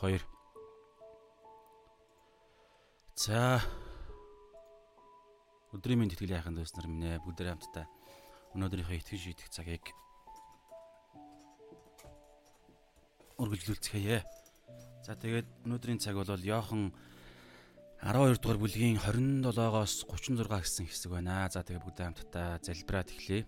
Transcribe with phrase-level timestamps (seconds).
[0.00, 0.34] 1 1 2
[3.24, 3.62] За
[5.70, 7.86] өдрийн мэнд итгэл яхан дэвснэр минь бүгд хамтдаа
[8.58, 9.86] өнөөдрийнхөө итгэж шийдэх цагийг
[13.38, 14.18] үргэлжлүүлцгээе.
[15.06, 16.90] За тэгээд өнөөдрийн цаг бол Йохан
[18.02, 21.46] 12 дугаар бүлгийн 27-оос 36 гэсэн хэсэг байна.
[21.48, 23.46] За тэгээд бүгд хамтдаа залбираад эхлэе.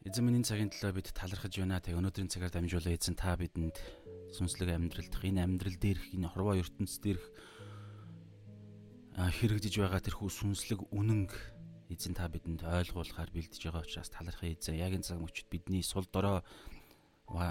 [0.00, 1.78] Эзэн минь цагийн төлөө бид талархаж байна.
[1.78, 3.76] Тэгээ өнөөдрийн цагаар дамжуулаа эзэн та бидэнд
[4.34, 7.26] сүнслэг амьдралдах энэ амьдрал дээрх энэ хорвоо ертөнц дээрх
[9.18, 11.32] хэрэгжиж байгаа тэрхүү сүнслэг үнэнг
[11.90, 16.06] эзэн та бидэнд ойлгуулахаар бэлдэж байгаа учраас талархаа эзэн яг энэ цаг мөчид бидний сул
[16.06, 16.40] дорой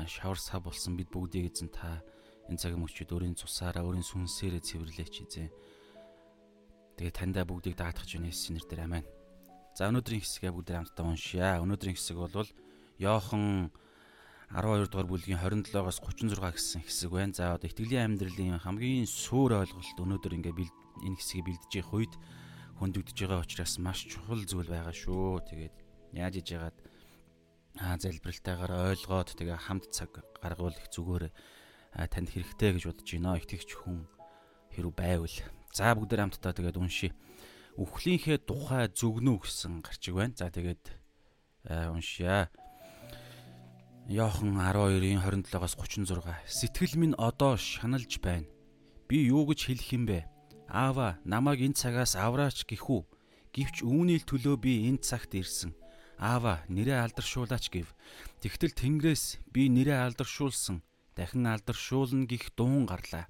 [0.08, 2.00] шавар сав болсон бид бүгдийг эзэн та
[2.48, 5.52] энэ цаг мөчид өөрийн цусаараа өөрийн сүнсээрээ цэвэрлээч эзэн
[7.00, 9.08] тэгээ таньда бүгдийг даатгах чинь Есүсийн нэрээр амен.
[9.72, 11.64] За өнөөдрийн хэсгээ бүгд хамтдаа уншъя.
[11.64, 12.52] Өнөөдрийн хэсэг бол
[13.00, 13.72] Йохан
[14.50, 17.38] 12 дугаар бүлгийн 27-оос 36 гэсэн хэсэг байна.
[17.38, 20.58] За одоо итгэлийн амьдралын хамгийн суур ойлголт өнөөдөр ингээ
[21.06, 22.14] энэ хэсгийг бэлдэж явах үед
[22.82, 25.46] хөндөгдөж байгаа учраас маш чухал зүйл байгаа шүү.
[25.54, 25.76] Тэгээд
[26.18, 26.78] яаж иж яагаад
[27.78, 31.30] аа залбиралтайгаар ойлгоод тэгээ хамт цаг гаргуулах зүгээр
[32.10, 33.38] танд хэрэгтэй гэж бодож байна.
[33.38, 34.10] Итгэгч хүн
[34.74, 35.38] хэрэг байвал.
[35.78, 37.14] За бүгд хамтдаа тэгээд уншия.
[37.78, 40.34] Үхлийнхээ тухай зүгнүү гэсэн гарчиг байна.
[40.34, 40.90] За тэгээд
[41.94, 42.50] уншия.
[44.10, 46.26] Йохан 12-ийн 27-аас 36.
[46.50, 48.50] Сэтгэл минь одоо шаналж байна.
[49.06, 50.26] Би юу гэж хэлэх юм бэ?
[50.66, 53.06] Аава, намайг энэ цагаас авраач гэхүү.
[53.54, 55.78] Гэвч үүний төлөө би энэ цагт ирсэн.
[56.18, 57.94] Аава, нэрээ алдаршуулаач гэв.
[58.42, 60.82] Тэгтэл Тэнгэрээс би нэрээ алдаршуулсан.
[61.14, 63.30] Дахин алдаршуулна гих дуун гарлаа.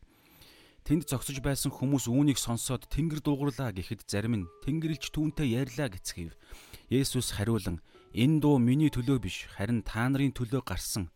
[0.87, 6.39] Тэнд зогсож байсан хүмүүс үүнийг сонсоод Тэнгэр дуугарлаа гэхэд зарим нь Тэнгэрлэгч түүнтэй ярьлаа гэцгээв.
[6.87, 11.13] Есүс хариулан Энэ дуу миний төлөө биш, харин та нарын төлөө гарсан.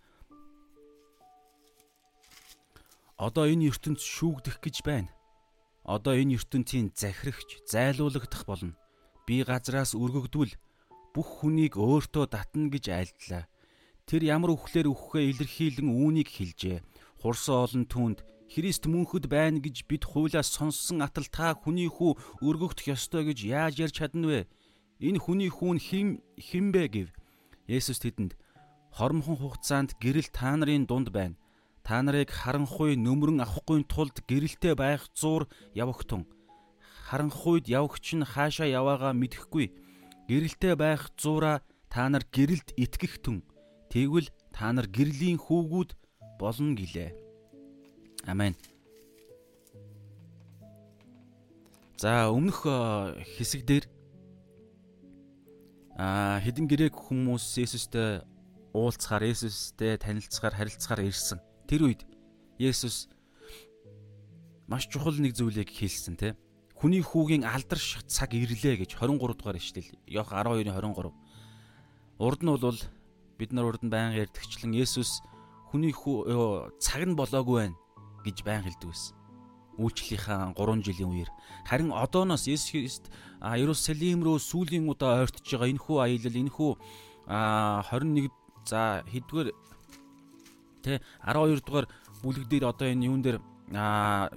[3.17, 5.09] Одоо энэ ертөнд шүүгдэх гэж байна.
[5.81, 8.77] Одоо энэ ертөнцийн захирагч, зайлуулагдах болно.
[9.25, 10.53] Би газраас өргөгдвөл
[11.17, 13.49] бүх хүнийг өөртөө татна гэж айлдлаа.
[14.05, 16.83] Тэр ямар үхлээр үххээ илэрхийлэн үүнийг хэлжээ.
[17.23, 18.19] Хурсан олон түнд
[18.53, 23.73] Христ мөнхөд байна гэж бид хуулиас сонссон атал та хүний хүү өргөгдөх ёстой гэж яаж
[23.81, 24.41] ярьж чадна вэ?
[24.99, 27.09] Энэ хүний хүүн хим химбэ гэв.
[27.67, 28.37] Есүс тэдэнд
[28.93, 31.39] хормхон хугацаанд гэрэл та нарын дунд байна.
[31.83, 36.23] Та нарыг харанхуй нөмрөн авахгүй тулд гэрэлтэй байх зуур явагтун.
[37.09, 39.73] Харанхуйд явагч нь хаашаа яваагаа мэдэхгүй.
[40.29, 43.43] Гэрэлтэй байх зуура та нар гэрэлд итгэх түн.
[43.91, 45.89] Тэгвэл та нар гэрлийн хүүгүүд
[46.39, 47.11] болно гэлээ.
[48.25, 48.55] Амен.
[51.99, 52.63] За өмнөх
[53.35, 53.85] хэсэг дээр
[56.03, 58.27] а хэдэн грек хүмүүс Есүстэй
[58.75, 61.39] уулзахаар Есүстэй танилцахаар харилцахаар ирсэн.
[61.63, 62.03] Тэр үед
[62.59, 63.07] Есүс
[64.67, 66.35] маш чухал нэг зүйлийг хэлсэн те.
[66.75, 69.95] Хүний хүүгийн алдарших цаг ирлээ гэж 23 дугаар ишлэл.
[70.03, 71.15] Йох 12-ийн 23.
[72.19, 72.79] Урд нь бол
[73.39, 75.23] бид нар урд нь байнга ярьдагчлан Есүс
[75.71, 77.79] хүний хүү цаг нь болоогүй байна
[78.27, 79.22] гэж байнга хэлдэг байсан
[79.79, 81.29] үйлчлэлийнхаа 3 жилийн үеэр
[81.65, 83.05] харин одооноос Есүс Христ
[83.41, 86.71] Иерусалим руу сүүлийн удаа ойртож байгаа энэхүү аялал энэхүү
[87.27, 88.31] 21
[88.65, 89.47] за хэдгээр
[90.83, 91.87] тэ 12 дугаар
[92.21, 93.39] бүлэг дээр одоо энэ юун дээр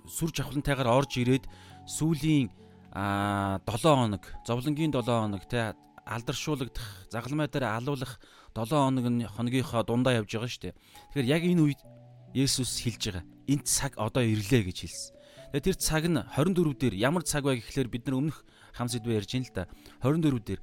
[0.09, 1.45] сүр жавхлантайгаар орж ирээд
[1.87, 2.51] сүүлийн
[2.95, 5.75] 7 хоног зовлонгийн 7 хоног тэ
[6.07, 8.19] алдаршуулгадах загалмай дээр алуулах
[8.55, 10.75] 7 хоног нь хоногийнхоо дундаа явж байгаа шүү дээ.
[11.13, 11.81] Тэгэхээр яг энэ үед
[12.35, 13.25] Есүс хэлж байгаа.
[13.51, 15.16] Энэ цаг одоо ирлээ гэж хэлсэн.
[15.55, 18.39] Тэгээ тэр цаг нь 24 дээр ямар цаг вэ гэхлээр бид нар өмнөх
[18.75, 19.71] хам сэдвээр ярьж ин л да.
[20.03, 20.61] 24 дээр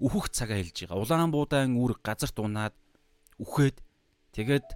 [0.00, 1.00] үхэх цагаа хэлж байгаа.
[1.00, 2.76] Улаан буудаан үүр газарт унаад
[3.40, 3.80] үхээд
[4.36, 4.68] тэгээд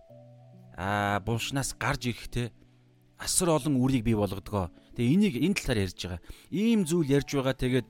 [0.81, 2.49] аа булшнаас гарч ирэхтэй
[3.21, 4.73] асар олон үрийг бий болгодгоо.
[4.97, 6.21] Тэгээ энийг энэ талаар ярьж байгаа.
[6.49, 7.89] Ийм зүйл ярьж байгаа тэгээд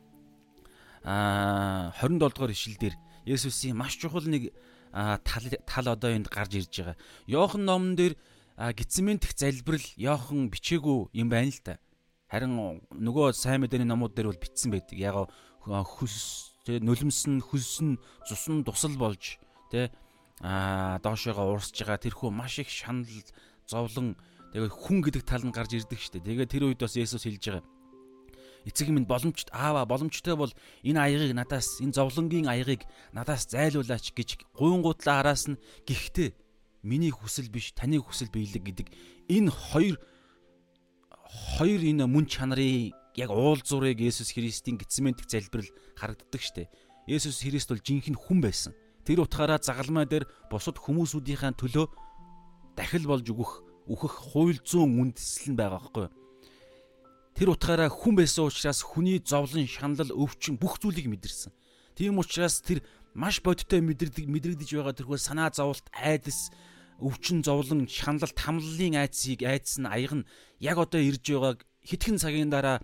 [1.06, 2.96] аа 27 дугаар ишлэл дээр
[3.30, 4.50] Есүсийн маш чухал нэг
[4.90, 6.96] тал тал одоо энд гарч ирж байгаа.
[7.30, 8.18] Йохан номон дээр
[8.60, 11.80] гитсментх залбирал Йохан бичээгүй юм байна л та.
[12.28, 15.00] Харин нөгөө сайн мэдээний номууд дээр бол бичсэн байдаг.
[15.00, 15.16] Яг
[15.64, 17.96] хөлс нулимс нь хөлс нь
[18.28, 19.40] цус нь тусал болж
[19.72, 19.88] тэ
[20.44, 23.08] а доошоогоо урсж байгаа тэрхүү маш их шанал
[23.64, 24.20] зовлон
[24.52, 26.20] тэгээ хүн гэдэг тал нь гарч ирдэг штэ.
[26.20, 27.64] Тэгээ тэр үед бас Есүс хэлж байгаа.
[28.68, 30.52] Эцэг минь боломжт аава боломжтой бол
[30.84, 32.84] энэ аягыг надаас энэ зовлонгийн аягыг
[33.16, 35.56] надаас зайлуулаач гэж гуйнгуудлаа араас нь
[35.88, 36.36] гихтээ
[36.82, 38.88] миний хүсэл биш таны хүсэл биелэг гэдэг
[39.28, 39.96] энэ хоёр
[41.56, 46.70] хоёр энэ мөн чанарын яг уулзуурыг Есүс Христийн гитсментик залбирал харагддаг штэ.
[47.06, 48.72] Есүс Христ бол жинхэнэ хүн байсан.
[49.04, 51.86] Тэр утгаараа загалмай дээр бусад хүмүүсүүдийнхээ төлөө
[52.76, 53.52] дахил болж өгөх
[53.90, 56.14] үхэх хууль зүйн үндэслэл нь байгаа байхгүй юу?
[57.34, 61.50] Тэр утгаараа хүн байсан учраас хүний зовлон, шанал, өвчин бүх зүйлийг мэдэрсэн.
[61.96, 66.50] Тийм учраас тэр маш бодиттой мэдэрдэг мэдрэгдэж байгаа тэрхүү санаа зовлт, айдас,
[67.00, 70.28] өвчин, зовлон, шанал, тамлалын айдсыг айдас нь аяг нь
[70.60, 72.78] яг одоо ирж байгааг хитгэн цагийн дараа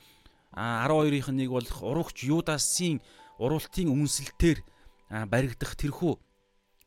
[0.56, 3.04] 12-ын нэг болох урагч Юдасын
[3.38, 4.64] уралтын үнсэлтээр
[5.28, 6.16] баригдах тэрхүү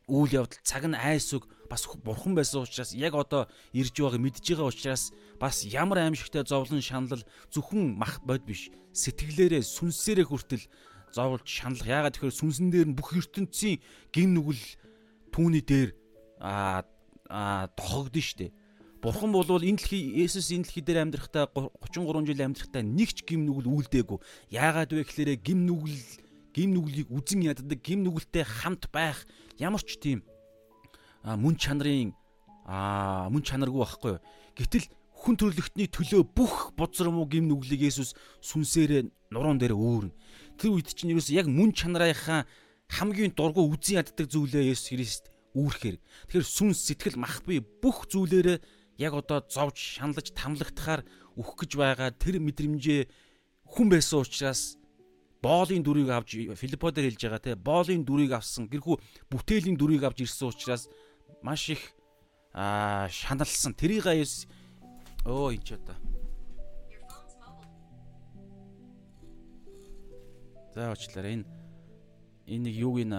[0.09, 3.45] үйл явдал цаг нь айс үг бас бурхан байсан учраас яг одоо
[3.77, 7.21] ирж байгааг мэдж байгаа учраас бас ямар аимшигтай зовлон шанал
[7.53, 10.65] зөвхөн мах бод биш сэтгэлээрээ сүнсээрээ хүртэл
[11.16, 13.82] зовлж шаналх яагаад тэгэхээр сүнсэн дээр нь бүх ертөнцийн
[14.14, 14.64] гин нүгэл
[15.34, 15.90] түүний дээр
[16.40, 16.84] а
[17.78, 18.48] дохогдсон штэ
[19.00, 23.48] Бурхан болвол энэ дэлхий Есүс энэ дэлхий дээр амьдрахтаа 33 жил амьдрахтаа нэг ч гим
[23.48, 24.20] нүгэл үлдээгүй.
[24.52, 25.96] Яагаад вэ гэхээр гим нүгэл
[26.52, 29.24] гим нүглийг үзен яддаг, гим нүгэлтэй хамт байх
[29.56, 30.20] ямар ч тийм
[31.24, 32.12] мөн чанарын
[33.32, 34.24] мөн чанаргүй байхгүй юу.
[34.60, 40.12] Гэтэл хүн төрлөختний төлөө бүх бузар муу гим нүглийг Есүс сүнсээрээ нуруунд дээр өөрнө.
[40.60, 42.44] Тэр үед чинь ерөөс яг мөн чанарынхаа
[42.92, 45.26] хамгийн дургу үзен яддаг зүйлээ Есүс Христ
[45.56, 45.98] үүрхээр.
[46.28, 48.60] Тэгэхээр сүнс сэтгэл мах бие бүх зүйлээрээ
[49.00, 51.08] яг одоо зовж шаналж тамлагтахаар
[51.40, 53.08] үхэх гэж байгаа тэр мэдрэмжээ
[53.72, 54.76] хүн байсан учраас
[55.40, 59.00] боолын дүрийг авч Филиппо дээр хэлж байгаа те боолын дүрийг авсан гэрхүү
[59.32, 60.92] бүтээлийн дүрийг авч ирсэн учраас
[61.40, 61.96] маш их
[62.52, 64.44] аа шаналсан тэрийг аяс
[65.24, 66.09] өө энэ ч одоо
[70.74, 71.48] За уучлаарай энэ
[72.45, 73.13] энэ нэг юуг ин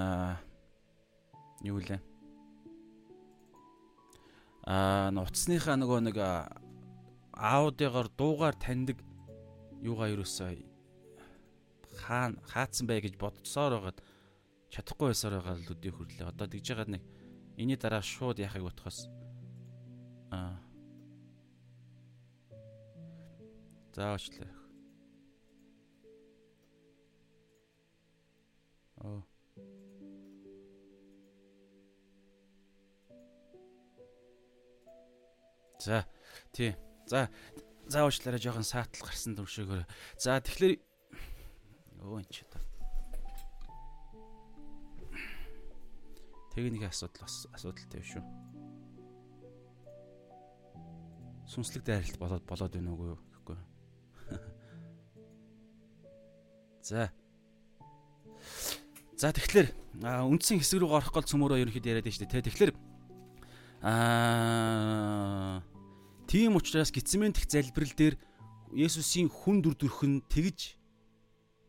[1.66, 2.00] юу лээ
[4.66, 6.16] аа утасныхаа нөгөө нэг
[7.34, 8.98] аудиогоор дуугаар таньдаг
[9.82, 10.54] юугаа юусаа
[12.00, 13.98] хаа хаацсан бай гэж бодцоор байгаад
[14.70, 16.30] чадахгүй байсаар байгаа л өдөө хөрлөө.
[16.30, 17.02] Одоо тэгж байгаа нэг
[17.58, 19.10] энэний дараа шууд яхаг утгаас
[20.30, 20.62] аа
[23.94, 24.59] За очлаа.
[29.00, 29.24] Оо.
[35.80, 36.04] За
[36.52, 36.76] тий.
[37.06, 37.30] За
[37.88, 39.88] заавчлаараа жоохон саатал гарсан төвшөөгөр.
[40.20, 40.76] За тэгэхээр
[42.00, 42.64] Өө энэ ч одоо.
[46.56, 48.24] Техникийн асуудал бас асуудалтай шүү.
[51.44, 53.60] Сүнслэг дайралт болоод болоод байна уу гэхгүй.
[56.88, 57.12] За.
[59.20, 59.68] За тэгэхээр
[60.00, 62.40] үндсэн хэсэг рүү орох гол цөмөрөө ерөнхийдөө яриад шүү дээ.
[62.40, 62.72] Тэгэхээр
[63.84, 65.60] аа
[66.24, 68.16] тийм учраас гитсмент их залбирал дээр
[68.72, 70.80] Есүсийн хүн дүр төрх нь тэгж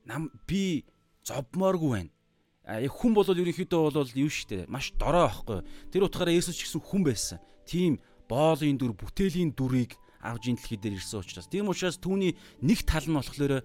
[0.07, 0.87] нам би
[1.27, 2.11] зовмооргүй байна.
[2.63, 5.59] А яг хүн бол ерөнхийдөө бол юу штэ маш дорой байхгүй.
[5.91, 7.43] Тэр утгаараа Есүс ч гэсэн хүн байсан.
[7.67, 7.99] Тийм
[8.31, 11.51] боолын дүр, бүтээлийн дүрийг авж ин дэлхий дээр ирсэн учраас.
[11.51, 13.59] Тийм учраас түүний нэг тал нь болохоор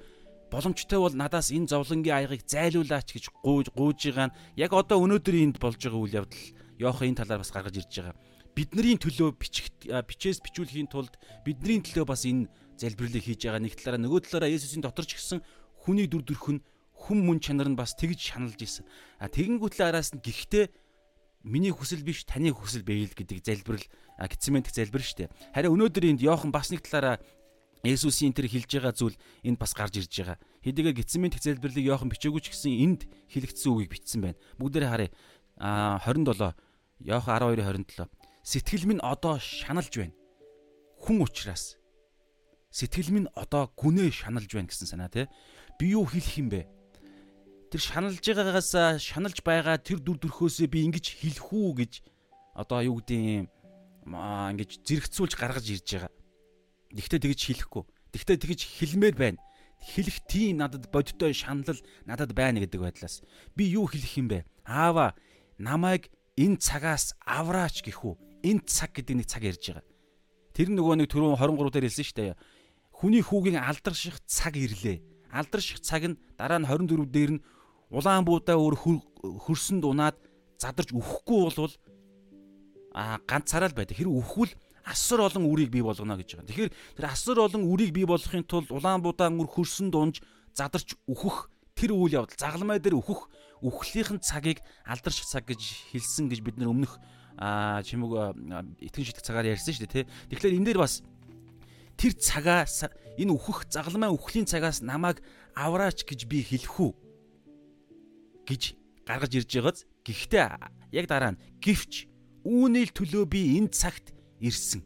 [0.50, 5.36] боломжтой бол надаас энэ зовлонгийн аягийг зайлуулаач гэж гуйж гуйж байгаа нь яг одоо өнөөдөр
[5.42, 6.44] энд болж байгаа үйл явдал
[6.78, 8.16] Йохан энэ талаар бас гаргаж ирж байгаа.
[8.56, 12.48] Бидний төлөө бичих бичээс бичүүлэхийн тулд бидний төлөө бас энэ
[12.78, 13.64] залбирлыг хийж байгаа.
[13.64, 15.40] Нэг талаараа нөгөө талаараа Есүсийн дотор ч гэсэн
[15.84, 18.84] хүний дүр төрх нь хүм мөн чанар нь бас тэгж шаналж исэн.
[19.20, 20.72] А тэгэнгүүтлээ араас нь гихтээ
[21.44, 23.86] миний хүсэл биш таны хүсэл байл гэдэг залбирал
[24.18, 25.30] гитсмент залбир штэ.
[25.54, 27.20] Харин өнөөдөр энд Йохан бас нэг талаараа
[27.86, 29.16] Есүсийн тэр хэлж байгаа зүйл
[29.46, 30.38] энд бас гарч ирж байгаа.
[30.66, 33.00] Хэдийгээр гитсмент залбирлыг Йохан бичээгүй ч гэсэн энд
[33.30, 34.40] хэлэгдсэн үгийг бичсэн байна.
[34.58, 35.10] Бүгдээрээ харъя.
[35.60, 36.54] А 27
[37.06, 38.10] Йохан 12:27
[38.46, 40.14] Сэтгэл минь одоо шаналж байна.
[41.02, 41.76] Хүн учраас
[42.70, 45.26] сэтгэл минь одоо гүнээ шаналж байна гэсэн санаа тий
[45.80, 46.68] би юу хэлэх юм бэ?
[47.72, 51.92] Тэр шаналж байгаагаас шаналж байгаа тэр дүр төрхөөсөө би ингэж хэлэх үү гэж
[52.54, 53.48] одоо юу гэдэг юм
[54.14, 56.12] ингэж зэрэгцүүлж гаргаж ирж байгаа.
[56.92, 57.82] Тэгтээ тэгж хэлэхгүй.
[58.14, 59.40] Тэгтээ тэгж хэлмээр байна.
[59.82, 63.22] Хэлэх тийм надад бодиттой шанал надад байна гэдэг байдлаас
[63.54, 64.44] би юу хэлэх юм бэ?
[64.64, 65.14] Аава
[65.58, 68.46] намайг энэ цагаас авраач гэхүү.
[68.46, 69.84] Энэ цаг гэдэг нэг цаг ярьж байгаа.
[70.56, 72.38] Тэр нөгөө нэг түрүүн 23 дээр хэлсэн шүү дээ.
[72.96, 77.44] Хүний хүүгийн алдарших цаг ирлээ алдарших цаг нь дараа нь 24 дээр нь
[77.90, 78.76] улаан буудаа өөр
[79.44, 80.16] хөрсөнд унаад
[80.58, 81.74] задарч үхэхгүй болвол
[82.96, 83.96] а ганцаараа л байдаг.
[83.96, 84.52] Хэрэг үхвэл
[84.86, 86.46] асар олон үрийг бий болгоно гэж байгаа.
[86.46, 90.22] Тэгэхээр тэр асар олон үрийг бий болгохын тулд улаан будаан үр хөрсөнд унж
[90.54, 93.26] задарч үхэх тэр үйл явдал загалмай дээр үхэх
[93.66, 97.02] үхлийнхэн цагийг алдарших цаг гэж хэлсэн гэж бид нар өмнөх
[97.82, 98.32] чимэг
[98.80, 100.08] итгэн шитгэх цагаар ярьсан шүү дээ тий.
[100.32, 101.02] Тэгэхээр энэ дээр бас
[102.00, 102.88] тэр цагаас
[103.18, 105.20] энэ үхэх загалмай үхлийн цагаас намайг
[105.52, 106.92] авраач гэж би хэлэх үү
[108.48, 108.62] гэж
[109.04, 110.46] гаргаж ирж байгааз гэхдээ
[110.96, 112.08] яг дараа нь гівч
[112.46, 114.15] үүний төлөө би энэ цагт
[114.46, 114.82] ирсэн.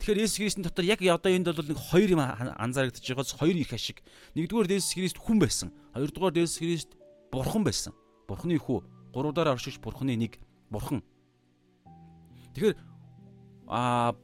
[0.00, 3.72] Тэгэхээр Есүс Христийн дотор яг одоо энд бол нэг хоёр юм анзаарэгдэж байгааз хоёр их
[3.72, 4.04] ашиг.
[4.36, 5.72] Нэгдүгээр Есүс Христ хүн байсан.
[5.96, 6.90] Хоёрдугаар Есүс Христ
[7.32, 7.92] бурхан байсан.
[8.28, 8.84] Бурханы хүү.
[9.12, 10.36] Гуравдаар оршиж бурханы нэг
[10.70, 11.00] бурхан.
[12.54, 12.76] Тэгэхээр
[13.68, 14.14] а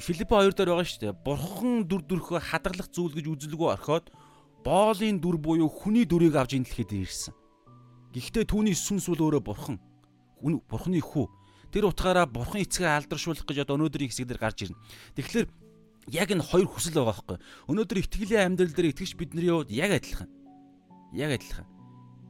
[0.00, 1.18] Филиппо 2 дээр байгаа шүү дээ.
[1.24, 4.08] Бурхан дүр төрхөө хадгалах зүйл гэж үзэлгүй орхиод
[4.64, 7.34] боолын дүр буюу хүний дүрийг авч инлэхэд ирсэн.
[8.16, 9.76] Гэхдээ түүний сүнс бол өөрөө бурхан.
[10.40, 11.28] Бурханы хүү.
[11.72, 14.80] Тэр утгаараа бурхан эцгээ алдаршуулах гэж одоо өнөөдрийн хэсэг дээр гарч ирнэ.
[15.16, 15.46] Тэгэхээр
[16.12, 17.38] яг энэ хоёр хүсэл байгаа байхгүй.
[17.68, 20.30] Өнөөдөр итгэлийн амьдрал дээр итгэж бидний хувьд яг адилхан.
[21.12, 21.66] Яг адилхан.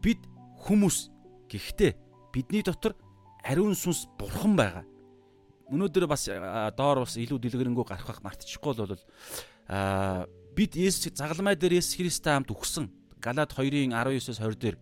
[0.03, 0.21] Бид
[0.67, 1.11] хүмүүс
[1.47, 1.93] гэхдээ
[2.35, 2.99] бидний дотор
[3.47, 4.85] ариун сүнс бурхан байгаа
[5.69, 6.25] өнөөдөр бас
[6.77, 8.97] доор бас илүү дэлгэрэнгүй гарах мартчихгүй бол
[9.69, 10.25] аа
[10.57, 12.89] бид Есүс загалмай дээр Есүс Христтэй хамт үхсэн.
[13.21, 14.77] Галаад 2-ын 19-с 20 дээр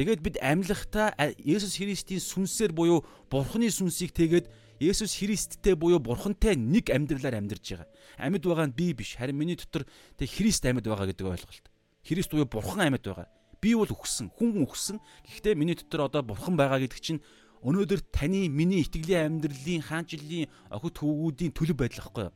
[0.00, 1.12] Тэгээд бид амьлахдаа
[1.44, 4.48] Есүс Христийн сүнсээр буюу Бурхны сүнсийг тэгээд
[4.80, 7.88] Есүс Христтэй буюу Бурхантай нэг амьдралаар амьдарч байгаа.
[8.16, 9.84] Амьд байгаа нь би биш, харин миний дотор
[10.16, 11.68] тэг Христ амьд байгаа гэдэг ойлголт.
[12.00, 13.28] Христ буюу Бурхан амьд байгаа.
[13.60, 15.04] Би бол үхсэн, хүн үхсэн.
[15.28, 17.20] Гэхдээ миний дотор одоо Бурхан байгаа гэдэг чинь
[17.60, 20.48] өнөөдөр таны миний итгэлийн амьдралын хаанчлалын
[20.80, 22.28] охид хөвгүүдийн төлөв байдал гэхгүй.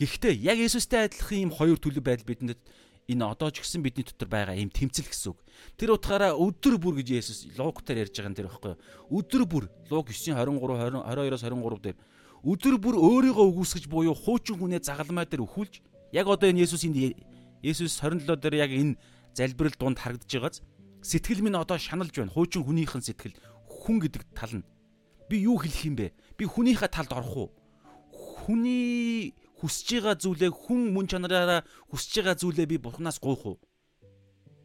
[0.00, 2.56] Гэхдээ яг Есүстэй адилхан ийм хоёр төлөв байдал бидэнд
[3.10, 5.38] энэ одоо ч гэсэн бидний дотор байгаа ийм тэмцэл гэсэн үг.
[5.74, 8.80] Тэр утгаараа өдөр бүр гэж Есүс Луктаар ярьж байгаа юм тэр байхгүй юу.
[9.18, 11.96] Өдөр бүр Лук 9:23 22-оос 23 дээр
[12.40, 15.82] өдөр бүр өөрийгөө үгүйсгэж буюу хуучин хүнээ загалмай дээр өхүүлж
[16.14, 17.18] яг одоо энэ Есүс энд
[17.60, 18.96] Есүс 27 дээр яг энэ
[19.36, 20.56] залбирал дунд харагдаж байгааз
[21.02, 22.32] сэтгэл минь одоо шаналж байна.
[22.32, 23.36] Хуучин хүнийхэн сэтгэл
[23.68, 24.64] хүн гэдэг тал нь
[25.28, 26.12] би юу хэлэх юм бэ?
[26.40, 27.48] Би хүнийхээ талд орох уу?
[28.10, 31.60] Хүний хүсэж байгаа зүйлээ хүн мөн чанараараа
[31.92, 33.56] хүсэж байгаа зүйлээ би бурхнаас гуйх уу?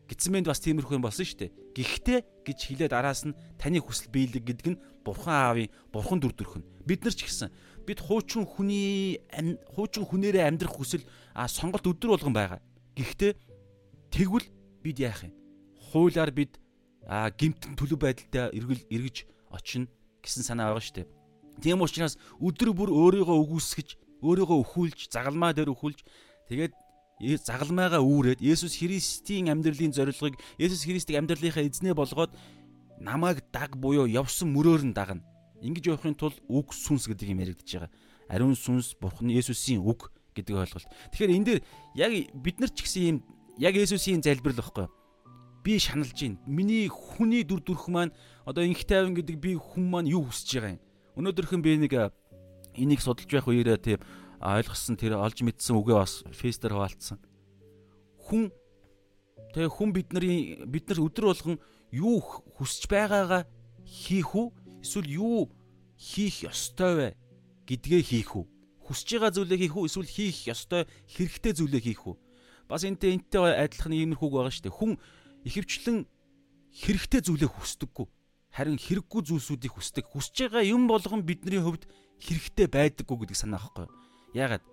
[0.08, 1.52] Гитсмэнд бас тиймэрхүү юм болсон шүү дээ.
[1.76, 6.62] Гэхдээ гэж хэлээд араас нь таны хүсэл биелэг гэдэг нь бурхан аавын бурхан дүр төрх
[6.62, 6.68] нь.
[6.86, 7.50] Бид нар ч гэсэн
[7.90, 9.18] бид хуучин хүний
[9.74, 11.02] хуучин хүнээрээ амьдрах хүсэл
[11.50, 12.62] сонголт өдөр болгон байгаа.
[12.94, 13.34] Гэхдээ
[14.14, 14.46] тэгвэл
[14.86, 15.34] бид яах юм?
[15.90, 16.62] Хуулиар бид
[17.10, 19.90] гимтэн төлөв байдалтай эргэл эргэж очино
[20.22, 21.10] гэсэн санаа байгаа шүү дээ.
[21.66, 23.90] Тийм учраас өдөр бүр өөрийгөө өгөөсгөж,
[24.22, 26.00] өөрийгөө өхүүлж, загалмаа дээр өхүүлж
[26.50, 26.74] тэгээд
[27.44, 32.36] загалмаагаа үүрээд Есүс Христийн амьдралын зорилгыг Есүс Христийг амьдралынхаа эзнээ болгоод
[33.00, 35.24] намайг даг буюу явсан мөрөөр нь дагна.
[35.64, 37.92] Ингэж явахын тулд үг сүнс гэдэг юм яригдж байгаа.
[38.28, 40.92] Ариун сүнс Бурхны Есүсийн үг гэдэг ойлголт.
[41.16, 41.60] Тэгэхээр энэ дээр
[41.96, 43.18] яг бид нар ч гэсэн юм
[43.58, 44.92] яг Есүсийн залбирал байхгүй юу?
[45.66, 46.38] би шаналж байна.
[46.46, 48.14] Миний хүний дүр төрх маань
[48.46, 50.82] одоо инх тайван гэдэг би хүн маань юу хүсэж байгаа юм.
[51.18, 51.94] Өнөөдрхөн би нэг
[52.76, 54.00] энийг судалж байх үеэрээ тийм
[54.40, 57.18] ойлгосон тэр олж мэдсэн үгээ бас фейсээр хуваалцсан.
[58.20, 58.52] Хүн
[59.56, 61.58] тэгээ хүн бидний бид нар өдөр болгон
[61.90, 62.20] юу
[62.60, 63.48] хүсэж байгаагаа
[63.86, 64.48] хийх үү?
[64.84, 65.50] Эсвэл юу
[65.98, 67.08] хийх ёстой вэ
[67.66, 68.46] гэдгээ хийх үү?
[68.86, 69.88] Хүсэж байгаа зүйлээ хийх үү?
[69.90, 72.16] Эсвэл хийх ёстой хэрэгтэй зүйлээ хийх үү?
[72.70, 74.78] Бас энтэй энтэй адилхан иймэрхүүг байгаа шүү дээ.
[74.78, 74.92] Хүн
[75.46, 75.98] ихэвчлэн
[76.74, 78.06] хэрэгтэй зүйлээ хүсдэггүй.
[78.56, 80.06] Харин хэрэггүй зүйлсүүдийг хүсдэг.
[80.10, 81.86] Хүсэж байгаа юм болгон бидний хувьд
[82.22, 83.88] хэрэгтэй байдаггүй гэдэг санаа байхгүй?
[84.36, 84.64] Яагаад?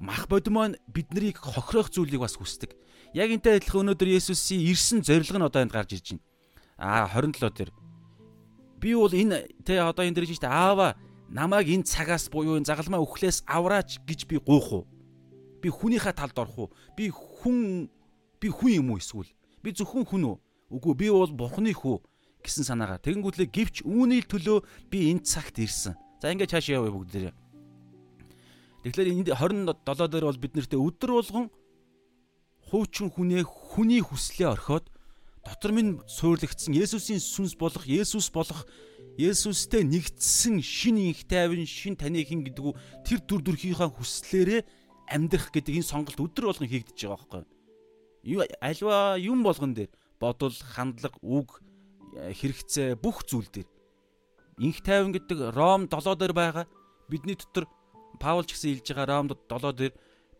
[0.00, 2.72] Мах бодим маань биднийг хохирох зүйлийг бас хүсдэг.
[3.12, 6.24] Яг энтэй адилхан өнөөдөр Есүсийн ирсэн зорилго нь одоо энд гарч ирж байна.
[6.80, 7.70] Аа 27 дээр
[8.80, 10.96] би бол энэ тэ одоо энэ дэр чинь аава
[11.28, 14.88] намайг энэ цагаас буюу энэ загалмаа өхлөөс авраач гэж би гуйх уу?
[15.60, 16.72] Би хүнийхээ талд орох уу?
[16.96, 17.92] Би хүн
[18.40, 19.28] би хүн юм уу эсвэл
[19.60, 20.36] Би зөвхөн хүн үү?
[20.72, 22.00] Үгүй би бол Бурхны хүү
[22.40, 23.04] гэсэн санаагаар.
[23.04, 25.92] Тэгэнгүүтлээ гівч үүний төлөө би энэ цагт ирсэн.
[26.20, 27.34] За ингээд цааш явъя бүгдээрээ.
[28.84, 31.46] Тэгэхээр энд 27 дээр бол бид нарт өдөр болгон
[32.68, 34.84] хуучин хүнээ хүний хүслээ орхиод
[35.44, 38.68] дотор минь суурлагдсан Есүсийн сүнс болох Есүс болох
[39.16, 42.74] Есүстэй нэгдсэн шин инх тайван шин таны хин гэдэг үү
[43.04, 44.64] тэр дүр төрхийнхаа хүслээрээ
[45.08, 47.44] амьдрах гэдэг энэ сонголт өдөр болгон хийгдэж байгаа байхгүй
[48.28, 48.44] юу?
[48.60, 51.64] альва юм болгон дээр бодол, хандлага, үг,
[52.16, 53.68] э, хэрэгцээ бүх зүйл дээр
[54.60, 56.68] инх тайван гэдэг Ром 7 дээр байгаа
[57.08, 57.64] бидний дотор
[58.20, 59.92] Паул ч гэсэн хэлж байгаа Ром 7 дээр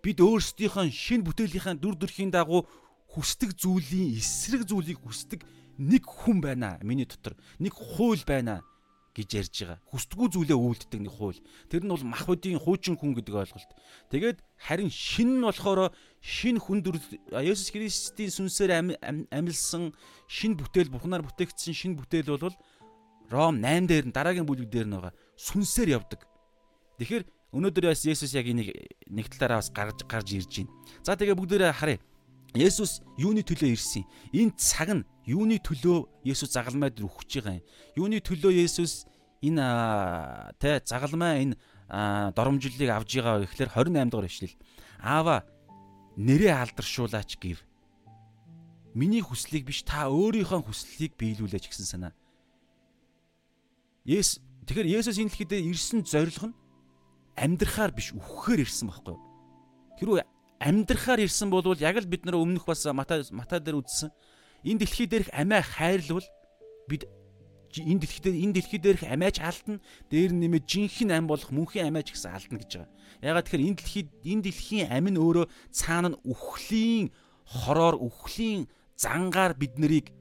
[0.04, 2.68] бид өөрсдийнхөө шин бүтээлийнхаа дүр төрхийн дагуу
[3.16, 5.40] хүсдэг зүйлийн эсрэг зүйлийг хүсдэг
[5.80, 8.60] нэг хүн байна миний дотор нэг хууль байна
[9.16, 9.78] гэж ярьж байгаа.
[9.90, 11.40] Хүсдэггүй зүйлээ үйлддэг нэг хууль.
[11.66, 13.70] Тэр нь бол мах бодийн хуучин хүн гэдэг ойлголт.
[14.14, 15.90] Тэгээд харин шин нь болохоор
[16.22, 16.96] шин хүн дүр
[17.34, 18.94] Есүс Христийн сүнсээр
[19.34, 19.90] амилсан
[20.30, 22.54] шин бүтээл Бурханаар бүтээгдсэн шин бүтээл бол
[23.30, 25.14] Ром 8 дээр нь дараагийн бүлэг дээр нь байгаа.
[25.38, 26.26] Сүнсээр явдаг.
[26.98, 28.74] Тэгэхээр өнөөдөр бас Есүс яг энийг
[29.06, 30.74] нэг талаараа бас гарч гарч ирж байна.
[31.06, 32.02] За тэгээ бүгдээрээ харъя.
[32.54, 34.02] Есүс юуны төлөө ирсэн?
[34.34, 37.66] Энэ цаг нь юуны төлөө Есүс загалмай дээр өгч байгаа юм?
[37.94, 39.06] Юуны төлөө Есүс
[39.46, 39.62] энэ
[40.58, 41.54] тэ загалмай энэ
[42.34, 44.58] доромжллыг авж байгаа гэхлээр 28 дугаар ишлэл.
[44.98, 45.46] Аава
[46.18, 47.62] нэрээ алдаршуулаач гэв.
[48.94, 52.12] Миний хүслийг биш та өөрийнхөө хүслийг биелүүлээч гэсэн санаа.
[54.04, 56.56] Есүс тэгэхээр Есүс энэ дэлхийд ирсэн зорилго нь
[57.36, 59.20] амьдрахаар биш үхэхээр ирсэн байхгүй юу?
[60.00, 60.26] Хэрвээ
[60.60, 64.08] амьдрахаар ирсэн бол яг л бид нар өмнөх бас Матай Матай дээр үзсэн
[64.64, 66.24] энэ дэлхий дээрх амиа хайрлвал
[66.88, 67.04] бид
[67.76, 72.12] энэ дэлхий дээр энэ дэлхий дээрх амиач алдна дээр нэмээд жинхэнэ ам болох мөнхийн амиач
[72.12, 72.90] гэсэн алдна гэж байгаа.
[73.20, 77.12] Ягаад тэгэхээр энэ дэлхий энэ дэлхийн амин өөрөө цаана нь үхлийн
[77.46, 78.64] хороор үхлийн
[78.96, 80.12] зангаар бид нарыг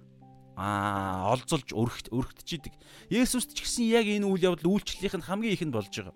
[0.60, 2.76] аа олзолж өргөт өргөтчидэг.
[3.08, 6.16] Есүст ч гэсэн яг энэ үйл явдал үйлчлэлийнх нь хамгийн ихэнд болж байгаа.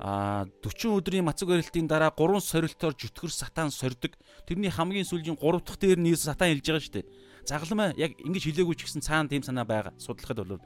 [0.00, 4.16] Аа 40 өдрийн мацаг барилтын дараа 3 сорилтоор зүтгэр сатан сордог.
[4.48, 7.06] Тэрний хамгийн сүүлийн 3 дахь дээр нь сатан хэлж байгаа шүү дээ
[7.46, 9.96] Загалмай яг ингэж хэлээгүй ч гэсэн цаана тийм санаа байгаа.
[9.96, 10.60] Судлахад бол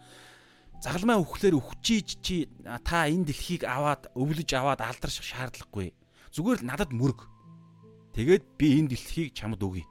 [0.82, 2.48] загалмай өхлөөр өвчиж чи
[2.82, 5.94] та энэ дэлхийг аваад өвлөж аваад алдарших шаардлагагүй.
[6.34, 7.30] Зүгээр л надад мөрг.
[8.18, 9.86] Тэгээд би энэ дэлхийг чамд өгье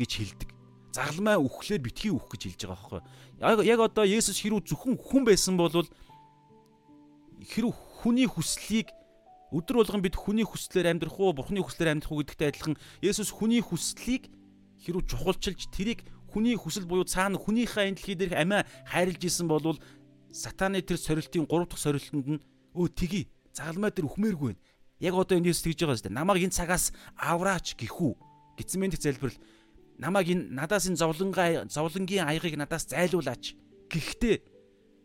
[0.00, 0.50] гэж хэлдэг.
[0.92, 3.00] Загалмай өхлөөр битгий өөх гэж хэлж байгаа
[3.40, 3.64] байхгүй.
[3.64, 7.72] Яг одоо Есүс хэрүү зөвхөн хүн байсан бол хэрүү
[8.04, 8.92] хүний хүслийг
[9.52, 13.60] өдөр болгон бид хүний хүслээр амьдрах уу, бурхны хүслээр амьдрах уу гэдэгтэй адилхан Есүс хүний
[13.60, 14.28] хүслийг
[14.84, 19.76] хэрүү чухалчилж тэрийг хүний хүсэл буюу цаана хүнийхээ энэ дэлхий дээрх амиа хайрлж исэн болвол
[20.32, 22.40] сатаны тэр сорилтын 3 дахь сорилтонд нь
[22.72, 24.60] өө тгий загалмай дээр үхмээргүй байна.
[25.00, 26.16] Яг одоо энэ Есүс тэгж байгаа шүү дээ.
[26.16, 28.12] Намайг энэ цагаас авраач гэхүү.
[28.56, 29.36] Гитсмэн дэх залбирал
[30.02, 33.54] намайг энэ надаас энэ зовлонгаа зовлонгийн аягыг надаас зайлуулаач.
[33.86, 34.42] Гэхдээ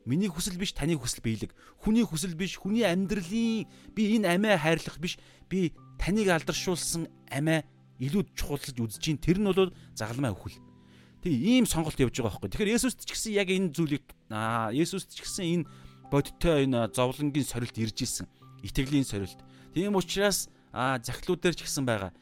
[0.09, 1.53] миний хүсэл биш таны хүсэл биелэг.
[1.77, 7.61] Хүний хүсэл биш хүний амьдралын би энэ амиа хайрлах биш би таныг алдаршуулсан амиа
[8.01, 10.57] илүү чухалж үзэж чинь тэр нь бол загалмай өхөл.
[11.21, 12.49] Тэгээ ийм сонголт явж байгаа байхгүй.
[12.53, 15.69] Тэгэхээр Есүст ч гэсэн яг энэ зүйлийг аа Есүст ч гэсэн энэ
[16.13, 18.29] бодиттой энэ зовлонгийн сорилт ирж исэн.
[18.61, 19.41] Итгэлийн сорилт.
[19.73, 22.13] Тийм учраас аа захлуудаар ч гэсэн байгаа.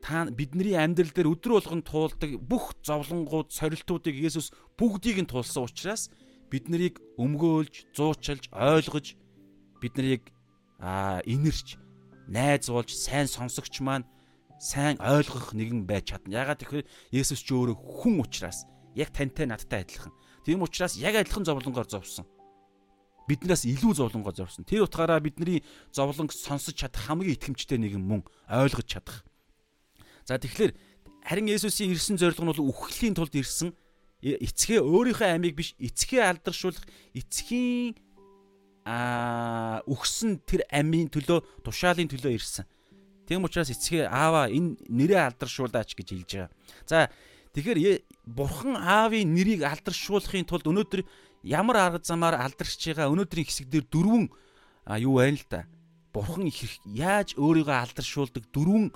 [0.00, 4.48] Та бидний амьдрал дээр өдрө болгон туулдаг бүх зовлонгууд, сорилтуудыг Есүс
[4.80, 6.08] бүгдийг нь туулсан учраас
[6.48, 9.14] бид нарыг өмгөөлж, зуучилж, ойлгож
[9.80, 10.32] бид нарыг
[10.80, 11.76] аа инэрч,
[12.32, 14.08] найзуулж, сайн сонсогч маань
[14.60, 16.44] сайн ойлгох нэгэн байж чадна.
[16.44, 18.64] Ягаад гэвэл Есүс ч өөрөө хүн учраас
[18.96, 20.12] яг тантай надтай адилхан.
[20.44, 22.24] Тийм учраас яг адилхан зовлонгоор зовсон.
[23.28, 24.64] Биднээс илүү зовлонгоор зовсон.
[24.64, 29.22] Тэр утгаараа бидний зовлонг сонсож чадах хамгийн итгэмжтэй нэгэн мөн ойлгож чадах.
[30.30, 30.72] За тэгэхээр
[31.26, 33.74] харин Есүсийн ирсэн зорилго нь бол үхлийн тулд ирсэн
[34.22, 36.86] эцгээ өөрийнхөө амийг биш эцгээ алдаршуулах
[37.18, 37.98] эцгийн
[38.86, 42.62] а өгсөн тэр амийн төлөө тушаалын төлөө ирсэн.
[43.26, 46.54] Тийм учраас эцгээ аава энэ нэрээ алдаршуулаач гэж хэлж байгаа.
[46.86, 47.10] За
[47.50, 51.02] тэгэхээр бурхан аавын нэрийг алдаршуулахын тулд өнөөдөр
[51.42, 54.30] ямар арга замаар алдаршиж байгаа өнөөдрийн хэсэг дээр дөрвөн
[54.94, 55.66] юу байна л да.
[56.14, 56.46] Бурхан
[56.86, 58.94] яаж өөрийгөө алдаршуулдаг дөрвөн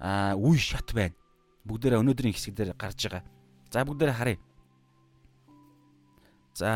[0.00, 1.16] үе шат байна.
[1.64, 3.24] Бүгдээрээ өнөөдрийн хэсэг дээр гарч байгаа.
[3.72, 4.38] За бүгдээрээ харъя.
[6.54, 6.70] За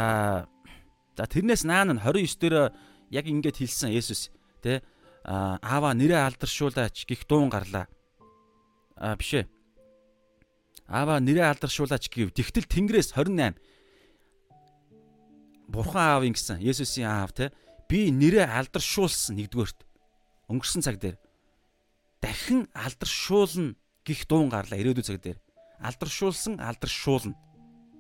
[1.17, 2.73] за тэрнээс наан нь 29 дээр
[3.13, 4.33] яг ингэж хэлсэн Есүс
[4.65, 4.81] тэ
[5.25, 7.87] аава нэрээ алдаршуулаач гих дуун гарлаа.
[8.97, 9.45] А бишээ.
[10.89, 12.33] Аава нэрээ алдаршуулаач гэв.
[12.33, 13.57] Тэгтэл Тэнгэрээс 28
[15.71, 17.55] Бурхан аавын гэсэн Есүсийн аав те
[17.87, 19.87] би нэрээ алдаршуулсан нэгдүгээрт
[20.51, 21.17] өнгөрсөн цаг дээр
[22.23, 25.39] дахин алдаршуулна гих дуун гарлаа ирээдүйн цаг дээр
[25.81, 27.37] алдаршуулсан алдаршуулна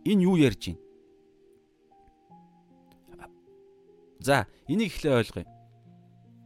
[0.04, 0.80] энэ юу ярьж байна
[4.20, 5.60] за энийг ихлэ ойлгоё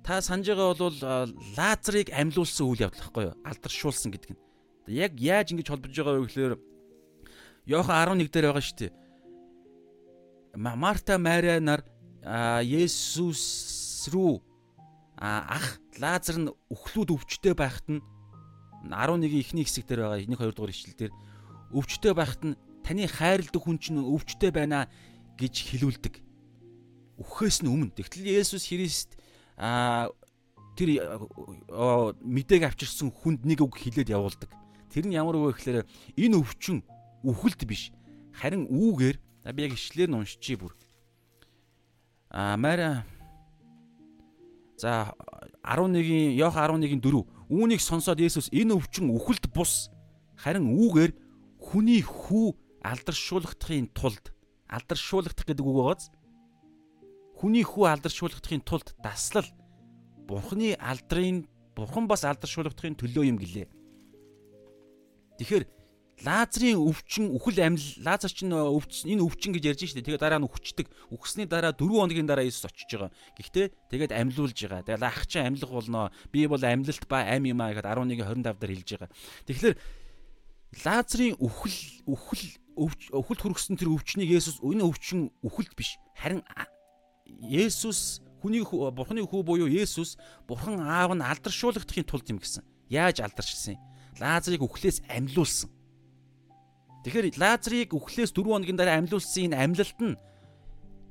[0.04, 0.96] та санаж байгаа бол
[1.56, 3.40] лазерыг амьлуулсан үйл явдал гэхгүй юу?
[3.40, 4.40] Алдаршуулсан гэдэг нь.
[4.92, 6.54] Яг яаж ингэж холбож байгаа вэ гэхээр
[7.64, 8.92] Йохан 11 дээр байгаа шүү дээ.
[10.60, 11.80] Марта Мариа нар
[12.60, 14.44] Есүс рүү
[15.24, 18.02] ах Лазар нь өхлүүд өвчтэй байхад нь
[18.84, 21.12] 11-ийн эхний хэсэг дээр байгаа энийг 2 дугаар ишлэл дээр
[21.72, 24.90] өвчтэй байхад нь таны хайрладаг хүн чинь өвчтэй байна
[25.40, 26.14] гэж хэлүүлдэг.
[27.16, 27.96] Үхээс нь өмнө.
[27.96, 29.16] Тэгтэл Есүс Христ
[29.56, 30.10] а
[30.76, 30.98] тэр
[32.20, 34.50] мэдээг авчирсан хүнд нэг үг хэлээд явуулдаг.
[34.90, 35.86] Тэр нь ямар үг вэ гэхээр
[36.18, 36.82] энэ өвчин
[37.22, 37.94] үхэлт биш.
[38.34, 39.16] Харин үүгээр
[39.54, 40.74] би яг ишлэр нь уншчихъя бүр.
[42.34, 43.06] А мара
[44.84, 45.16] За
[45.64, 49.88] 11-ийн Йох 11-ийн 4 үүнийг сонсоод Есүс энэ өвчин үхэлд бус
[50.36, 51.16] харин үүгээр
[51.56, 52.52] хүний хүү
[52.84, 54.36] алдаршуулгахын тулд
[54.68, 56.12] алдаршуулгах гэдэг үг байгааз
[57.32, 59.48] хүний хүү алдаршуулгахын тулд даслал
[60.28, 63.72] бурхны алдрын бурхан бас алдаршуулгахын төлөө юм гэлээ.
[65.40, 65.64] Тэгэхээр
[66.22, 70.06] Лазарын өвчин үхэл амьл Лазар чинь өвч энэ өвчин гэж ярьж штэ.
[70.06, 70.86] Тэгээд дараа нь үхчихдэг.
[71.10, 73.10] Үхсний дараа 4 хоногийн дараа Иесус очиж байгаа.
[73.34, 74.86] Гэхдээ тэгээд амьлуулж байгаа.
[74.86, 76.14] Тэгээд ах чинь амьлах болно.
[76.30, 79.10] Би бол амьлалт ба ам юм аа гэхэд 11-25 дээр хэлж байгаа.
[79.42, 79.76] Тэгэхээр
[80.86, 85.98] Лазарын үхэл үхэл өвхөлд хүргэсэн тэр өвчнийг Есүс энэ өвчин үхэлд биш.
[86.18, 86.42] Харин
[87.26, 92.66] Есүс хүний бурхны хүү буюу Есүс бурхан аав нь алдаршуулгахын тулд юм гэсэн.
[92.90, 93.82] Яаж алдаршсан юм?
[94.18, 95.70] Лазарыг үхлээс амьлуулсан.
[97.04, 100.16] Тэгэхээр Лазарыг үхлээс 4 хоногийн дараа амьлуулсан энэ амьлалт нь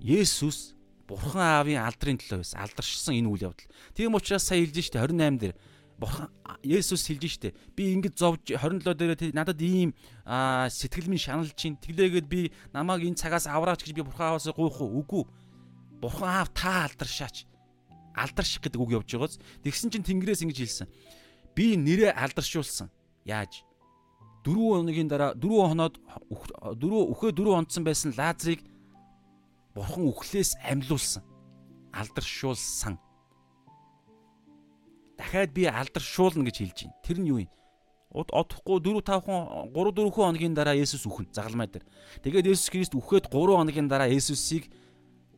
[0.01, 0.73] Есүс
[1.06, 2.65] Бурхан Аавын алдрын төлөө байсан.
[2.65, 3.69] Алдаршсан энэ үйл явдал.
[3.93, 5.53] Тийм учраас сая хэлж штэ 28 дээр
[6.01, 6.34] Бурхан
[6.65, 9.93] Есүс хэлж штэ би ингэж зовж 27 дээр надад ийм
[10.25, 14.82] сэтгэл минь шаналж чинь тэглээгээд би намайг энэ цагаас авраач гэж би Бурхан Ааваас гуйх
[14.82, 15.06] уу?
[15.06, 15.23] Үгүй.
[16.01, 17.45] Бурхан Аав та алдаршаач.
[18.17, 19.38] Алдарших гэдэг үг явж байгааз.
[19.62, 20.88] Тэгсэн чинь Тэнгэрээс ингэж хэлсэн.
[21.53, 22.89] Би нэрээ алдаршуулсан.
[23.27, 23.62] Яаж?
[24.43, 25.95] 4 хоногийн дараа 4 хоноод
[26.29, 28.62] 4 үхээ 4 онцсон байсан Лазарыг
[29.75, 31.23] бурхан үхлээс амьлуулсан.
[31.93, 32.99] Алдаршуулсан.
[35.17, 36.99] Дахиад би алдаршуулна гэж хэлж байна.
[37.06, 37.51] Тэр нь юу юм?
[38.13, 41.86] Одохгүй 4 5 3 4 хоногийн дараа Есүс үхэн загалмай дээр.
[42.21, 44.69] Тэгээд Есүс Христ үхээд 3 хоногийн дараа Есүсийг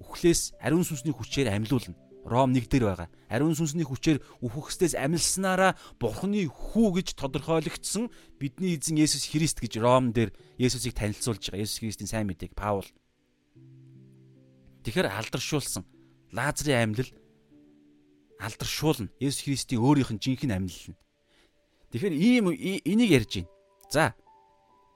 [0.02, 1.96] үхлээс ариун сүнсний хүчээр амьлуулна.
[2.26, 3.10] Ром 1 дээр байгаа.
[3.30, 8.10] Ариун сүнсний хүчээр үхвэхстээс амилснараа Бурхны хүү гэж тодорхойлогдсон
[8.42, 11.62] бидний эзэн Есүс Христ гэж Ром дээр Есүсийг танилцуулж байгаа.
[11.62, 12.90] Есүс Христийн сайн мэдээг Паул.
[14.82, 15.86] Тэгэхээр алдаршуулсан
[16.34, 17.14] Лазарын амьлал
[18.42, 19.14] алдаршуулна.
[19.22, 20.98] Есүс Христийн өөрийнх нь жинхэнэ амьлал нь.
[21.94, 22.46] Тэгэхээр ийм
[22.90, 23.54] энийг ярьж байна.
[23.94, 24.18] За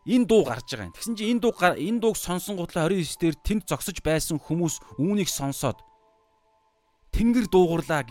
[0.10, 0.96] энэ дуу гарч байгаа юм.
[0.98, 5.30] Тэгсэн чинь энэ дуу энэ дууг сонсон гутлаа 29 дээр тэнд зогсож байсан хүмүүс үүнийг
[5.30, 5.78] сонсоод
[7.20, 8.08] Тэнгэр дуугарлаа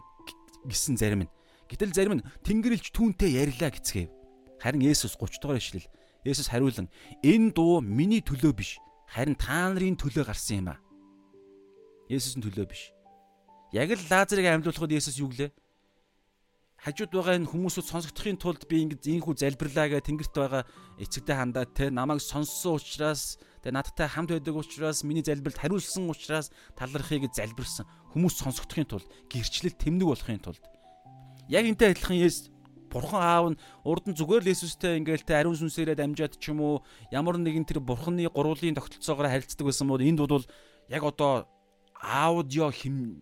[0.68, 1.33] гэсэн зарим нь.
[1.73, 4.12] Гэтэл зарим нь Тэнгэрлж түүнтэй ярьлаа гэцгээв.
[4.61, 5.88] Харин Есүс 30 дугаар ишлэл.
[6.29, 6.92] Есүс хариулан
[7.25, 8.77] энэ дуу миний төлөө биш.
[9.09, 10.81] Харин та нарын төлөө гарсан юм а.
[12.12, 12.92] Есүсийн төлөө биш.
[13.73, 15.57] Яг л Лазарыг амьлуулахад Есүс юу гэлээ?
[16.79, 20.62] Хажууд байгаа энэ хүмүүсүүд сонсогдохын тулд би ингэ ийхүү залбирлаа гэ тэнгэрт байгаа
[21.03, 26.55] эцэгтэй хандаад те намайг сонссон учраас те надтай хамт байдаг учраас миний залбиралд хариулсан учраас
[26.79, 27.83] талархыг залбирсан
[28.14, 30.62] хүмүүс сонсогдохын тулд гэрчлэл тэмдэг болохын тулд.
[31.51, 32.55] Яг энтэй адилхан Есүс
[32.88, 36.62] Бурхан аав нь урд нь зүгээр л Есүстэй ингээл те ариун сүнсээрээ дамжаад ч юм
[36.64, 36.75] уу
[37.12, 40.47] ямар нэгэн тэр Бурханы гурвлын тогтолцоогоор харилцдаг байсан бол энд бол
[40.88, 41.45] яг одоо
[42.01, 43.21] аудио хим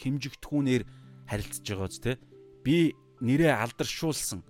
[0.00, 0.82] химжигдэхүүнээр
[1.28, 2.12] харилцаж байгаа ч те
[2.64, 4.42] би нэрээ алдаршуулсан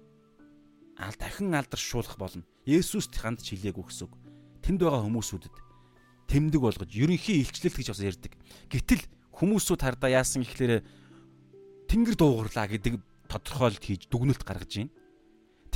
[1.00, 2.44] ал дахин алдаршуулах болно.
[2.64, 4.14] Есүст хандж хэлээгүй гэсэн үг.
[4.62, 5.54] Тэнд байгаа хүмүүсүүдэд
[6.32, 8.32] тэмдэг болгож ерөнхий илчлэл гэж бас ярьдаг.
[8.72, 9.02] Гэтэл
[9.36, 10.80] хүмүүсүүд хардаа яасан гэхлээрэ
[11.92, 12.94] Тэнгэр дуугарлаа гэдэг
[13.28, 14.94] тодорхойлт хийж дүгнэлт гаргаж байна.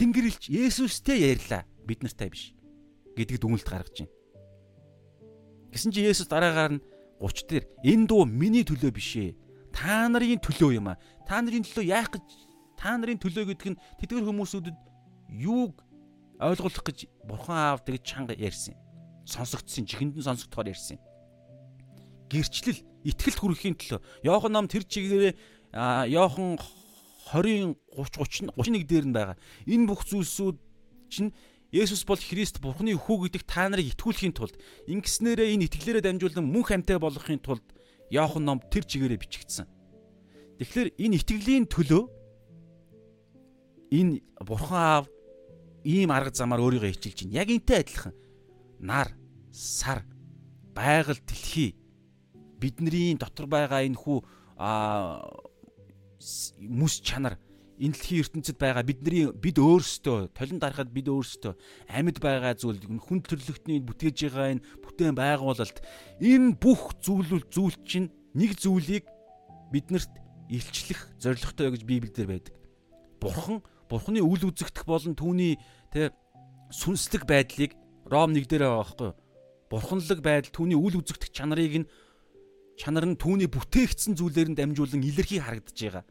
[0.00, 2.56] Тэнгэр илч Есүстэй ярьлаа бид нартай биш
[3.20, 4.14] гэдэг дүгнэлт гаргаж байна.
[5.76, 6.84] Гэсэн чи Есүс дараагаар нь
[7.20, 9.36] 30 дээр энэ дуу миний төлөө биш ээ
[9.76, 10.96] та нарын төлөө юм а.
[11.28, 12.24] Та нарын төлөө яах гэж
[12.80, 14.76] та нарын төлөө гэдэг нь тэдгэр хүмүүсүүдэд
[15.44, 15.84] юуг
[16.40, 18.72] ойлгуулах гэж бурхан аав тэгж чанга ярьсан.
[19.28, 20.96] Сонсогдсон, чихэнд нь сонсогдохоор ярьсан.
[22.32, 24.00] Гэрчлэл, итгэлт хүрэхийн төлөө.
[24.24, 25.36] Йохан ном тэр чигээрээ
[26.08, 26.56] Йохан
[27.32, 29.36] 20 30 30 31 дээр нь байгаа.
[29.66, 30.56] Энэ бүх зүйлсүүд
[31.12, 31.34] чинь
[31.74, 34.54] Есүс бол Христ Бурхны хүү гэдэг та нарыг итгүүлэхийн тулд
[34.86, 37.66] ингэснээрээ энэ итгэлээрээ дамжуулан мөн хамтаа болохын тулд
[38.10, 39.66] Яохан ном тэр чигээрээ бичигдсэн.
[40.58, 42.04] Тэгэхээр энэ итгэлийн төлөө
[43.92, 45.06] энэ бурхан аав
[45.84, 47.38] ийм арга замаар өөрийгөө хичилж байна.
[47.42, 48.14] Яг энтэй адилхан
[48.80, 49.08] нар,
[49.52, 50.02] сар,
[50.74, 51.76] байгаль, дэлхий
[52.58, 54.18] бидний дотор байгаа энэ хүү
[56.58, 57.38] мүс чанар
[57.76, 61.52] энэ дэлхийн ертөнцид байгаа бидний бид өөрсдөө толин дарахад бид өөрсдөө
[61.92, 65.78] амьд байгаа зүйл хүн төрлөختний бүтээж байгаа энэ бүтээн байгуулалт
[66.20, 69.04] энэ бүх зүйлүүл зүйл чинь нэг зүйлийг
[69.72, 70.12] биднэрт
[70.48, 72.54] илчлэх зоригтой гэж Библиэлд байдаг.
[73.20, 75.58] Бурхан Бурханы үл үзэгдэх болон түүний
[75.92, 76.10] тэ
[76.70, 77.74] сүнслэг байдлыг
[78.06, 79.16] Ром 1 дээр байгаа байхгүй юу?
[79.70, 81.90] Бурханлаг байдал түүний үл үзэгдэх чанарыг нь
[82.78, 86.04] чанар нь түүний бүтээгдсэн зүйлээр нь дамжуулан илэрхий харагдаж байгаа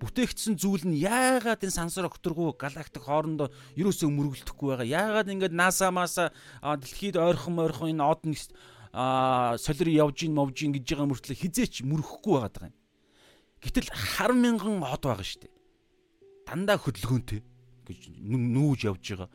[0.00, 4.86] бүтээгдсэн зүйл нь яагаад энэ сансар окторгүй галактик хоорондоо юусоо мөргөлдөхгүй байгаа.
[4.86, 8.36] Яагаад ингээд NASA маса дэлхийд ойрхон ойрхон энэ од нэг
[9.56, 12.76] солир явж ийн мовж ийн гэж байгаа мөртлөө хизээч мөрөхгүй байгаа юм.
[13.64, 15.54] Гэтэл хар мянган од байгаа шүү дээ.
[16.44, 17.40] Дандаа хөдөлгөөнтэй
[17.88, 19.30] гэж нүүж явж байгаа.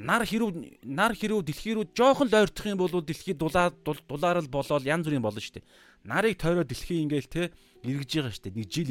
[0.00, 4.86] нар хэрүү нар хэрүү дэлхий рүү жоохон л ойртох юм бол дэлхий дулаа дулаарл болоод
[4.88, 5.68] янз бүрийн болно шүү дээ.
[6.08, 7.52] Нарыг тойроо дэлхий ингээл те
[7.84, 8.56] эргэж байгаа дээ.
[8.60, 8.90] Нэг жил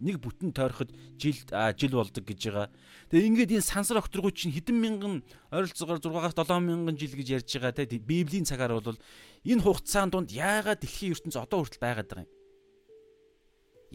[0.00, 1.36] нэг бүтэн тойроход жил
[1.76, 2.68] жил болдог гэж байгаа.
[3.08, 5.14] Тэгээ ингээд энэ сансар окторгууд чинь хэдэн мянган
[5.48, 9.00] ойролцоогоор 6-аас 7 мянган жил гэж ярьж байгаа те библийн цагаар бол
[9.44, 12.32] энэ хугацаанд донд яагаад дэлхийн ертөнц одоо хүртэл байгаад байгаа юм?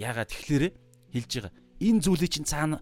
[0.01, 0.65] Яагаад тэгэхээр
[1.13, 1.53] хэлж байгаа.
[1.81, 2.81] Энэ зүйлийг чинь цаана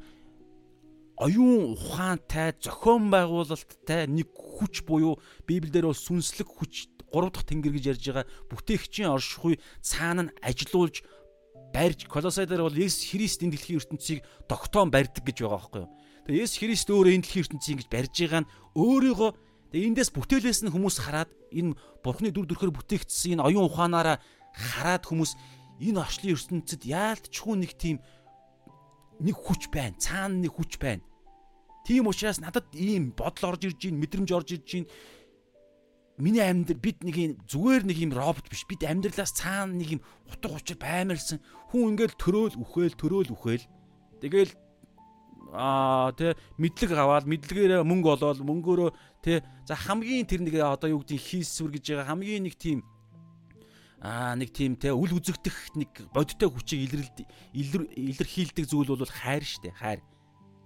[1.19, 7.86] оюун ухаантай зохион байгуулалттай нэг хүч буюу Библиэлд бол сүнслэг хүч 3 дахь тэнгэр гэж
[7.91, 11.04] ярьж байгаа бүтээгчийн оршихуй цаана нь ажилуулж
[11.73, 15.89] барьж Колосай дээр бол Есүс Христ энэ дэлхийн ертөнцийг тогтоон барьдаг гэж байгаа байхгүй юу.
[16.25, 19.32] Тэгээ Есүс Христ өөрөө энэ дэлхийн ертөнцийг ингэж барьж байгаа нь өөрийгөө
[19.73, 24.17] эндээс бүтээлээс нь хүмүүс хараад энэ Бурхны дүр төрхөөр бүтээгдсэн энэ оюун ухаанаараа
[24.53, 25.38] хараад хүмүүс
[25.77, 27.97] энэ орчлын ертөнцид яалтчгүй нэг тийм
[29.21, 29.95] нэг хүч байна.
[29.99, 31.03] Цаана нэг хүч байна.
[31.86, 34.89] Тийм учраас надад ийм бодол орж ирж мэдрэмж орж ирж.
[36.19, 38.67] Миний амьдрал бид нэг юм зүгээр нэг юм робот биш.
[38.67, 41.39] Бид амьдралаас цаана нэг юм утга учир баймарсан.
[41.71, 43.63] Хүн ингээл төрөөл үхэл, төрөөл үхэл.
[44.19, 44.51] Тэгэл
[45.55, 48.89] аа тэ мэдлэг аваад мэдлэгээрээ мөнгө олоод мөнгөөрөө
[49.23, 52.86] тэ за хамгийн тэр нэг одоо юу гэдгийг хийсвэр гэж байгаа хамгийн нэг тийм
[54.03, 56.93] аа нэг тийм те үл үзэгдэх нэг бодиттой хүчийг
[57.58, 60.05] илэр илэрхийлдэг зүйл бол хайр штэ хайр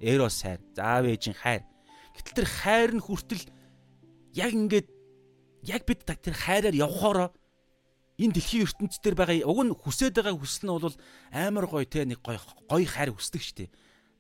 [0.04, 1.64] Эрос хайр, заав ээжийн хайр.
[2.12, 3.44] Гэтэл тэр хайр нь хүртэл
[4.36, 4.88] яг ингээд
[5.64, 7.32] яг бид тэр хайраар явхороо
[8.20, 10.98] энэ дэлхийн ертөнцийн дээр байгаа уг нь хүсээд байгаа хүсэл нь бол
[11.32, 13.72] амар гоё те нэг гоё гоё хайр хүсдэг штеп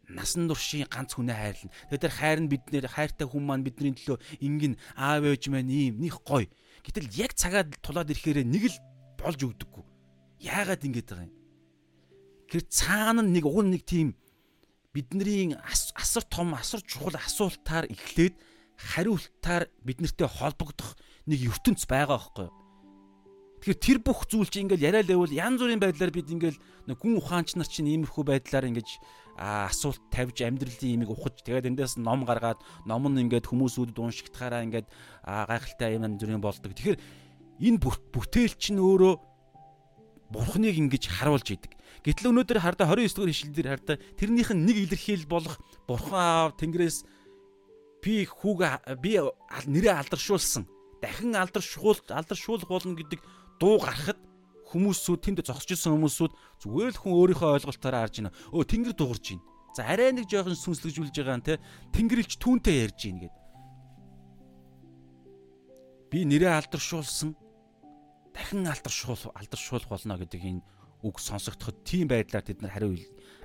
[0.10, 1.72] насан туршийн ганц хүнээ хайрлна.
[1.90, 5.96] Тэгээд тэр хайр нь биднэр хайртай хүн маань бидний төлөө ингэн аав ээж маань ийм
[6.04, 6.52] них гоё.
[6.84, 8.78] Гэтэл яг цагаад тулаад ирэхээр нэг л
[9.16, 9.84] болж өгдөггүй.
[10.44, 11.36] Яагаад ингэж байгаа юм?
[12.52, 14.20] Тэр цаана нэг уг нэг тийм
[14.92, 15.56] бидний
[15.96, 18.36] асар том асар чухал асуултаар эхлээд
[18.76, 22.56] хариултаар биднэртэй холбогдох нэг ертөнц байгаа байхгүй юу?
[23.64, 26.60] Тэгэхээр тэр бүх зүйл чинь ингээл яриа лээвэл янз бүрийн байдлаар бид ингээл
[27.00, 29.00] гүн ухаанч нар чинь иймэрхүү байдлаар ингэж
[29.40, 34.88] асуулт тавьж амьдралын имийг ухаж тэгээд эндээс ном гаргаад ном нь ингээд хүмүүсүүдэд уншигдахаараа ингээд
[35.24, 36.76] гайхалтай юм зүрийн болдог.
[36.76, 37.00] Тэгэхээр
[37.64, 39.16] энэ бүтээл чинь өөрөө
[40.28, 41.72] бурхныг ингэж харуулж идэг.
[42.04, 45.56] Гэтэл өнөөдөр хардаа 29 дугаар ишлэлээр хардаа тэрнийх нь нэг илэрхийлэл болох
[45.88, 47.08] Бурхан аав Тэнгэрээс
[48.04, 48.60] би хүүг
[49.00, 49.24] би
[49.72, 50.68] нэрээ алдаршуулсан.
[51.04, 53.20] Дахин алдаршуул алдаршуулах болно гэдэг
[53.60, 54.20] дуу гарахад
[54.72, 56.32] хүмүүсүүд тэнд зогсож исэн хүмүүсүүд
[56.64, 58.32] зүгээр л хүн өөрийнхөө ойлголтоор харж байна.
[58.56, 59.44] Өө Тэнгэр дуурж байна.
[59.76, 61.60] За арай нэг жоохон сүнслэгжүүлж байгаа нь те
[61.92, 63.36] Тэнгэрлж түүнтэй ярьж байна гэд.
[66.08, 67.36] Би нэрээ алдаршуулсан.
[68.32, 70.64] Дахин алдаршуул алдаршуулах болно гэдэг энэ
[71.04, 72.96] үг сонсогдоход тийм байдлаар тэд нар хариу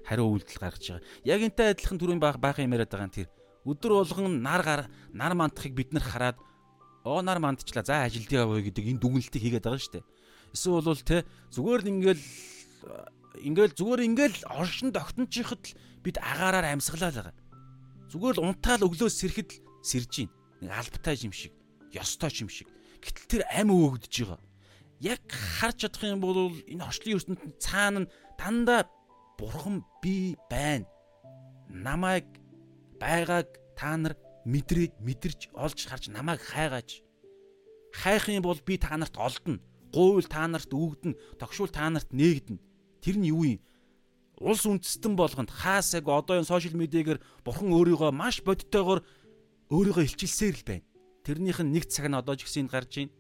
[0.07, 1.07] хариу үйлдэл гаргаж байгаа.
[1.27, 3.29] Яг энтэй адилхан түрүүн байх баахан юм яриад байгаа нь тэр.
[3.67, 6.39] Өдөр болгон нар гар нар мандахыг бид нар хараад
[7.09, 10.07] оо нар мандчлаа за ажилд явъя гэдэг энэ дүгнэлтийг хийгээд байгаа шүү дээ.
[10.53, 11.25] Эсвэл бол те
[11.57, 12.23] зүгээр л ингээл
[13.49, 17.37] ингээл зүгээр ингээл оршин тогтнчиход л бид агаараар амьсгалаа л байгаа.
[18.13, 20.31] Зүгээр л унтаал өглөөс сэрэхэд л сэрж гин.
[20.61, 21.53] Нэг албатай юм шиг,
[21.93, 22.69] ёстой юм шиг.
[23.01, 24.49] Гэтэл тэр ам өөгдөж байгаа
[25.01, 28.01] яг харж чадах юм бол энэ орчлын ертөнцийн цаана
[28.39, 28.91] дандаа
[29.39, 30.87] бурхан би байна.
[31.71, 32.27] Намайг
[32.99, 33.47] байгааг
[33.79, 34.15] та нар
[34.49, 37.05] мэдрээд мэдэрч олж харж намайг хайгааж
[37.93, 39.61] хайх юм бол би та нарт олдно.
[39.93, 42.61] Гуйл та нарт өгдөн, тогшуул та нарт нээгдэнэ.
[43.01, 43.61] Тэр нь юу юм?
[44.41, 49.01] Улс үндэстэн болгонд хаасаг одоо энэ сошиал медиагээр бурхан өөрийгөө маш бодтойгоор
[49.73, 50.87] өөрийгөө илчилсээр л байна.
[51.25, 53.13] Тэрнийх нь нэг цаг нь одоо ч гэсэн гарч байна.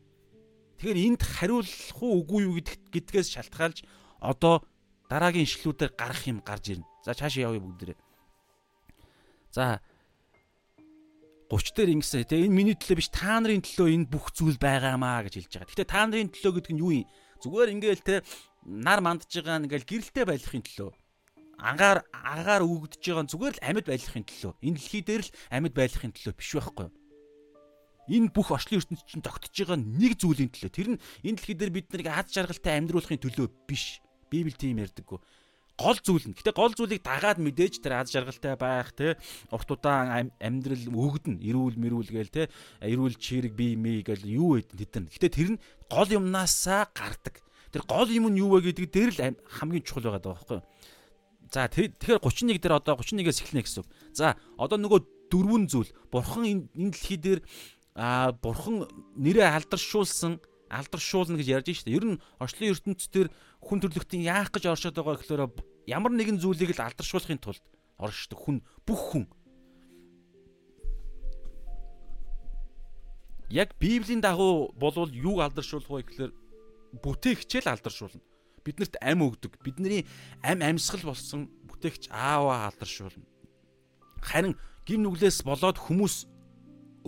[0.79, 3.83] Тэгэхээр энд хариулах уу үгүй юу гэдгээс шалтгаалж
[4.23, 4.63] одоо
[5.11, 6.87] дараагийн ишлүүдээр гарах юм гарч ирнэ.
[7.03, 7.99] За цаашаа явъя бүгдээрээ.
[9.51, 9.81] За
[11.49, 12.29] 30 дээр ингэсэн.
[12.29, 15.71] Тэгээ энэ миний төлөө биш та нарын төлөө энэ бүх зүйл байгаамаа гэж хэлж байгаа.
[15.73, 17.09] Гэтэ та нарын төлөө гэдэг нь юу юм?
[17.41, 18.15] Зүгээр ингээл те
[18.69, 20.93] нар мандж байгаа ингээл гэрэлтэй байхын төлөө.
[21.57, 24.53] Ангаар агаар өгдөж байгаа зүгээр л амьд байхын төлөө.
[24.61, 26.95] Энэ дэлхий дээр л амьд байхын төлөө биш байхгүй юу?
[28.09, 30.73] энэ бүх орчлын ертөнцийн чинь тогтож байгаа нэг зүйлийн төлөө.
[30.73, 34.01] Тэр нь энэ дэлхий дээр бид нарыг аз жаргалтай амьдруулахын төлөө биш.
[34.33, 35.21] Библи тийм ярьдаггүй.
[35.79, 36.35] Гол зүйл нь.
[36.35, 39.15] Гэтэ гол зүйлийг дагаад мэдээж тэр аз жаргалтай байх те
[39.55, 42.51] урт удаан амьдрал өгдөн эрүүл мэрүүл гээл те
[42.83, 45.15] эрүүл чирэг бие мэй гээл юу вэ тэд нар.
[45.15, 47.39] Гэтэ тэр нь гол юмнасаа гардаг.
[47.71, 50.67] Тэр гол юм нь юу вэ гэдэг дээр л хамгийн чухал байгаа даа байхгүй юу?
[51.55, 53.89] За тэгэхээр 31 дээр одоо 31-ээс эхлэнэ гэсэн үг.
[54.13, 55.95] За одоо нөгөө дөрвөн зүйл.
[56.11, 57.41] Бурхан энэ дэлхий дээр
[57.95, 58.85] а бурхан
[59.17, 61.97] нэрээ алдаршуулсан алдаршуулна гэж ярьж штэ.
[61.97, 65.43] Ер нь орчлын ертөнцийн хүн төрлөختийн яах гэж оршоод байгаа гэхээр
[65.91, 67.65] ямар нэгэн зүйлийг л алдаршуулахын тулд
[67.99, 69.27] оршдог хүн бүх хүн.
[73.51, 76.33] яг Библийн дагуу болвол юуг алдаршуулах вэ гэхээр
[77.03, 78.21] бүтээгчэл алдаршуулна.
[78.65, 79.57] Биднэрт ам өгдөг.
[79.65, 80.05] Бидний
[80.45, 83.25] ам амьсгал болсон бүтээгч ааваа алдаршуулна.
[84.21, 86.29] Харин гим нүглээс болоод хүмүүс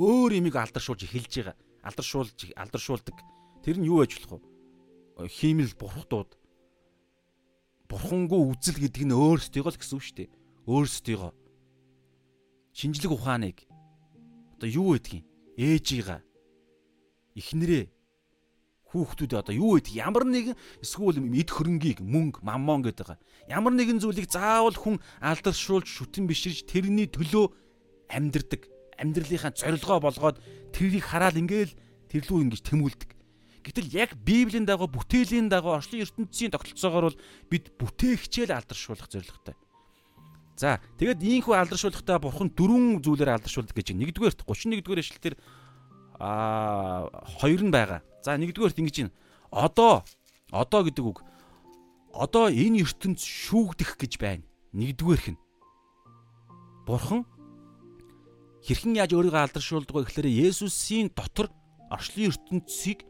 [0.00, 1.56] өөр имийг алдаршуулж эхэлж байгаа.
[1.84, 3.16] Алдаршуулж алдаршуулдаг.
[3.60, 5.28] Тэр нь юу байж болох вэ?
[5.28, 6.39] Хиймэл бурхтууд.
[7.90, 10.30] Бурхангүй үзэл гэдэг нь өөрсдийгөө л гэсэн үг шүү дээ.
[10.70, 11.32] Өөрсдийгөө.
[12.70, 13.66] Шинжлэх ухааныг
[14.54, 15.26] одоо юу гэдгийг
[15.58, 16.22] ээжийгаа
[17.34, 17.90] эхнэрээ
[18.90, 23.18] хүүхдүүд одоо юу гэдэг ямар нэгэн эсвэл эд хөрөнгийг мөнгө маммон гэдэг байгаа.
[23.50, 27.50] Ямар нэгэн зүйлийг заавал хүн алдаршуулж шүтэн биширж тэрний төлөө
[28.10, 28.66] амьдрдаг.
[28.98, 30.42] Амьдралынхаа зорилгоо болгоод
[30.74, 31.74] тэрийг хараад ингээл
[32.10, 33.10] тэрлүү ингэж тэмүүлдэг.
[33.60, 37.18] Гэтэл яг Библийн дагуу бүтээлийн дагуу орчлон ертөнцийн тогтолцоогоор бол
[37.52, 39.56] бид бүтээгчээл алдаршуулах зорилготой.
[40.56, 43.96] За тэгээд ийхүү алдаршуулгахдаа бурхан дөрвөн зүйлээр алдаршуулдаг гэж.
[43.96, 45.36] Нэгдүгээрт 31-р эшлэлээр
[46.20, 47.08] аа
[47.40, 48.04] хоёр нь байгаа.
[48.20, 49.16] За нэгдүгээрт ингэж байна.
[49.52, 50.04] Одоо
[50.52, 51.24] одоо гэдэг үг
[52.12, 54.44] одоо энэ ертөнд шүүгдэх гэж байна.
[54.76, 55.40] Нэгдүгээрх нь.
[56.84, 57.24] Бурхан
[58.64, 61.48] хэрхэн яаж өөрийгөө алдаршуулдаг вэ гэхээр Есүсийн дотор
[61.88, 63.08] орчлын ертөнцийг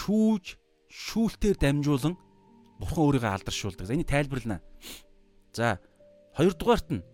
[0.00, 0.56] шүүж
[0.88, 2.16] шүүлтээр дамжуулан
[2.80, 3.84] Бурхан өөрийгөө алдаршуулдаг.
[3.86, 4.64] За энийг тайлбарлана.
[5.52, 5.78] За
[6.32, 7.04] хоёрдугаарт нь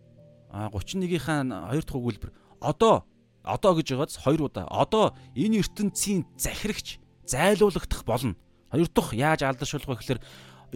[0.55, 2.31] 31-ийнхаа хоёр дахь өгүүлбэр
[2.62, 3.05] одоо
[3.42, 8.38] одоо гэж байгааз хоёр удаа одоо энэ ертөнцийн захирагч зайлуулагдах болно.
[8.70, 10.20] Хоёр дахь яаж алдаршуулах вэ гэхээр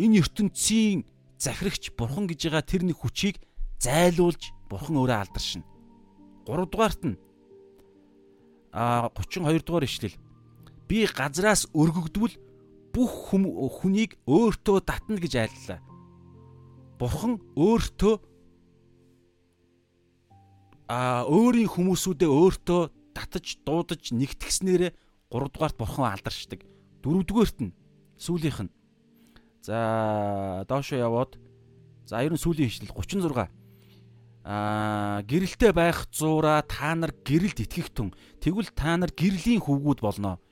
[0.03, 1.07] энэ ертөнцийн
[1.39, 3.39] захирагч бурхан гэж байгаа тэр нэг хүчийг
[3.79, 5.65] зайлуулж бурхан өөрөө алдаршина.
[6.47, 7.17] Гуравдугаарт нь
[8.75, 10.15] а 32 дугаар ишлэл.
[10.91, 12.35] Би газраас өргөгдвөл
[12.91, 15.79] бүх хүнийг өөртөө татна гэж айллаа.
[16.99, 18.15] Бурхан өөртөө
[20.91, 22.83] а өөрийн хүмүүсүүдээ өөртөө
[23.15, 24.91] татаж дуудаж нэгтгснээрээ
[25.31, 26.67] 3 дугаарт бурхан алдаршдаг.
[27.07, 27.71] 4 дугаарт нь
[28.19, 28.75] сүүлийнх нь.
[29.63, 31.39] За доошо яваад
[32.03, 33.47] за ер нь сүүлийн хишлэл 36.
[34.43, 38.11] Аа гэрэлтэй байх зуура та нар гэрэлд итгэх тун.
[38.43, 40.43] Тэгвэл та нар гэрлийн хөвгүүд болно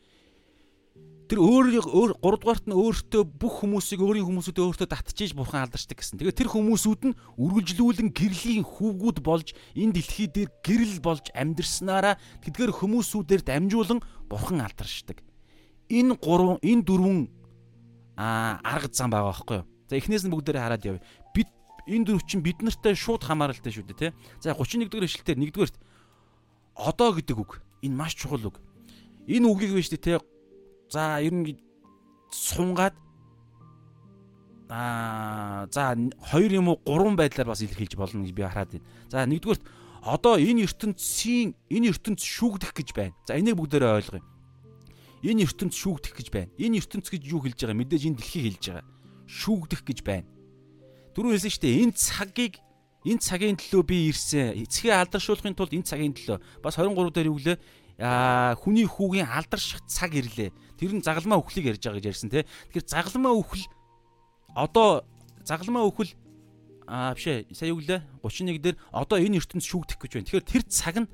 [1.29, 6.17] тэр өөр 3 дугаарт нь өөртөө бүх хүмүүсийг өөрийн хүмүүсүүдээ өөртөө татчихж бурхан алдарчдаг гэсэн.
[6.25, 12.17] Тэгээ тэр хүмүүсүүд нь үргэлжлүүлэн гэрлийн хүүгүүд болж энэ дэлхий дээр гэрэл болж амьдрснараа
[12.49, 15.21] тэдгээр хүмүүсүүдээр дамжуулан бурхан алдаршдаг.
[15.93, 17.29] Энэ гурван энэ дөрвөн
[18.17, 19.69] арга зам байгаа байхгүй юу?
[19.89, 21.05] За эхнээс нь бүгдээрээ хараад явъя.
[21.37, 21.53] Бид
[21.85, 24.13] энэ дөрв чинь бид нартай шууд хамааралтай шүү дээ, тий?
[24.41, 25.77] За 31 дугаар эшлэлээр нэгдүгээрт
[26.73, 27.61] одоо гэдэг үг.
[27.85, 28.61] Энэ маш чухал үг.
[29.29, 30.17] Энэ үгийг биш тий
[30.89, 31.57] За ер нь
[32.33, 32.95] сунгаад
[34.69, 38.87] аа за хоёр юм уу гурван байдлаар бас илэрхийлж болно гэж би хараад байна.
[39.09, 39.65] За нэгдүгürt
[40.05, 43.15] одоо энэ ертөнцийн энэ ертөнц шүүгдэх гэж байна.
[43.29, 44.25] За энийг бүгдээрээ ойлгоё.
[45.25, 46.53] Энэ ертөнц шүүгдэх гэж байна.
[46.61, 47.81] Энэ ертөнц гэж юу хэлж байгаа?
[47.81, 48.87] Мэдээж энэ дэлхийг хэлж байгаа.
[49.27, 50.29] Шүүгдэх гэж байна.
[51.17, 51.83] Дөрөв хэлсэн шүү дээ.
[51.85, 52.55] Энэ цагийг
[53.07, 54.59] энэ цагийн төлөө би ирсэн.
[54.67, 57.59] Эцгээ алдаршуулахын тулд энэ цагийн төлөө бас 23 дээр юу гэлээ?
[57.99, 60.51] Аа хүний хүүгийн алдарших цаг ирлээ.
[60.79, 62.47] Тэр нь загалмаа үхлийг ярьж байгаа гэж ярьсан тий.
[62.75, 63.67] Тэгэхээр загалмаа үхэл
[64.55, 65.07] одоо
[65.43, 66.15] загалмаа үхэл
[66.87, 70.27] аа бишээ сая юу гэлээ 31 дээр одоо энэ ертөнц шүүгдэх гэж байна.
[70.27, 71.09] Тэгэхээр тэр цаг нь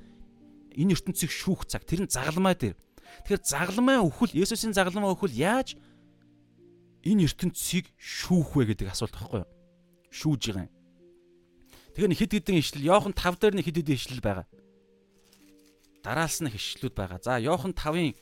[0.77, 1.89] энэ ертөнцийг шүүх цаг.
[1.89, 2.77] Тэр нь загалмаа дээр.
[3.25, 5.79] Тэгэхээр загалмаа үхэл Есүсийн загалмаа үхэл яаж
[7.05, 9.51] энэ ертөнцийг шүүх вэ гэдэг асуулт байхгүй юу?
[10.11, 10.74] Шүүж байгаа юм.
[11.95, 14.47] Тэгэхээр хэд хэдэн ишлэл Йохан 5 дээр нэг хэд хэдэн ишлэл байгаа.
[16.03, 17.23] Дараалс нь ишлэлүүд байгаа.
[17.23, 18.19] За Йохан 5-ын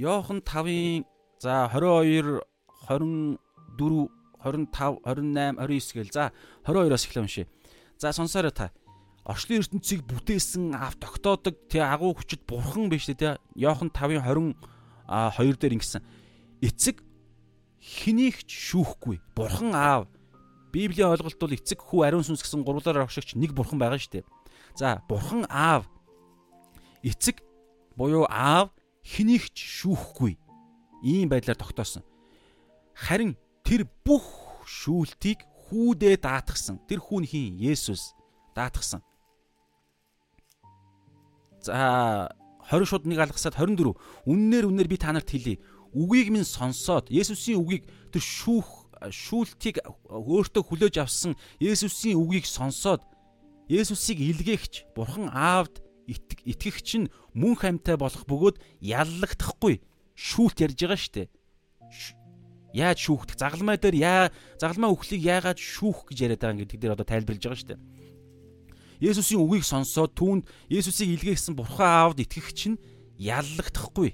[0.00, 1.04] Йохан 5-ын
[1.44, 2.40] за 22
[2.88, 4.08] 24
[4.40, 6.32] 25 28 29 гээл за
[6.64, 7.46] 22-оос эхлэв уншия.
[8.00, 8.72] За сонсоорой та.
[9.28, 14.56] Орчлын ертөнцийг бүтээсэн ав тогтоодог тий агуу хүчит бурхан биш тий Йохан 5-ын 20
[15.04, 16.00] 2 дээр ингэсэн.
[16.64, 17.04] Эцэг
[17.76, 19.20] хэнийг ч шүүхгүй.
[19.36, 20.08] Бурхан аав.
[20.72, 24.24] Библийн ойлголт бол эцэг хүү ариун сүнс гэсэн гурвлаар огшигч нэг бурхан байгаа шүү дээ.
[24.78, 25.90] За бурхан аав.
[27.02, 27.42] Эцэг
[27.96, 28.70] буюу аав
[29.02, 30.38] хэнийг ч шүүхгүй
[31.02, 32.04] ийм байдлаар тогтоосон.
[32.94, 36.78] Харин тэр бүх шүүлтийг хүүдээ даатгсан.
[36.86, 38.14] Тэр хүн хин Есүс
[38.54, 39.02] даатгсан.
[41.60, 42.28] За
[42.70, 43.96] 20 шууд нэг алгасаад 24.
[44.26, 45.58] Үннээр үннээр би та нарт хэлье.
[45.90, 53.00] Үгийг минь сонсоод Есүсийн үгийг тэр шүүх шүүлтийг өөртөө хүлээж авсан Есүсийн үгийг сонсоод
[53.70, 55.80] Есүсийг илгээгч Бурхан Аавд
[56.10, 59.80] итгэгч нь мөн хамтай болох бөгөөд яллагдахгүй
[60.18, 61.30] шүүлт ярьж байгаа штэ.
[62.74, 63.38] Яаж шүүхдэх?
[63.38, 64.22] Загалмай дээр яа
[64.58, 67.82] загалмай үхлийг яагаад шүүх гэж яриад байгаа гэдэг дээр одоо тайлбарлаж байгаа штэ.
[69.00, 72.78] Есүсийн үгийг сонсоод түүнд Есүсийг илгээсэн Бурхан Аавд итгэх чинь
[73.16, 74.12] яллагдахгүй.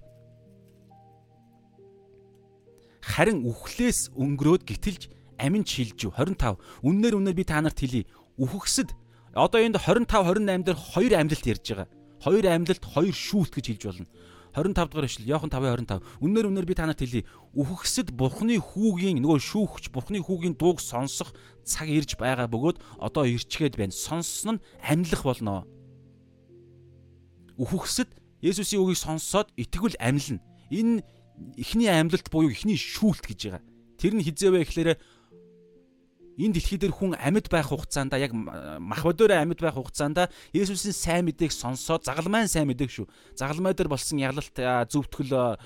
[3.06, 6.58] Харин үхлээс өнгөрөөд гитэлж амин шилжив 25.
[6.82, 8.02] Үннээр үннээр би та нарт хэлье.
[8.34, 8.90] Үхгсэд
[9.30, 11.88] одоо энд 25 28 дээр хоёр амьдлалт ярьж байгаа.
[12.18, 14.10] Хоёр амьдлалт, хоёр шүүлт гэж хэлж болно.
[14.58, 16.02] 25 дугаар эшлэл Иохан 5:25.
[16.24, 17.28] Үннээр үннээр би та нарт хэлье.
[17.54, 21.30] Үхгсэд Бурхны хүүгийн нөгөө шүүгч Бурхны хүүгийн дууг сонсох
[21.62, 23.92] цаг ирж байгаа бөгөөд одоо ирчгээд байна.
[23.92, 25.68] Сонссон нь амьлах болно.
[27.60, 30.40] Үхгсэд Есүсийн үгийг сонсоод итгэвэл амьлна.
[30.72, 31.04] Энэ
[31.56, 33.64] эхний амьлалт буюу эхний шүүлт гэж байгаа.
[33.96, 34.94] Тэр нь хизээвэ гэхлээрэ
[36.36, 41.24] энэ дэлхий дээр хүн амьд байх хугацаанд яг мах бодорой амьд байх хугацаанд Есүсийн сайн
[41.32, 43.08] мэдээг сонсоод загалмайн сайн мэдээг шүү.
[43.32, 44.52] Загалмай дээр болсон ягалалт
[44.92, 45.56] зөвтгөл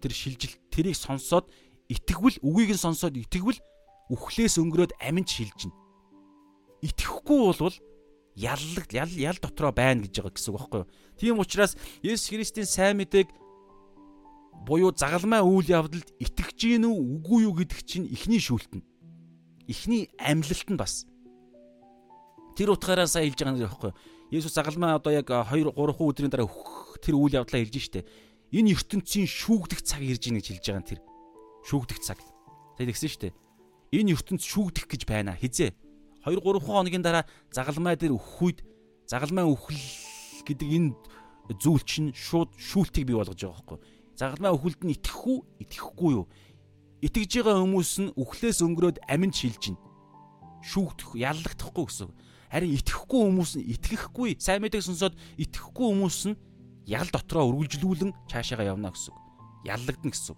[0.00, 1.52] тэр шилжилт тэрийг сонсоод
[1.92, 3.60] итгэвэл үгийг нь сонсоод итгэвэл
[4.08, 5.76] үхлээс өнгөрөөд аминд шилжинэ.
[6.80, 7.76] Итгэхгүй болвол
[8.36, 10.88] яллаг ял ял дотроо байна гэж байгаа гэсэн үг байхгүй юу.
[11.20, 13.28] Тийм учраас Есүс Христийн сайн мэдээг
[14.64, 18.80] буюу загалмай үйл явдалд итгэж гин үү үгүй юу гэдэг чинь эхний шүүлтэн
[19.68, 21.04] эхний амьлалт нь бас.
[22.56, 23.92] Тэр утгаараа сайн хэлж байгаа юм байхгүй
[24.32, 26.48] Есүс загалмаа одоо яг 2 3 өдрийн дараа
[26.98, 28.08] тэр үйл явдлаа хэлж штэ.
[28.50, 31.00] Энэ ертөнцийн шүүгдэх цаг ирж ийн гэж хэлж байгаа нь тэр.
[31.68, 32.18] Шүүгдэх цаг.
[32.80, 33.36] Тэгээд тэгсэн штэ.
[33.92, 35.76] Энэ ертөнц шүүгдэх гэж байна хизээ.
[36.24, 38.58] 2 3 хоногийн дараа загалмай дээр өөх үед
[39.06, 39.78] загалмай өхөл
[40.48, 40.96] гэдэг энэ
[41.60, 43.78] зүйл чинь шууд шүүлтийг бий болгож байгаа байхгүй
[44.14, 46.26] загалмай өхөлд нь итгэх үү итгэхгүй юу
[47.04, 49.76] итгэж байгаа хүмүүс нь үхлээс өнгөрөөд аминд шилжинэ.
[50.64, 52.08] Шүүгдэх, яллагдахгүй гэсэн.
[52.48, 56.38] Харин итгэхгүй хүмүүс нь итгэхгүй, сайн мэдээг сонсоод итгэхгүй хүмүүс нь
[56.88, 59.12] ял дотроо үргэлжлүүлэн цаашаага явна гэсэн.
[59.68, 60.36] Яллагдана гэсэн.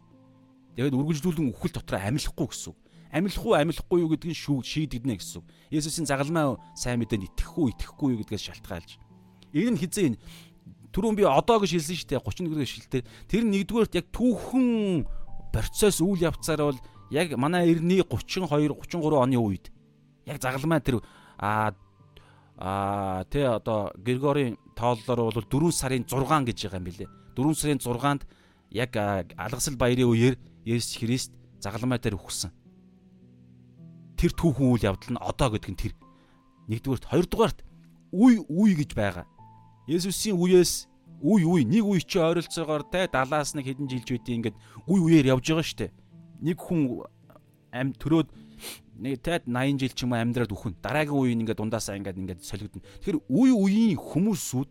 [0.75, 2.75] Тэгээд үргэлжлүүлэн үхэл дотроо амилахгүй гэсэн.
[3.15, 5.47] Амилах уу, амилахгүй юу гэдгийг шүүг шийдэгдэнэ гэсэн.
[5.71, 8.99] Есүсийн загалмай сайн мэдээнд итгэхгүй, итгэхгүй юу гэдгээс шалтгаалж.
[9.55, 10.19] Энэ нь хизээ
[10.97, 15.05] түрүүн би одоо гэж хэлсэн шүү дээ 31-р эшлэлээр тэр нэгдүгээрт яг түүхэн
[15.53, 16.81] процесс үйл явцаар бол
[17.13, 19.69] яг манай эртний 32 33 оны үед
[20.25, 21.05] яг загалмай тэр
[21.37, 21.77] а
[22.57, 27.07] а тэ одоо Григорийн тооллоор бол 4 сарын 6 гэж байгаа юм билэ.
[27.37, 28.23] 4 сарын 6-нд
[28.73, 28.97] яг
[29.37, 30.35] алгасал баярын үеэр
[30.65, 32.51] Есүс Христ загалмай дээр үхсэн.
[34.17, 35.95] Тэр түүхэн үйл явдал нь одоо гэдэг нь тэр.
[36.73, 37.59] Нэгдүгээрт, хоёрдугаарт
[38.17, 39.29] үе үе гэж байгаа.
[39.87, 40.91] Есүсийн үеэс
[41.23, 44.57] үе үе нэг үе чи ойролцоогоор те 70-аас нэг хэдэн жилж үдий ингээд
[44.91, 45.95] үе үеэр явж байгаа штэ.
[46.43, 47.07] Нэг хүн
[47.73, 48.29] ам төрөөд
[48.99, 50.75] нэг те 80 жил ч юм уу амьдраад үхэн.
[50.83, 52.83] Дараагийн үеийн ингээд дундаасаа ингээд ингээд солигдно.
[52.83, 54.71] Тэгэхээр үе үеийн хүмүүсүүд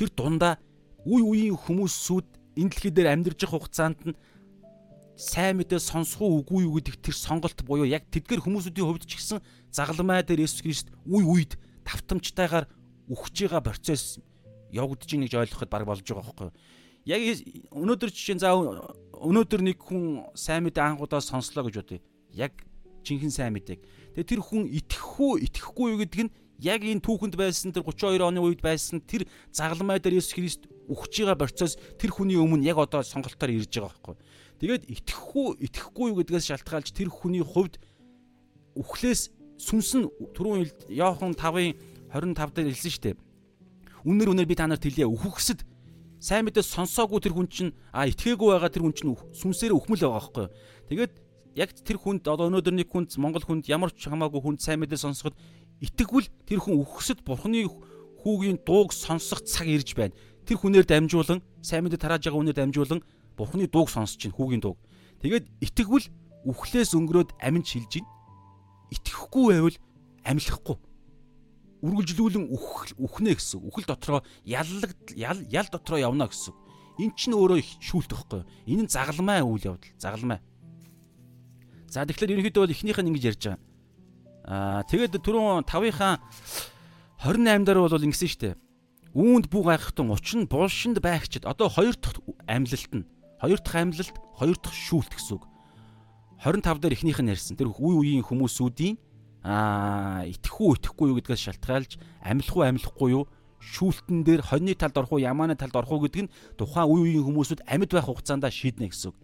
[0.00, 0.58] тэр дундаа
[1.04, 4.16] үе үеийн хүмүүсүүд энэ дэлхий дээр амьдарч явах хугацаанд нь
[5.16, 9.20] сайн мэдээ сонсох уу үгүй юу гэдэг тэр сонголт буюу яг тэдгэр хүмүүсүүдийн хувьд ч
[9.20, 12.66] гэсэн загалмай дээр Есүс Христ үе үед тавтамжтайгаар
[13.12, 14.16] үхэж байгаа процесс
[14.72, 16.56] явагдаж ийн гэж ойлгоход баг болж байгаа байхгүй юу.
[17.04, 17.20] Яг
[17.76, 22.00] өнөөдөр жишээ за өнөөдөр нэг хүн сайн мэдээ анхудаа сонслоо гэж бодъё.
[22.32, 22.56] Яг
[23.04, 23.80] жинхэнэ сайн мэдээг.
[24.16, 26.32] Тэгээ тэр хүн итгэх үү, итгэхгүй юу гэдэг нь
[26.62, 31.26] яг энэ түүхэнд байсан тэр 32 оны үед байсан тэр загалмай дээр Есүс Христ үхэж
[31.26, 34.16] байгаа процесс тэр хүний өмнө яг одоо сонголтоор ирж байгаа байхгүй.
[34.62, 37.82] Тэгээд итгэх үү, итгэхгүй юу гэдгээс шалтгаалж тэр хүний хувьд
[38.78, 40.06] үхлээс сүнс нь
[40.38, 41.74] түрүүн Иохан 5-ын
[42.12, 43.16] 25 дээр хэлсэн шүү дээ
[44.02, 45.06] Үнээр үнээр би та нарт хэлье.
[45.06, 45.62] Үхгсэд
[46.18, 50.18] сайн мэдээ сонсоогүй тэр хүн чинь а итгээгүй байгаа тэр хүн чинь сүнсээрээ өхмөл байгаа
[50.18, 50.46] байхгүй.
[50.90, 51.12] Тэгээд
[51.54, 54.98] яг тэр хүнд одоо өнөөдөр нэг хүнд Монгол хүнд ямар ч хамаагүй хүнд сайн мэдээ
[54.98, 55.38] сонсоход
[55.78, 57.70] итгэвэл тэр хүн үхсэд бурхны
[58.26, 60.14] хүүгийн дууг сонсох цаг ирж байна.
[60.46, 63.00] Тэр хүнээр дамжуулан сайн мэдээ тарааж байгаа хүнээр дамжуулан
[63.38, 64.78] бурхны дууг сонсож чинь хүүгийн дууг.
[65.22, 66.10] Тэгээд итгэвэл
[66.42, 68.06] үхлээс өнгөрөөд амин шилж гин.
[68.90, 69.78] Итгэхгүй байвал
[70.26, 70.74] амьлахгүй
[71.82, 72.46] үргэлжлүүлэн
[73.02, 73.58] үхнэ гэсэн.
[73.66, 76.54] Үхэл дотроо яллаг ял дотроо явна гэсэн.
[77.02, 78.42] Эн чинь өөрөө шүүлт байхгүй.
[78.70, 79.90] Энэ нь загалмай үйл явдал.
[79.98, 80.38] Загалмай.
[81.90, 83.60] За тэгэхээр ерөнхийдөө бол эхнийх нь ингэж ярьж байгаа.
[84.46, 86.22] Аа тэгээд түрүүн 5-ынхаа
[87.26, 88.54] 28 дээр бол ингэсэн шүү дээ.
[89.12, 92.18] Үүнд бүх гайхахтан учир нь булшинд байгчид одоо хоёр дахь
[92.48, 93.04] амьлалт нь
[93.42, 95.44] хоёр дахь амьлалт хоёр дахь шүүлт гэсэн үг.
[96.42, 97.54] 25 дээр эхнийх нь ярьсан.
[97.60, 98.96] Тэр үе үеийн хүмүүсүүдийн
[99.42, 103.24] аа итгэх үү итгэхгүй юу гэдгээс шалтгаалж амьлах уу амьлахгүй юу
[103.62, 107.26] шүүлтэн дээр хоньны талд орох уу ямааны талд орох уу гэдэг нь тухайн үе үеийн
[107.26, 109.18] хүмүүсүүд амьд байх хугацаанд шийднэ гэсэн үг.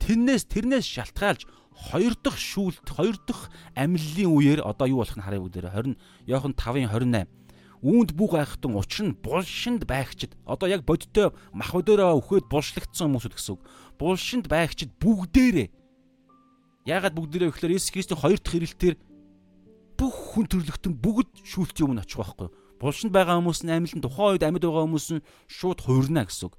[0.00, 5.40] Тэрнээс тэрнээс шалтгаалж хоёр дахь шүүлт хоёр дахь амьллын үеэр одоо юу болох нь харъя
[5.40, 5.96] бүгдээр 20
[6.28, 7.38] Иохан 5-ын 28
[7.82, 13.34] үүнд бүх айхтан учир нь булшинд байгчид одоо яг бодтой мах өдөрөө өхөөд булшлагдсан хүмүүсүүд
[13.38, 13.62] гэсэн үг.
[13.98, 15.68] Булшинд байгчид бүгдээрээ
[16.90, 18.96] яагаад бүгдээрээ гэхээр Есүс Христийн хоёр дахь ирэлтээр
[19.98, 22.48] бүх хүн төрлөختөн бүгд шүүлтийн өмнө очих байхгүй.
[22.78, 26.54] Булшинд байгаа хүмүүс нь амьлан тухайн үед амьд байгаа хүмүүс нь шууд хуурна гэсэн үг.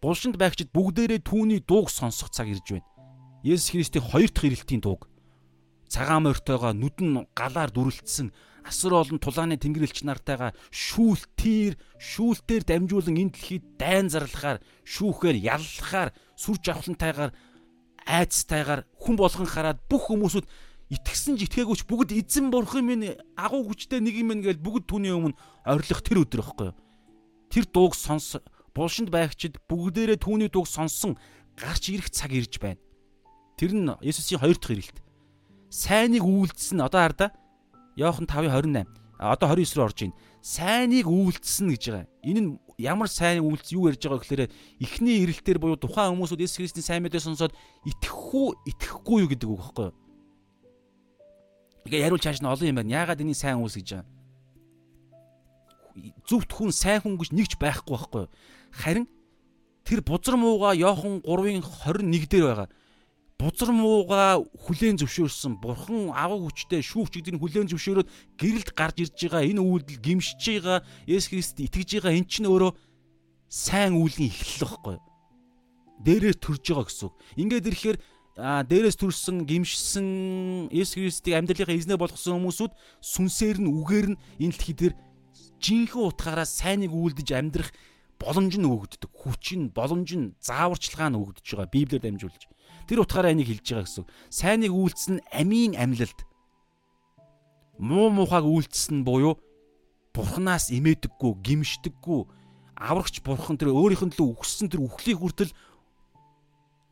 [0.00, 2.88] Булшинд байгчид бүгдээрээ түүний дууг сонсох цаг ирж байна.
[3.44, 5.04] Есүс Христийн хоёр дахь ирэлтийн дууг.
[5.92, 8.32] Цагаан морьтойгоо нүд нь галаар дүрлэлтсэн
[8.64, 16.56] асар олон тулааны тэнгэрлэгч нартайгаа шүүлтээр шүүлтээр дамжуулан энэ дэлхийд дайн зарлахаар шүүхээр яллахаар сүр
[16.64, 17.36] жавхлантайгаар
[18.08, 20.48] айцтайгаар хүн болгон хараад бүх хүмүүсүүд
[20.92, 25.38] итгэсэн ч итгээгүйч бүгд эзэн бурхан минь агуу хүчтэй нэг юм гээд бүгд түүний өмнө
[25.64, 26.70] орилох тэр өдөр ихгүй.
[27.48, 28.36] Тэр дууг сонс
[28.74, 31.16] булшинд байгчид бүгдээрээ түүний дууг сонссон
[31.56, 32.80] гарч ирэх цаг ирж байна.
[33.56, 34.98] Тэр нь Есүсийн хоёр дахь ирэлт.
[35.70, 37.30] Сайныг үйлдэлсэн одоо хардаа
[37.96, 38.84] Иохан 5:28.
[39.18, 40.18] Одоо 29 рүү орж байна.
[40.42, 42.06] Сайныг үйлдэлсэн гэж байгаа.
[42.26, 44.50] Энэ нь ямар сайн үйлс юу ярьж байгаа гэхээр
[44.82, 47.54] эхний ирэлтээр буюу тухайн хүмүүсүүд Есүс Христийн сайн мэдээ сонсоод
[47.86, 49.94] итгэх үү, итгэхгүй юу гэдэг үг байхгүй юу?
[51.84, 53.04] ингээ яриул чааш нь олон юм байна.
[53.04, 54.10] Яагаад энэ сайн хүмүүс гэж байна?
[56.26, 58.24] Зөвхт хүн сайн хүн гэж нэгч байхгүй байхгүй.
[58.72, 59.06] Харин
[59.84, 62.68] тэр бузар мууга Йохан 3-ын 21 дээр байгаа.
[63.38, 65.60] Бузар мууга хүлээн зөвшөөрсөн.
[65.60, 68.08] Бурхан агуу хүчтэй шүүвч гэдэг нь хүлээн зөвшөөрөөд
[68.40, 69.44] гэрэлд гарч ирж байгаа.
[69.44, 70.80] Энэ үйлдэл гимшиж байгаа.
[71.04, 72.16] Есүс Христ итгэж байгаа.
[72.16, 72.72] Эн чинь өөрөө
[73.50, 74.96] сайн үлийн эхлэл байхгүй.
[76.00, 77.14] Дээрээ төрж байгаа гэсэн үг.
[77.38, 77.98] Ингээд ирэхээр
[78.34, 80.06] дээрээс төрсэн гимшсэн
[80.74, 84.94] Есүс Христийг амьдралынхаа эзнээ болгосон хүмүүсүүд сүнсээр нь үгээр нь энэ дэлхий дээр
[85.62, 87.70] жинхэнэ утгаараа сайныг үйлдэж амьдрах
[88.18, 89.10] боломж нь өгөгддөг.
[89.14, 92.42] Хүч нь, боломж нь, зааварчилгаа нь өгөгдөж байгаа Библиэр дамжуулж.
[92.90, 94.04] Тэр утгаараа энийг хэлж байгаа гэсэн.
[94.34, 96.18] Сайныг үйлдэлсэн амийн амьлалд
[97.78, 99.38] муу мухаг үйлдэлсэн буюу
[100.14, 102.20] бурхнаас имээдэггүй, гимшдэггүй,
[102.78, 105.50] аврагч бурхан тэр өөрийнх нь төлөө үхсэн тэр үхлийг хүртэл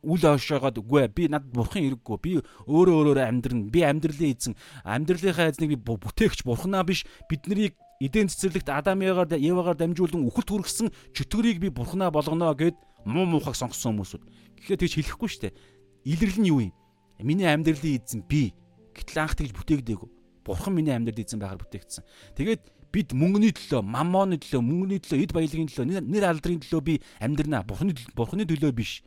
[0.03, 2.31] үл ойшоогоод үгүй би над бурхан хэрэггүй би
[2.67, 8.67] өөрөө өөрөөрөө амьдрна би амьдралын эзэн амьдралынхаа эзнийг би бүтээгч бурханаа биш биднийг эдийн цэцэрлэгт
[8.67, 12.75] Адам Евагаар дамжуулан үхэлт хүргэсэн чөтгөрийг би бурханаа болгоно гэд
[13.07, 14.23] муу муухаг сонгосон хүмүүсүүд
[14.59, 15.55] гэхэд тэгж хэлэхгүй шүү дээ
[16.03, 16.73] илэрлэл нь юу юм?
[17.19, 18.51] Миний амьдралын эзэн би.
[18.93, 20.09] Гэтэл анх тэгж бүтээгдээгүй.
[20.43, 22.03] Бурхан миний амьдралын эзэн байгаар бүтээгдсэн.
[22.35, 26.93] Тэгээд бид мөнгөний төлөө, маммоны төлөө, мөнгөний төлөө, эд баялагын төлөө, нэр алдрын төлөө би
[27.23, 27.63] амьдрнаа.
[27.63, 29.01] Бурханы бурханы төлөө биш.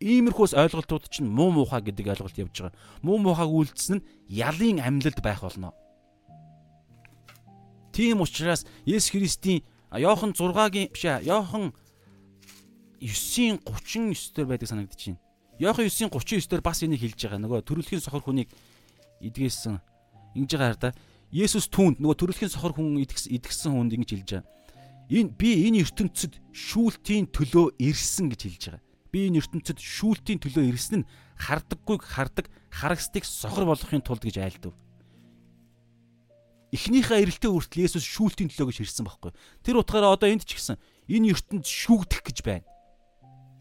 [0.00, 2.76] Иймэрхүүс ойлголтууд чинь муу муухай гэдэг ойлголт явж байгаа.
[3.00, 5.72] Муу муухайг үйлдэлсэн нь ялын амьлалд байх болно.
[7.96, 11.72] Тийм учраас Есүс Христийн Йохан 6-гийн биш ээ, Йохан
[13.00, 15.20] 9-ийн 39 дээр байдаг санагдаж байна.
[15.58, 17.40] Йохан 9-ийн 39 дээр бас энийг хэлж байгаа.
[17.40, 18.52] Нөгөө төрөлхийн сохор хүнийг
[19.24, 19.80] идгээсэн
[20.36, 20.94] ингэж байгаа хараа.
[21.32, 24.48] Есүс түүнд нөгөө төрөлхийн сохор хүн идгсэн хүнд ингэж хэлж байгаа.
[25.08, 28.85] Энэ би энэ ертөнцид шүүлтийн төлөө ирсэн гэж хэлж байгаа.
[29.12, 34.74] Би энэ ертөнцид шүүлтийн төлөө ирсэн нь хардаггүйг хардаг, харагсдыг сохор болгохын тулд гэж айлдав.
[36.74, 39.32] Эхнийхээ ирэлтээ хүртэл Есүс шүүлтийн төлөө гэж ирсэн байхгүй.
[39.62, 40.76] Тэр утгаараа одоо энд ч гэсэн
[41.08, 42.66] энэ ертөнд шүүгдэх гэж байна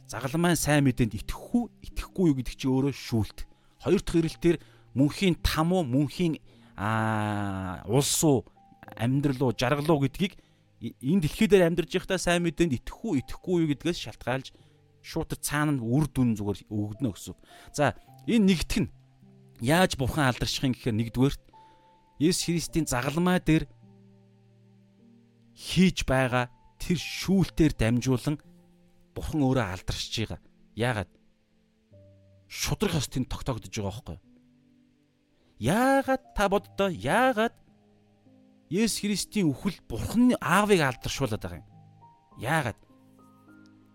[0.07, 3.37] загалмайн сайн мэдээнд итгэх үү, итгэхгүй юу гэдэг чи өөрөө шүүлт.
[3.81, 4.57] Хоёр дахь ирэлтээр
[4.93, 6.37] мөнхийн там уу, мөнхийн
[6.77, 8.45] аа улс уу,
[8.93, 10.37] амьдрал уу, жаргал уу гэдгийг
[11.01, 14.53] энэ дэлхий дээр амьдарч байхдаа сайн мэдээнд итгэх үү, итгэхгүй юу гэдгээс шалтгаалж
[15.05, 17.37] шууд цаана нь үр дүн зүгээр өгдөнө гэсэн.
[17.77, 17.93] За
[18.25, 18.93] энэ нэгтгэх нь
[19.61, 21.35] яаж бурхан алдаршихын гэхээр нэгдүгээр
[22.25, 23.69] Есүс Христийн загалмай дээр
[25.53, 26.49] хийж байгаа
[26.81, 28.41] тэр шүүлтээр дамжуулан
[29.15, 30.39] Бурхан өөрөө алдаршиж байгаа.
[30.75, 31.11] Яагаад?
[32.51, 34.23] Шудрах ёс тэнд тогтоогдож байгаа байхгүй юу?
[35.59, 37.55] Яагаад та боддоо яагаад
[38.67, 41.69] Есүс Христийн үхэл Бурханы аавыг алдаршуулад байгаа юм?
[42.43, 42.79] Яагаад?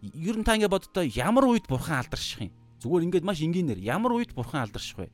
[0.01, 2.53] Ер нь та ингэ боддоо ямар үед Бурхан алдарших юм?
[2.81, 5.13] Зүгээр ингээд маш энгийнээр ямар үед Бурхан алдарших вэ?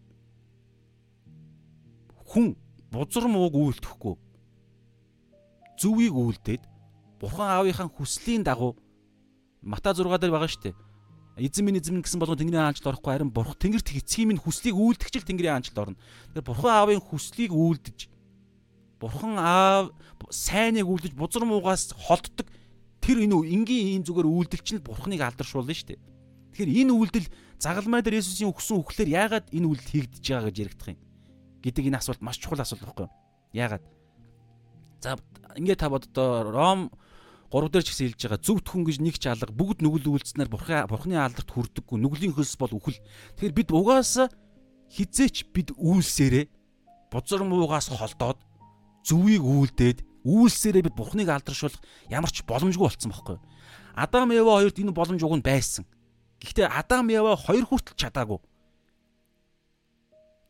[2.23, 2.55] Хүн
[2.95, 4.15] бузар мууг үйлдэхгүй
[5.83, 6.63] зөвийг үйлдээд
[7.19, 8.79] Бурхан аавынхаа хүслийн дагуу
[9.67, 10.79] Мата 6 дээр байгаа шүү дээ.
[11.43, 15.27] Эзэн минь эзэн гэсэн болгон Тэнгэрийн хаанчлалд орохгүй харин бурхан Тэнгэрт эцгийн минь хүслийг үйлдэгчл
[15.27, 15.99] Тэнгэрийн хаанчлалд орно.
[16.33, 17.99] Тэгэхээр бурхан аавын хүслийг үйлдэж
[19.03, 19.93] бурхан аав
[20.31, 22.47] сайныг үйлдэж бузар муугаас холддог
[23.07, 26.03] тэр энэ энгийн ийм зүгээр үйлдэлч нь бурханыг алдаршуулна шүү дээ.
[26.59, 27.27] Тэгэхээр энэ үйлдэл
[27.63, 30.99] загалмай дээр Есүсийн өгсөн үхлээр яагаад энэ үйлдэл хийгдэж байгаа гэж яригдах юм
[31.63, 33.15] гэдэг энэ асуулт маш чухал асуулт байхгүй юу?
[33.55, 33.85] Яагаад?
[35.03, 35.15] За
[35.55, 36.91] ингээд та боддоо Ром
[37.51, 40.51] 3 дээр ч гэсэн хэлж байгаа зөв тхэн гэж нэг ч алга бүгд нүгэл үйлцснээр
[40.51, 42.99] бурхан бурханы алдарт хүрдэггүй нүглийн хөлс бол үхэл.
[43.39, 44.27] Тэгэхээр бид угаасаа
[44.91, 46.47] хизээч бид үйлсээрээ
[47.11, 48.39] бузар муугаас холдоод
[49.07, 51.79] зөвийг үйлдээд үйлсээрээ бид бурханыг алдаршуулах
[52.11, 53.39] ямар ч боломжгүй болцсон байхгүй.
[53.95, 55.87] Адам Ева хоёрт энэ боломж уг нь байсан.
[56.43, 58.43] Гэхдээ Адам Ева хоёр хүртэл чадаагүй.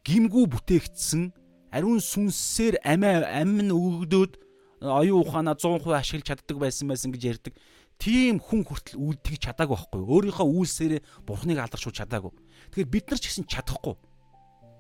[0.09, 1.23] Гимгүү бүтээгдсэн
[1.71, 4.41] ариун сүнсээр амиа амин өгдөөд
[4.81, 7.55] оюун ухаанаа 100% ашиглаж чаддаг байсан байсан гэж ярьдаг.
[7.97, 10.11] Тийм хүн хүртэл үлдгэж чадаагүй байхгүй юу?
[10.21, 12.33] Өөрийнхөө үйлсээрээ бурхныг алдаршуулж чадаагүй.
[12.73, 13.97] Тэгэхээр бид нар ч гэсэн чадахгүй.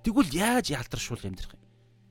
[0.05, 1.62] Тэгвэл яаж алдаршуул амьдрах юм?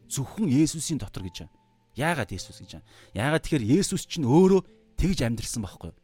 [0.09, 1.53] Зөвхөн Есүсийн дотор гэж байна.
[1.95, 2.87] Яагаад Есүс гэж байна?
[3.15, 4.61] Яагаад тэгэхээр Есүс чинь өөрөө
[4.99, 5.97] тэгж амьдрсан байхгүй юу?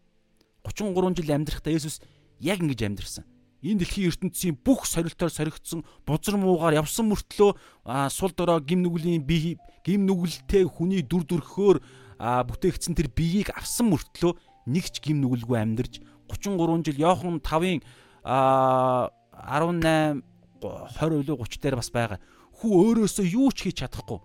[0.64, 2.00] 33 жил амьдрахдаа Есүс
[2.40, 3.26] яг ингэж амьдрсан
[3.62, 9.62] энэ дэлхийн ертөнцийн бүх сорилтоор соригдсон бузар муугаар явсан мөртлөө сул дорой гим нүглийн бие
[9.86, 11.78] гим нүгэлтэй хүний дүр төрхөөр
[12.18, 14.34] бүтээгдсэн тэр биеийг авсан мөртлөө
[14.66, 17.86] нэг ч гим нүгэлгүй амьдарч 33 жил Йохан 5-ын
[18.26, 20.26] 18
[20.62, 22.20] 20 илүү 30 дээр бас байгаа.
[22.62, 24.22] Хүү өөрөөсөө юу ч хийж чадахгүй.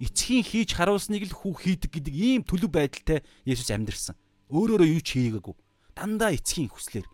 [0.00, 4.16] Эцгийн хийж харуулсныг л хүү хийдэг гэдэг ийм төлөв байдалтай Есүс амьдэрсэн.
[4.52, 5.54] Өөрөөрөө юу ч хийгээгүй.
[5.96, 7.08] Дандаа эцгийн хүслээр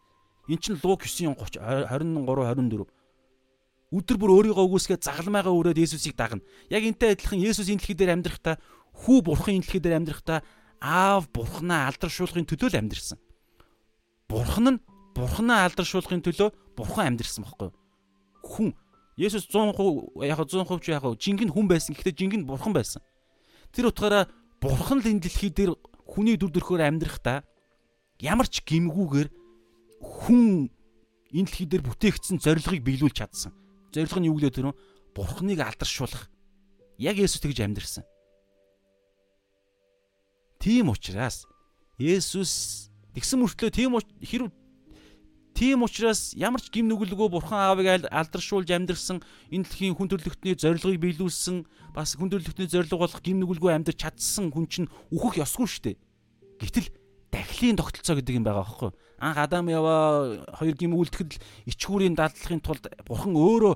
[0.49, 2.87] Эн чинь Лук 9:30 23 24
[3.93, 6.43] өдөр бүр өөрийгөө үгүйсгээ загалмайгаа өрөөд Есүсийг дагна.
[6.73, 8.57] Яг энтэй адилхан Есүс энэ дэлхий дээр амьдрахдаа
[9.05, 10.41] хүү бурхан энэ дэлхий дээр амьдрахдаа
[10.81, 13.21] аав бурхнаа алдаршуулахын төлөө л амьдрсан.
[14.27, 14.83] Бурхан нь
[15.15, 17.77] бурхнаа алдаршуулахын төлөө бурхан амьдрсан байхгүй юу?
[18.43, 18.69] Хүн
[19.17, 21.93] Есүс 100% яг 100% ч яг жинхэнэ хүн байсан.
[21.93, 23.05] Гэхдээ жинхэнэ бурхан байсан.
[23.73, 25.77] Тэр утгаараа бурхан л энэ дэлхий дээр
[26.09, 27.45] хүний дүр төрхөөр амьдрахдаа
[28.25, 29.29] ямар ч гимгүүгээр
[30.01, 30.73] хүн
[31.29, 33.53] энэ дэлхий дээр бүтээгдсэн зорилгыг биелүүлж чадсан.
[33.93, 34.79] Зорилго нь юу гэлээ тэр нь
[35.13, 36.33] бурхныг алдаршуулах.
[36.97, 38.05] Яг Есүс тэгж амьдэрсэн.
[40.57, 41.45] Тийм учраас
[42.01, 44.49] Есүс тэгсэн мөртлөө тийм хэрв
[45.53, 49.21] Тийм учраас ямар ч гим нүгэлгүй бурхан аавыг алдаршуулж амьдрсан
[49.53, 54.49] энэ дэлхийн хүн төрөлхтний зорилгыг биелүүлсэн бас хүн төрөлхтний зорилго болох гим нүгэлгүй амьдр чадсан
[54.49, 55.97] хүн чинь үхэх ёсгүй шүү дээ.
[56.57, 56.89] Гэтэл
[57.29, 58.97] дахлын тогтолцоо гэдэг юм байгаа байхгүй юу?
[59.21, 63.75] Анх Адам яваа хоёр гим үлдэхэд л ичхүүрийн дадлахын тулд бурхан өөрөө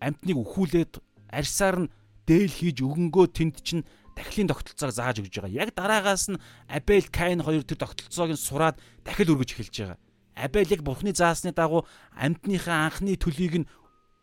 [0.00, 0.92] амтныг үхүүлээд
[1.28, 1.92] арьсаар нь
[2.24, 3.84] дээл хийж өгөнгөө тэнд чинь
[4.16, 5.52] дахлын тогтолцоог зааж өгж байгаа.
[5.52, 9.98] Яг дараагаас нь Абель, Каин хоёр тэр тогтолцоог нь сураад дахил өргөж эхэлж байгаа.
[10.34, 13.68] Абель яг Бурхны заасны дагуу амьтныхаа анхны төлийг нь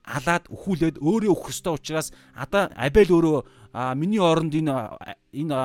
[0.03, 4.97] алаад өхүүлээд өөрөө өөх ёстой учраас одоо Абель өөрөө миний оронд энэ
[5.32, 5.57] энэ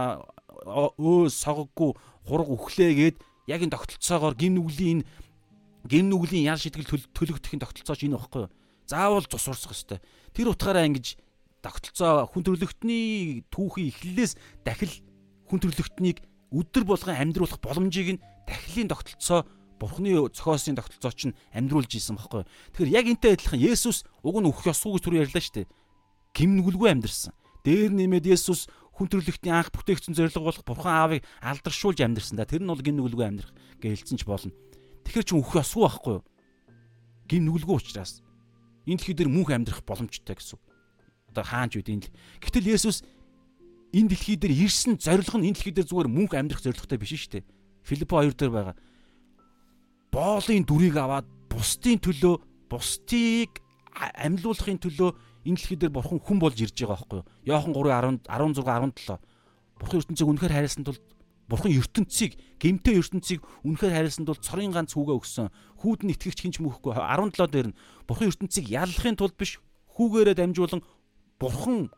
[0.66, 1.90] өө согоггүй
[2.26, 3.16] хураг өглөөгээд
[3.50, 5.06] яг энэ тогтолцоогоор гин нүглийн энэ
[5.86, 8.52] гин нүглийн ял шитгэл төлөгдөх энэ тогтолцооч энэ багхгүй юу?
[8.86, 9.98] Заавал цус урсах ёстой.
[10.34, 11.18] Тэр утгаараа ингэж
[11.62, 14.32] тогтолцоо хүн төрөлхтний түүхийн эхлэлээс
[14.62, 14.94] дахил
[15.50, 22.16] хүн төрөлхтнийг өдөр болгон амьдруулах боломжийг нь дахилын тогтолцоо Бурхны зохиосын тогтолцоо чинь амьдруулж исэн
[22.16, 22.48] багхгүй.
[22.72, 25.72] Тэгэхээр яг энтэй адилхан Есүс уг нь өөх ёсгүй гэж түр ярьлаа шүү дээ.
[26.32, 27.32] Гимнүгэлгүй амьдрсан.
[27.60, 32.48] Дээр нэмээд Есүс хүн төрлөختний анх бүтээгдсэн зорилго болох бурхан аавыг алдаршуулж амьдрсан да.
[32.48, 33.52] Тэр нь бол гин нүгэлгүй амьдрах
[33.84, 34.56] гэж хэлсэн ч болно.
[35.04, 36.24] Тэгэхэр чи өөх ёсгүй байхгүй юу?
[37.28, 38.24] Гин нүгэлгүй учраас
[38.88, 40.56] энэ дэлхий дээр мөнх амьдрах боломжтой гэсэн.
[41.28, 42.08] Одоо хаанч үд энэ.
[42.40, 43.04] Гэтэл Есүс
[43.92, 47.44] энэ дэлхий дээр ирсэн зорилго нь энэ дэлхий дээр зүгээр мөнх амьдрах зорилготой биш шүү
[47.44, 47.44] дээ.
[47.84, 48.76] Филиппо 2 дээр байгаа.
[50.16, 52.40] Боолын дүрийг аваад бусдын төлөө
[52.72, 53.60] бусдыг
[54.16, 55.12] амьлуулахын төлөө
[55.44, 57.28] энэ дэлхий дээр бурхан хүн болж ирж байгаа байхгүй юу?
[57.44, 59.20] Йохан 3:10 16 17.
[59.76, 60.96] Бурхан ертөнцийг үнэхээр хайрласан тул
[61.52, 65.52] бурхан ертөнцийг гемтэй ертөнцийг үнэхээр хайрласан тул цорын ганц хүүгээ өгсөн.
[65.84, 69.60] Хүүд нь итгэгч хинч мөхгүй 17 дээр нь бурхан ертөнцийг яллахын тулд биш
[70.00, 70.80] хүүгээрээ дамжуулан
[71.36, 71.92] бурхан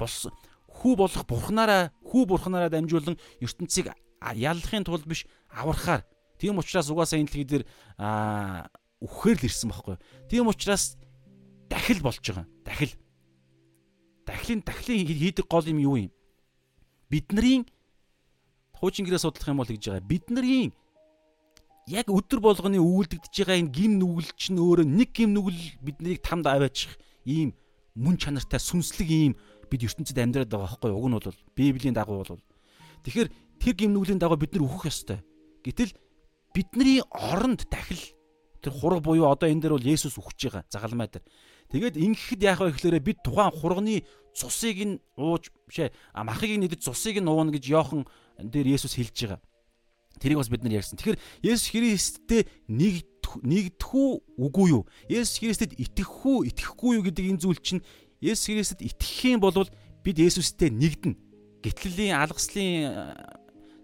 [0.00, 0.32] болсон
[0.80, 3.92] хүү болох бурхнаараа хүү бурхнаараа дамжуулан ертөнцийг
[4.32, 6.08] яллахын тулд биш аврахаар
[6.38, 7.64] тийм учраас угаасаа энэ дэлхий дээр
[9.00, 9.96] үхэхээр л ирсэн байхгүй.
[10.28, 10.96] Тийм учраас
[11.68, 12.46] дахил болж байгаа.
[12.64, 12.92] Дахил.
[14.24, 16.12] Дахлын дахлын хийдэг гол юм юу юм?
[17.10, 17.66] Бидний
[18.72, 20.08] хуучин гэрээ судлах юм бол гэж байгаа.
[20.08, 20.72] Бидний
[21.86, 26.48] яг өдөр болгоны үйлдэгдэж байгаа энэ гим нүгэл чинь өөрөө нэг гим нүгэл биднийг тамд
[26.48, 26.96] аваачих
[27.28, 27.52] ийм
[27.92, 29.32] мөн чанартай сүнслэг ийм
[29.68, 32.40] бид ертөнцид амьдраад байгаа байхгүй уг нь бол библийн дагуу бол
[33.04, 33.28] тэгэхээр
[33.60, 35.20] тэр гим нүглийн дагуу бид нар өөхөх ёстой.
[35.60, 35.92] Гэтэл
[36.54, 38.00] бидний оронд дахил
[38.62, 41.26] тэр хураг буюу одоо энэ дээр бол Есүс үхэж байгаа загалмай дээр.
[41.68, 47.18] Тэгээд ингэхэд яах вэ гэхээр бид тухайн хурганы цусыг нь ууж бишээ махыг нэдэж цусыг
[47.20, 48.06] нь ууна гэж Йохан
[48.38, 49.40] дээр Есүс хэлж байгаа.
[50.22, 50.96] Тэрийг бас бид нар ярьсан.
[50.96, 53.02] Тэгэхээр Есүс Христтэй нэг
[53.42, 54.86] нэгдэх үү үгүй юу?
[55.10, 57.82] Есүс Христэд итгэх үү, итгэхгүй юу гэдэг энэ зүйл чинь
[58.22, 59.66] Есүс Христэд итгэх юм бол
[60.06, 61.18] бид Есүстэй нэгдэнэ.
[61.66, 63.10] Гитлэлийн алгаслын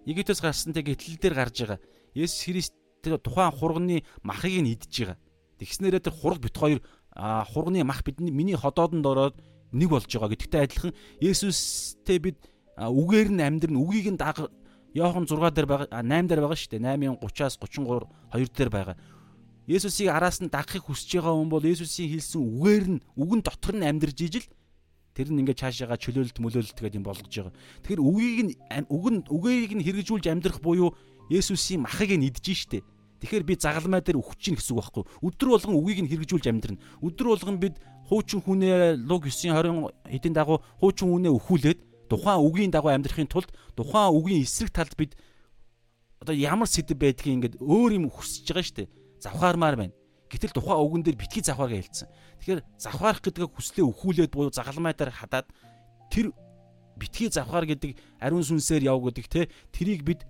[0.07, 1.81] Египтээс гарсан тэг гитлэл дээр гарч байгаа.
[2.21, 5.19] Есүс Христ тухайн хурганы махыг нь идж байгаа.
[5.59, 6.81] Тэгснээрээ тэр хург бит хоёр
[7.17, 9.37] хурганы мах бидний миний ходоодонд ороод
[9.73, 12.39] нэг болж байгаа гэдэгтэй адилхан Есүстэй бид
[12.77, 14.53] үгээр нь амьдрын үгийг нь даг
[14.93, 18.97] Йохан 6 дээр байгаа 8 дээр байгаа шүү дээ 8:30-аас 33 2 дээр байгаа.
[19.71, 23.87] Есүсийг араас нь дагахыг хүсэж байгаа хүн бол Есүсийн хэлсэн үгээр нь үгэн дотор нь
[23.87, 24.47] амьдрж ижил
[25.15, 27.55] Тэр нь ингээд цаашаага чөлөөлөлт мөлөөлөлт гэдэг юм болгож байгаа.
[27.83, 28.55] Тэгэхээр үгийг нь
[28.87, 30.95] үг нь үгийг нь хэрэгжүүлж амьдрах буюу
[31.31, 32.83] Есүсийн махыг нь идэж штэ.
[33.23, 35.05] Тэгэхээр би загалмай дээр өгч чинь гэсэн үг байхгүй.
[35.23, 36.83] Өдөр болгон үгийг нь хэрэгжүүлж амьдрна.
[37.05, 37.77] Өдөр болгон бид
[38.09, 44.11] хуучин хүнээ луг 9:20 хэдийн дагуу хуучин хүнээ өхүүлээд тухайн үгийн дагуу амьдрахын тулд тухайн
[44.11, 45.15] үгийн эсрэг талд бид
[46.19, 48.89] одоо ямар сэдв байдгийг ингээд өөр юм хүсэж байгаа шүү дээ.
[49.23, 49.95] Завхаармаар байна.
[50.27, 52.09] Гэтэл тухайн үгэн дээр битгий завхаарга хэлсэн.
[52.41, 55.47] Тэгэхээр завхаарах гэдгийг хүслээ өхүүлээд буюу загалмай дээр хадаад
[56.11, 56.35] тэр
[56.99, 60.21] битгий завхаар гэдэг ариун сүнсээр яв гэдэг те тэрийг бид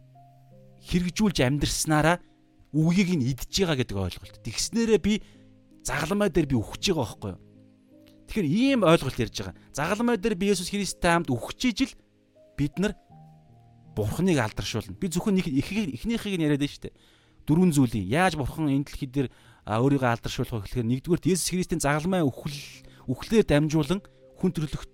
[0.84, 2.20] хэрэгжүүлж амьдрснараа
[2.72, 4.36] үгийг нь идж байгаа гэдэг ойлголт.
[4.46, 5.20] Тэгснээрээ би
[5.84, 7.40] загалмай дээр би өгч байгаа байхгүй юу?
[8.30, 9.56] Тэгэхээр ийм ойлголт ярьж байгаа.
[9.74, 11.92] Загалмай дээр би Есүс Христтэй хамт өгч ижил
[12.54, 12.94] бид нар
[13.96, 14.94] Бурхныг алдаршуулна.
[14.94, 16.94] Би зөвхөн нэг эхнийхийг нь яриад байна шүү дээ.
[17.42, 19.28] Дөрвөн зүйлийн яаж Бурхан энэ дэлхий дээр
[19.66, 22.54] өөрийгөө алдаршуулах вэ гэхээр нэгдүгээр Есүс Христийн загалмай өхөл
[23.10, 24.00] өхлөөр дамжуулан
[24.38, 24.86] хүн төрлөх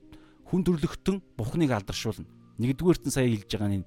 [0.48, 2.24] хүн төрлөختөн Бурхныг алдаршуулна.
[2.56, 3.86] Нэгдүгээрт нь сая хэлж байгаа нь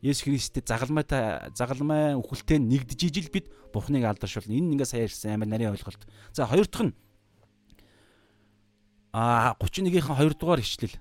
[0.00, 4.56] Есүс Христтэй загалмайтай загалмай өхөлтэй нэгдэж ижил бид Бурхныг алдаршуулна.
[4.56, 6.00] Энэ ингээ сая ярьсан амар нарийн ойлголт.
[6.32, 6.94] За хоёр дахь нь
[9.12, 10.96] а 31-ийн 2 дугаар ишлэл.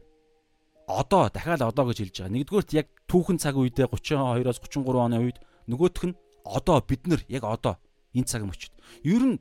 [0.88, 2.36] Одоо дахиад одоо гэж хэлж байгаа.
[2.36, 5.38] Нэгдүгээрт яг түүхэн цаг үедээ 32-оос 33 оны үед
[5.70, 7.78] нөгөөх нь одоо бид нар яг одоо
[8.12, 8.74] энэ цаг мөчид.
[9.06, 9.38] Ер нь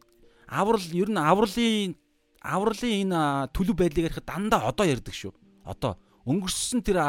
[0.47, 1.97] аврал ер нь авралын
[2.45, 3.21] авралын энэ
[3.57, 5.33] төлөв байдлыг ярихад дандаа одоо ярьдаг шүү.
[5.65, 5.97] Одоо
[6.29, 7.01] өнгөрсөн тэр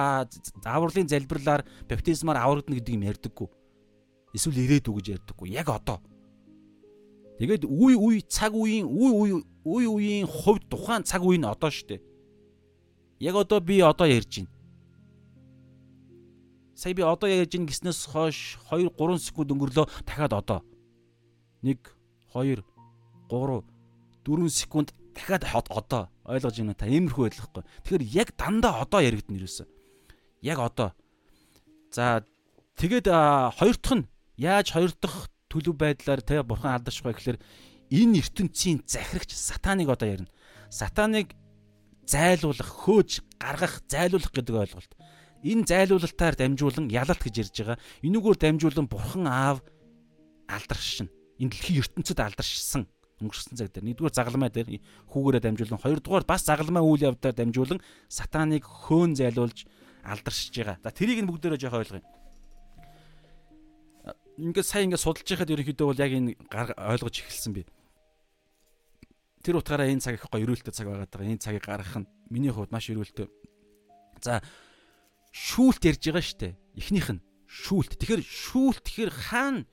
[0.64, 3.48] авралын залбирлаар баптизмаар аврагдана гэдэг юм ярьдаггүй.
[4.32, 5.52] Эсвэл ирээдүг гэж ярьдаггүй.
[5.52, 6.00] Яг одоо.
[7.40, 11.72] Тэгээд үе үе цаг үеийн үе үе үе үеийн хувьд тухайн цаг үе нь одоо
[11.72, 12.02] шүү дээ.
[13.20, 14.52] Яг одоо би одоо ярьж байна.
[16.76, 20.60] Сая би одоо ярьж байна гэснээс хойш 2 3 секунд өнгөрлөө дахиад одоо.
[21.64, 21.80] 1
[22.36, 22.64] 2
[23.32, 23.64] 3
[24.28, 27.64] 4 секунд дахиад одоо ойлгож байна та иймэрхүү байлгахгүй.
[27.84, 29.68] Тэгэхээр яг дандаа одоо яригдана юусэн.
[30.42, 30.96] Яг одоо.
[31.92, 32.24] За
[32.80, 33.12] тэгээд
[33.60, 34.10] хоёр дахь нь
[34.40, 37.40] яаж хоёр дахь төлөв байдлаар тэ бурхан алдарч байгаа гэхээр
[37.92, 40.32] энэ ертөнцийн захирагч сатаныг одоо ярина.
[40.72, 41.36] Сатаныг
[42.06, 44.92] зайлуулах, хөөж гаргах, зайлуулах гэдэг ойлголт.
[45.44, 47.78] Энэ зайлуулалтаар дамжуулан ялалт гэж ярьж байгаа.
[48.06, 49.60] Энүүгээр дамжуулан бурхан аав
[50.48, 51.10] алдаршин.
[51.42, 52.86] Энэ дэлхийн ертөнцид алдаршсан
[53.20, 54.80] өнгөрсөн цаг дээр нэгдүгээр загалмай дээр
[55.12, 59.68] хүүгээрээ дамжуулан хоёрдугаар бас загалмай үйл явдаар дамжуулан сатаныг хөөн зайлуулж
[60.04, 60.78] алдаршиж байгаа.
[60.84, 62.04] За тэрийг нь бүгдээрээ жоох ойлгоё
[64.40, 66.32] ингээд сайн ингээд судалж байхад ерөнхийдөө бол яг энэ
[66.80, 67.68] ойлгож эхэлсэн би.
[69.44, 71.28] Тэр утгаараа энэ цаг их гоё өрөөлтөй цаг байгаад байгаа.
[71.28, 73.28] Энэ цагийг гаргах нь миний хувьд маш өрөөлтөй.
[74.24, 74.40] За
[75.36, 76.56] шүүлт ярьж байгаа штэ.
[76.80, 78.00] Эхнийх нь шүүлт.
[78.00, 79.68] Тэгэхээр шүүлт тэгэхээр хаана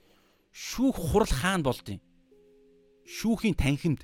[0.51, 2.03] шүүх хурал хаана болдیں۔
[3.07, 4.03] Шүүхийн танхимд.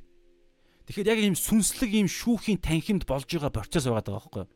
[0.87, 4.51] Тэгэхээр яг ийм сүнслэг ийм шүүхийн танхимд болж байгаа процесс байгаа даа байхгүй юу?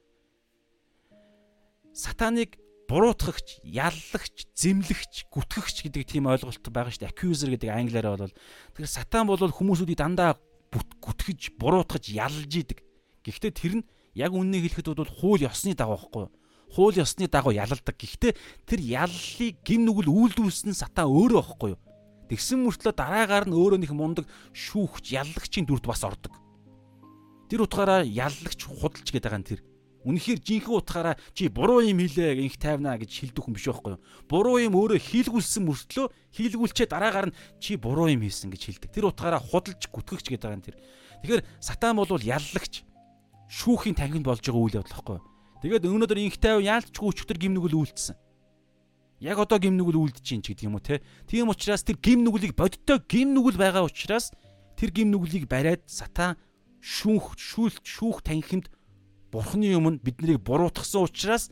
[1.90, 2.54] Сатаныг
[2.86, 7.10] буруутгагч, яллагч, зэмлэгч, гүтгэгч гэдэг тийм ойлголт байгаа шүү дээ.
[7.10, 10.38] Accuser гэдэг англиараа бол тэгэхээр сатан бол хүмүүсүүдийг дандаа
[10.70, 12.78] гүтгэж, буруутгаж, ялж идэг.
[13.26, 16.32] Гэхдээ тэр нь яг үннийг хэлэхэд бол хууль ёсны дагуу байхгүй юу?
[16.70, 17.96] Хууль ёсны дагуу ялалдаг.
[17.98, 18.32] Гэхдээ
[18.70, 21.80] тэр яллыг гим нүгэл үйлдүүлсэн сатан өөрөө байхгүй юу?
[22.26, 26.34] Тэгсэн мөртлөө дараагаар нь өөрөө нэг мундаг шүүхч, яллагчийн дүрд бас ордог.
[27.46, 29.60] Тэр утгаараа яллагч, худалч гэдэг байгаа нь тэр.
[30.06, 34.02] Үнэхээр жинхэнэ утгаараа чи буруу юм хийлээ инх тайвнаа гэж хэлдэг хүн биш байхгүй юу?
[34.30, 38.90] Буруу юм өөрөө хийлгүүлсэн мөртлөө хийлгүүлчээ дараагаар нь чи буруу юм хийсэн гэж хэлдэг.
[38.94, 40.78] Тэр утгаараа худалж гүтгэгч гэдэг байгаа юм тэр.
[41.26, 42.86] Тэгэхээр сатан бол яллагч
[43.50, 45.26] шүүхийн танхимд болж байгаа үйл явдал байхгүй юу?
[45.66, 48.14] Тэгээд өнөөдөр инх тайв яалтчгүй өчтөр гимнүгэл үйлдсэн.
[49.20, 51.00] Яг одоо гимнүгэл үйлдэж чинь ч гэдэг юм уу те.
[51.24, 54.32] Тийм учраас тэр гимнүглийг бодиттой гимнүгэл байгаа учраас
[54.76, 56.36] тэр гимнүглийг бариад сатан
[56.84, 58.68] шүүх шүүлт шүүх танхимд
[59.32, 61.50] Бурхны өмнө биднийг буруутгасан учраас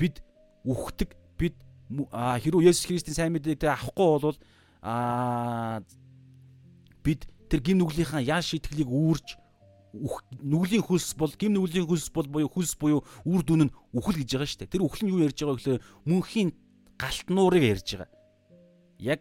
[0.00, 0.24] бид
[0.64, 1.54] үхдэг бид
[1.92, 4.38] хэрвээ Есүс Христийн сайн мэдээг тэ авахгүй бол
[7.06, 9.38] бид тэр гим нүглийнхаа яа шитгэлийг үүрж
[10.42, 14.30] нүглийн хөлс бол гим нүглийн хөлс бол буюу хөлс буюу үр дүн нь үхэл гэж
[14.36, 14.72] байгаа шүү дээ.
[14.74, 16.50] Тэр үхэл нь юу ярьж байгаа гэхээр мөнхийн
[16.98, 18.10] галтнуурыг ярьж байгаа.
[18.98, 19.20] Яг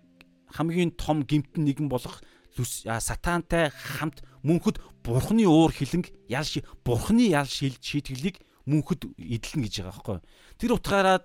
[0.51, 2.23] хамгийн том гимтэн нэгэн болох
[2.55, 6.47] сатантай хамт мөнхөд бурхны уур хилэнг ял
[6.85, 10.19] бурхны ял шил шийтгэлийг мөнхөд эдлэн гэж байгаа байхгүй.
[10.57, 11.17] Тэр утгаараа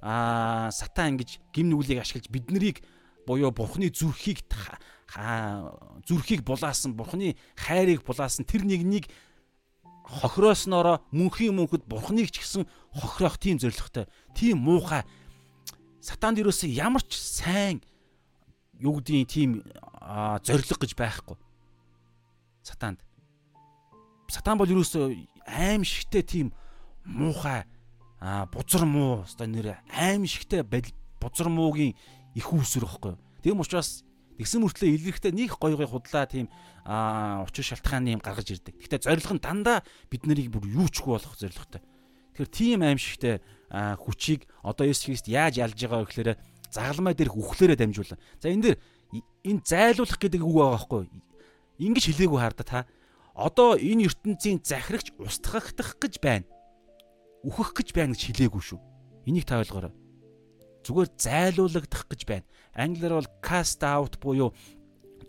[0.00, 2.80] аа сатан ингэж гим нүглийг ашиглаж биднийг
[3.26, 4.46] буюу бурхны зүрхийг
[5.08, 9.08] зүрхийг булаасан бурхны хайрыг булаасан тэр нэгнийг
[10.04, 15.04] хохирооснороо мөнхийн мөнхөд бурхныг ч гэсэн хохирох тийм зоригтой тийм муухай.
[16.00, 17.80] Сатанд юу ч ямар ч сайн
[18.76, 19.50] юу гэдгийг тийм
[20.44, 21.36] зориг гэж байхгүй.
[22.62, 23.00] Сатанд.
[24.28, 24.96] Сатан бол юу ч
[25.48, 26.52] аим шигтэй тийм
[27.04, 27.64] муухай
[28.52, 30.62] бузар муу одоо нэр аим шигтэй
[31.20, 31.96] бузар муугийн
[32.34, 34.04] их үүсвэр байхгүй тийм учраас
[34.38, 36.46] тэгсэн мөртлөө илэрхтээ нэг гоё гоё худлаа тийм
[36.86, 38.78] учир шалтгааны юм гаргаж ирдэг.
[38.78, 41.82] Гэхдээ зорилго нь дандаа бид нарыг бүр юучгүй болох зорилготой.
[42.38, 46.30] Тэгэхээр тийм аимшигтэй хүчийг одоо Есүс Христ яаж ялж байгаа вэ гэхээр
[46.70, 48.20] загалмай дээрх үхлээрээ дамжуулан.
[48.38, 48.76] За энэ дэр
[49.42, 51.02] энэ зайлуулах гэдэг үг байгаа байхгүй.
[51.82, 52.80] Ингиж хэлээгүй харда та.
[53.34, 56.46] Одоо энэ ертөнцийн захирагч устгагдах гэж байна.
[57.42, 58.80] Үхэх гэж байна гэж хэлээгүй шүү.
[59.26, 59.92] Энийг та ойлгоорой.
[60.84, 62.46] Зүгээр зайлуулагдах гэж байна.
[62.74, 64.54] Англиар бол cast out буюу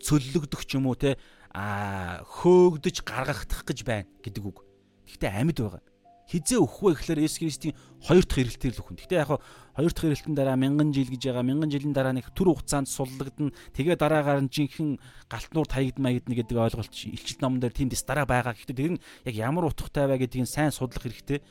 [0.00, 1.16] цөллөгдөх ч юм уу те
[1.50, 4.62] а хөөгдөж гаргагдах гэж байна гэдэг үг.
[5.06, 5.82] Гэхдээ амьд байгаа
[6.30, 7.74] хизээ өөх вэ гэхээр Есүс Христийн
[8.06, 9.02] хоёр дахь ирэлтээр л өхөн.
[9.02, 9.42] Гэтэ яг
[9.74, 11.42] хоёр дахь ирэлтэн дараа мянган жил гэж байгаа.
[11.42, 13.50] Мянган жилийн дараа нэг төр хугацаанд суллагдана.
[13.74, 18.30] Тэгээ дараагаар нь жинхэнэ галтнуур таягд маягдна гэдэг ойлголт илчилт номон дээр тийм дэс дараа
[18.30, 18.54] байгаа.
[18.54, 21.42] Гэтэ тэр нь яг ямар утгатай вэ гэдгийг сайн судлах хэрэгтэй.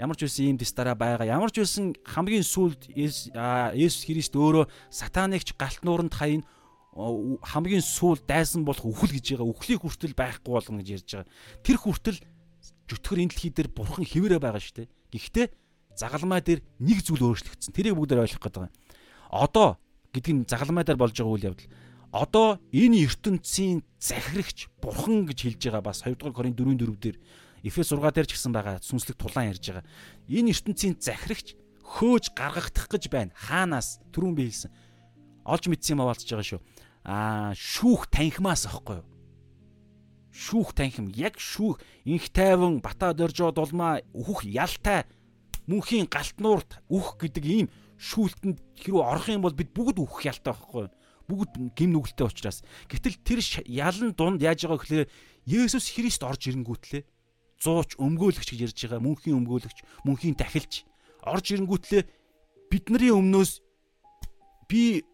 [0.00, 1.28] Ямар ч үсэн ийм дэс дараа байгаа.
[1.28, 6.48] Ямар ч үсэн хамгийн сүүлд Есүс Христ өөрөө сатанагч галтнууранд хаяна
[7.44, 9.52] хамгийн сүүл дайсан болох үхэл гэж байгаа.
[9.52, 11.30] Үхлийг хүртэл байхгүй болгоно гэж ярьж байгаа.
[11.60, 12.18] Тэр хүртэл
[12.90, 14.88] Чөтгөр энэ дэлхий дээр бурхан хэвээрээ байгаа шүү дээ.
[15.14, 15.46] Гэхдээ
[15.94, 17.70] загалмай дээр нэг зүйл өөрчлөгдсөн.
[17.70, 18.74] Тэрийг бүгдээр ойлгох гэдэг юм.
[19.30, 19.78] Одоо
[20.10, 21.70] гэдэг нь загалмай дээр болж байгаа үйл явдал.
[22.10, 27.16] Одоо энэ ертөнцийн захирагч бурхан гэж хэлж байгаа бас 2 дугаар Коринт 4-4 дээр
[27.64, 29.84] Эфес 6 дээр ч гэсэн байгаа сүнслэг тулаан ярьж байгаа.
[30.28, 31.54] Энэ ертөнцийн захирагч
[31.84, 33.36] хөөж гаргагдах гэж байна.
[33.36, 34.72] Хаанаас түрүүн би хэлсэн.
[35.44, 36.60] Олж мэдсэн юм аваалцж байгаа шүү.
[37.04, 39.08] Аа шүүх танхимаас аахгүй юу?
[40.30, 45.02] шүүх танхим яг шүүх инх тайван бата дөржоо дулмаа үхэх ялтай
[45.66, 47.66] мөнхийн галтнуурт үхэх гэдэг ийм
[47.98, 50.86] шүүлтэнд хэрүү орох юм бол бид бүгд үхэх ялтай байхгүй
[51.26, 55.10] бүгд гим нүгэлтэй учраас гэтэл тэр ялан дунд яаж байгаа гэхээр
[55.50, 57.02] Есүс Христ орж ирэнгүүтлээ
[57.60, 60.88] зууч өмгөөлөгч гэж ярьж байгаа мөнхийн өмгөөлөгч мөнхийн дахилч
[61.22, 62.02] орж ирэнгүүтлээ
[62.72, 63.60] бидний өмнөөс
[64.68, 65.04] би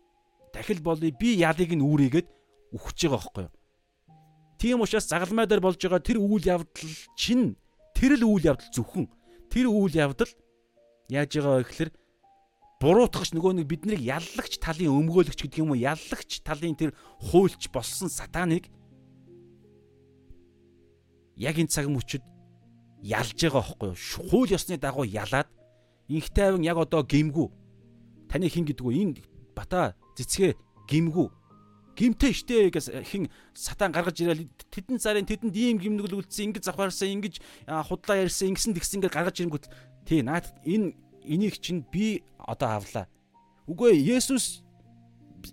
[0.54, 2.28] дахил болъё би ялыг нь үүрийгээд
[2.76, 3.54] үхэж байгаа байхгүй юу?
[4.58, 7.56] Тийм учраас загалмай дээр болж байгаа тэр үйл явдал чинь
[7.98, 9.10] тэр л үйл явдал зөвхөн.
[9.50, 10.30] Тэр үйл явдал
[11.10, 11.90] яаж байгаа вэ гэхээр
[12.80, 15.80] буруутгагч нөгөө нэг биднийг яллагч талын өмгөөлөгч гэдэг юм уу?
[15.80, 16.92] Яллагч талын тэр
[17.32, 18.68] хуульч болсон сатаныг
[21.36, 22.24] яг энэ цаг мөчид
[23.06, 25.46] ялж байгаа байхгүй юу хууль ёсны дагуу ялаад
[26.10, 27.48] инхтэй авин яг одоо гимгүү
[28.26, 29.22] таны хин гэдгүү энэ
[29.54, 30.58] бата цэцгээ
[30.90, 31.28] гимгүү
[31.96, 37.08] гимтэй штэ гэж хин сатан гаргаж ирээл тэдэн царын тэдэнд ийм гимнүгэл үлдсэн ингэж завхаарсан
[37.08, 37.40] ингэж
[37.88, 39.66] худлаа ярьсан ингэсэн тэгсэн гэж гаргаж ирэнгүүт
[40.04, 40.92] тий наад энэ
[41.24, 43.08] энийг чинь би одоо авлаа.
[43.66, 44.62] Үгүй Есүс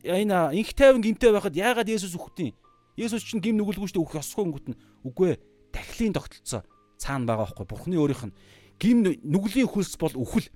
[0.03, 2.51] энэ инх тайван гимтэй байхад яагаад Есүс үхтیں۔
[2.99, 4.77] Есүс чинь гим нүгэлгүй штэ үх ёсгүй нь.
[5.07, 5.41] Үгүй ээ
[5.71, 6.61] дахлын тогтолцоо
[7.03, 8.35] цаана байгаа байхгүй Бурхны өөрийнх нь
[8.79, 10.47] гим нүглийн хөлс бол үхэл.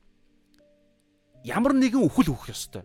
[1.44, 2.84] Ямар нэгэн үхэл үхэх ёстой.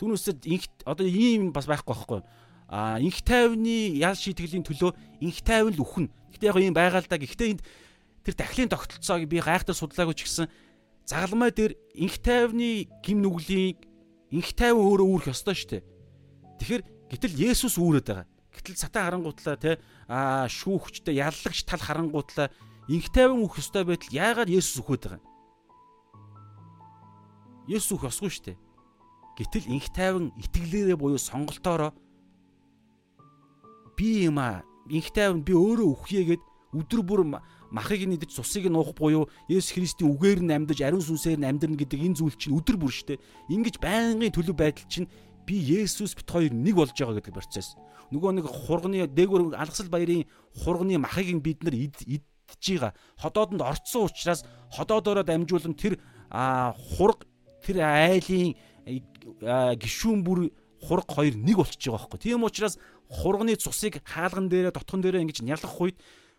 [0.00, 2.20] Түүнээсээ инх одоо ийм бас байхгүй байхгүй.
[2.68, 6.06] А инх тайвны ял шийтгэлийн төлөө инх тайван л үхэн.
[6.36, 7.20] Гэтэ яг ийм байгаа л да.
[7.20, 7.62] Гэхдээ энд
[8.24, 10.46] тэр дахлын тогтолцоог би гайхтар судлаагүй ч гэсэн
[11.04, 13.76] загалмай дээр инх тайвны гим нүглийн
[14.32, 15.82] инх тайван өөрөө үүрэх ёстой шүү дээ.
[16.60, 18.26] Тэгэхээр гэтэл Есүс үүрээд байгаа.
[18.54, 22.50] Гэтэл сатан харангуутлаа те а шүүхчтэй яллагч тал харангуутлаа
[22.90, 25.26] инх тайван үх ёстой байтал яагаад Есүс үхээд байгаа юм?
[27.70, 28.58] Есүс үх ёсгүй шүү дээ.
[29.38, 31.94] Гэтэл инх тайван итгэлээрээ буюу сонголтоороо
[33.94, 36.42] би юм а инх тайван би өөрөө үхьегээд
[36.74, 37.22] өдөр бүр
[37.70, 41.46] махыг нь идэж цусыг нь уух буюу Есүс Христийн үгээр нь амьдаж ариун сүнсээр нь
[41.46, 43.22] амьдрна гэдэг энэ зүйл чинь өдөр бүр штэ.
[43.46, 45.06] Ингиж байнгын төлөв байдал чинь
[45.46, 47.78] би Есүс бит хоёр нэг болж байгаа гэдэг процесс.
[48.10, 50.26] Нөгөө нэг хурганы дээгүүр алгасал баярын
[50.58, 51.74] хурганы махыг нь бид нар
[52.54, 52.92] идж байгаа.
[53.18, 55.98] Ходоодонд орцсон учраас ходоодороо дамжуулан тэр
[56.30, 57.26] хург
[57.62, 58.54] тэр айлын
[58.86, 62.20] гişүүн бүр хург хоёр нэг болчихж байгаа байхгүй.
[62.20, 62.78] Тийм учраас
[63.08, 65.98] хурганы цусыг хаалган дээрээ дотгон дээрээ ингэж нялах үед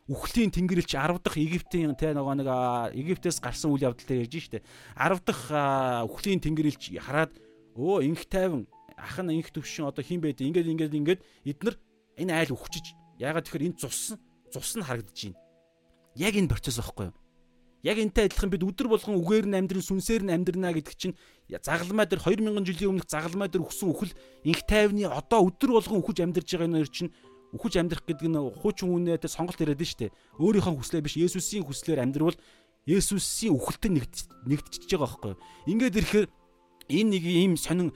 [0.09, 2.49] үхлийн тэнгэрлэгч 10 дахь Египтийн тэ нөгөө нэг
[2.97, 4.65] Египтээс гарсан үйл явдал дээр ярьж штэ.
[4.97, 5.45] 10 дахь
[6.09, 7.37] үхлийн тэнгэрлэгч хараад
[7.77, 8.65] өө инх тайван.
[8.97, 9.85] Ах нь инх төвшин.
[9.87, 11.75] Одоо хин байд ингээд ингээд ингээд эднэр
[12.17, 14.17] энэ айл үхчихэж ягаад тэгэхээр энэ цус
[14.49, 15.50] цус нь харагдаж байна
[16.15, 17.15] Яг энэ процесс байхгүй юу?
[17.81, 21.17] Яг энтэй адилхан бид өдөр болгон үгээр нь амьдрын сүнсээр нь амьдрна гэдэг чинь
[21.49, 24.13] загалмай дээр 2000 жилийн өмнөх загалмай дээр өгсөн үхэл
[24.45, 27.09] инх тайвны одоо өдөр болгон үхэж амьдарч байгаа нэр чинь
[27.57, 30.13] үхэж амьдрах гэдэг нь хуучин үнэтэй сонголт яриад штэ.
[30.37, 32.37] Өөрийнхөө хүслээр биш Есүсийн хүслээр амьдрвал
[32.85, 33.91] Есүсийн үхэлтэд
[34.45, 35.41] нэгдчихэж байгаа байхгүй юу?
[35.73, 36.27] Ингээд ирэхээр
[36.91, 37.89] энэ нэг ийм сонин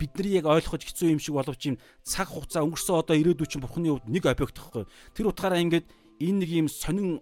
[0.00, 3.62] бид нар яг ойлгож хэцүү юм шиг боловч юм цаг хугацаа өнгөрсөн одоо ирээдүйн чинь
[3.62, 4.84] бурхны хувьд нэг объект гэхгүй.
[5.12, 5.86] Тэр утгаараа ингээд
[6.20, 7.20] энэ нэг юм сонин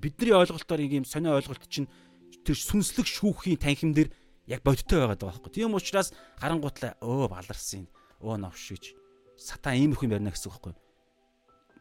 [0.00, 1.88] бидний ойлголтоор нэг юм сонио ойлголт чинь
[2.44, 4.10] тэр сүнслэг шүүхийн танхим дээр
[4.46, 5.52] яг бодиттой байгаад байгаа байхгүй.
[5.52, 7.88] Тийм учраас харангуутлаа өө баларсан.
[8.22, 8.94] Өө новшиж.
[9.36, 10.74] Сатан иймэрхүү юм ярина гэсэн үг байхгүй.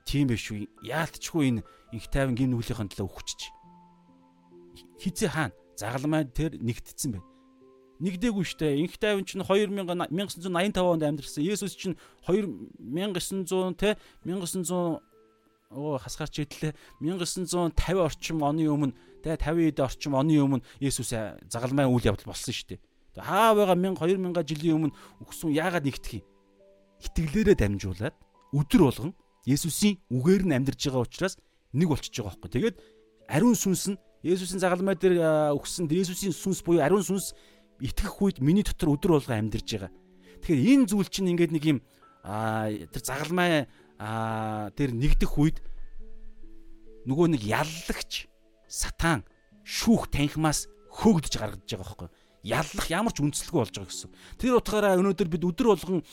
[0.05, 0.67] Тийм биш үү?
[0.83, 1.61] Яалтчгүй энэ
[1.93, 3.41] инх тайван гин нүглийнхэн төлөө өгчөж.
[5.01, 5.55] Хизээ хаана?
[5.77, 7.27] Загалмай тэр нэгтцсэн байна.
[8.01, 8.75] Нэгдээгүй штэ.
[8.81, 11.41] Инх тайван чинь 2000 1985 онд амьдэрсэн.
[11.45, 11.95] Есүс чинь
[12.27, 14.99] 2900 те 1900
[15.71, 18.93] оо хасгаарч идлээ 1950 орчим оны өмнө
[19.25, 21.13] тэгээ 50 эд орчим оны өмнө Есүс
[21.49, 22.79] загалмай үйл явдал болсон шүү дээ.
[23.17, 24.95] Аа байгаа 1000 2000 жилийн өмнө
[25.25, 26.25] өгсөн яагаад нэгтгэх юм?
[27.01, 28.15] Итгэлээрээ дамжуулаад
[28.53, 29.11] өдөр болгон
[29.45, 31.35] Есүсийн үгээр нь амьдарч байгаа учраас
[31.73, 32.51] нэг болчихж байгаа байхгүй.
[32.53, 32.77] Тэгээд
[33.29, 35.21] ариун сүнс нь Есүсийн загалмай дээр
[35.53, 37.33] өгсөн Есүсийн сүнс буюу ариун сүнс
[37.81, 39.91] итгэх үед миний дотор өдөр болгон амьдарч байгаа.
[40.41, 41.79] Тэгэхээр энэ зүйл чинь ингээд нэг юм
[42.25, 45.63] аа тэр загалмай аа тэр нэгдэх үед
[47.07, 48.27] нөгөө нэг яллагч
[48.67, 49.23] сатан
[49.63, 52.09] шүүх танхимаас хөөгдөж гаргаж байгаа байхгүй
[52.45, 54.11] яллах ямар ч үндэслэгүй болж байгаа гэсэн.
[54.37, 56.05] Тэр утгаараа өнөөдөр бид өдөр болгон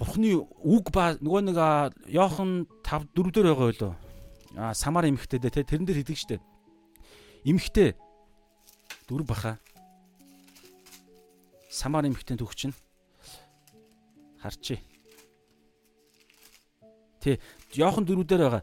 [0.00, 1.58] бурхны үг ба нөгөө нэг
[2.08, 3.92] Йохан 5 4 дээр байгаа байлоо.
[4.56, 6.40] А самар эмхтэй дээ тэ тэрэн дээр хийдэг штэ.
[7.44, 7.92] Эмхтэй
[9.04, 9.60] дөрв баха.
[11.68, 12.76] Самар эмхтэй төгч нь
[14.40, 14.80] харчи.
[17.24, 17.40] Тэ
[17.80, 18.62] Йохан дөрүүдээр байгаа.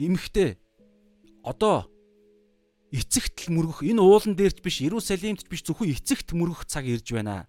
[0.00, 0.56] Имхтэй
[1.44, 1.92] одоо
[2.88, 7.44] эцэгт л мөргөх энэ уулан дээрч биш Иерусалимт биш зөвхөн эцэгт мөргөх цаг ирж байна.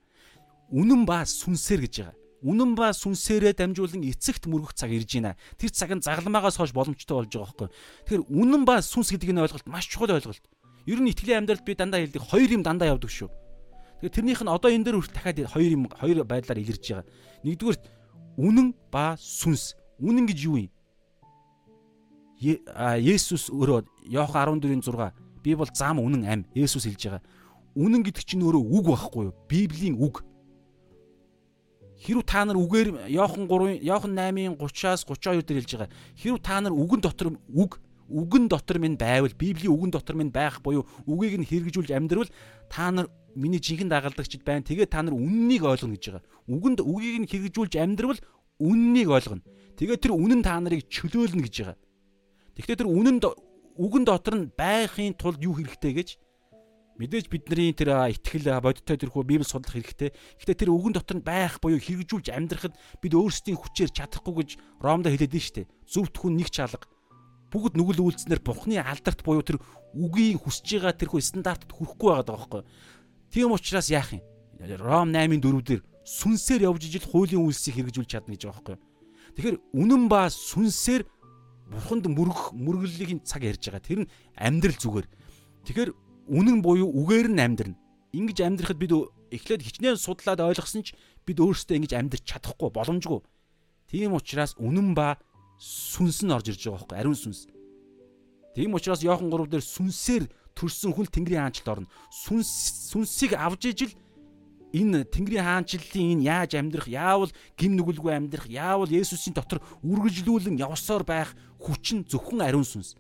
[0.76, 2.16] Үнэн ба сүнсээр гэж байгаа.
[2.44, 5.40] Үнэн ба сүнсээрээ дамжуулан эцэгт мөргөх цаг ирж байна.
[5.56, 7.70] Тэр цаг нь загламаагаас хойш боломжтой болж байгаа байхгүй.
[8.08, 10.44] Тэгэхээр үнэн ба сүнс гэдэг энэ ойлголт маш чухал ойлголт.
[10.84, 13.32] Ер нь итгэлийн амьдралд би дандаа хэлдэг хоёр юм дандаа явдаг шүү.
[14.04, 17.08] Тэгэхээр тэрнийх нь одоо энэ дээр хүртэл дахиад хоёр юм хоёр байдлаар илэрж байгаа.
[17.44, 17.80] Нэгдүгээр
[18.40, 19.79] үнэн ба сүнс.
[20.00, 20.72] Үнэн гэж юу юм?
[22.40, 23.84] Есүс өөрөө
[24.16, 25.12] Иохан 14:6
[25.44, 27.24] би бол зам үнэн ам Есүс хэлж байгаа.
[27.76, 29.36] Үнэн гэдэг чинь өөрөө үг байхгүй юу?
[29.48, 30.24] Библийн үг.
[32.00, 35.92] Хэрв та нар үгээр Иохан 3 Иохан 8-ын 30-аас 32 дээр хэлж байгаа.
[36.16, 40.64] Хэрв та нар үгэн дотор үг үгэн дотор минь байвал Библийн үгэн дотор минь байх
[40.64, 42.32] буюу үгийг нь хэрэгжүүлж амьдрал
[42.72, 44.66] та нар миний жинхэнэ дагалдагчд байна.
[44.66, 46.24] Тэгээ та нар үннийг ойлгоно гэж байгаа.
[46.50, 48.20] Үгэнд үгийг нь хэрэгжүүлж амьдрал
[48.60, 49.44] үннийг ойлгоно.
[49.80, 51.78] Тэгээ тэр үнэн та нарыг чөлөөлнө гэж байгаа.
[52.60, 53.18] Гэхдээ тэр үнэн
[53.80, 56.10] үгэн дотор нь байхын тулд юу хэрэгтэй гэж
[57.00, 60.12] мэдээж бидний тэр итгэл бодиттой тэрхүү библи судлах хэрэгтэй.
[60.12, 64.50] Гэхдээ тэр үгэн дотор нь байх буюу хэрэгжүүлж амьдрахад бид өөрсдийн хүчээр чадахгүй гэж
[64.84, 65.72] Ромд хэлээд нь штэ.
[65.88, 66.84] Зөвхт хүн нэг чалга.
[67.56, 69.64] Бүгд нүгэл үйлснээр Бурхны алдарт буюу тэр
[69.96, 72.62] үгийн хүсэж байгаа тэрхүү стандартад хүрэхгүй байгаа байхгүй.
[73.32, 74.22] Тийм учраас яах юм?
[74.60, 78.78] Ром 8-ын 4 дээр сүнсээр явж ижил хуулийн үйлсийг хэрэгжүүлж чадна гэж байгаа байхгүй.
[79.36, 81.04] Тэгэхээр үнэн ба сүнсээр
[81.70, 83.84] бурханд мөргөх мөргөллийн цаг ярьж байгаа.
[83.84, 85.08] Тэр нь амьдрал зүгээр.
[85.70, 85.92] Тэгэхээр
[86.30, 87.78] үнэн буюу үгээр нь амьдрна.
[88.10, 88.94] Ингиж амьдрахад бид
[89.30, 93.22] эхлээд хичнээн судлаад ойлгосон ч бид өөрсдөө ингэж амьдрч чадахгүй боломжгүй.
[93.86, 95.22] Тийм учраас үнэн ба
[95.62, 97.46] сүнс нь орж ирж байгаа байхгүй ариун сүнс.
[98.58, 100.24] Тийм учраас Иохан 3 дээр сүнсээр
[100.58, 101.92] төрсэн хүн Тэнгэрийн хаанчлалд орно.
[102.10, 102.50] Сүнс
[102.90, 103.94] сүнсийг авж ижил
[104.74, 111.04] энэ Тэнгэрийн хаанчлалын энэ яаж амьдрах, яавал гим нүгэлгүй амьдрах, яавал Есүсийн дотор үргэлжлүүлэн явсаар
[111.04, 112.94] байх хүч нь зөвхөн ариун сүнс.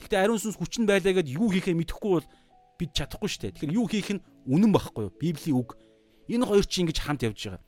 [0.00, 2.28] Гэхдээ ариун сүнс хүч нь байлаа гэд юу хийхээ мэдэхгүй бол
[2.80, 3.54] бид чадахгүй шүү дээ.
[3.60, 5.14] Тэгэхээр юу хийх нь үнэн байхгүй юу?
[5.20, 5.76] Библийн үг.
[6.32, 7.62] Энэ хоёр чинь ингэж хамт явж байгаа.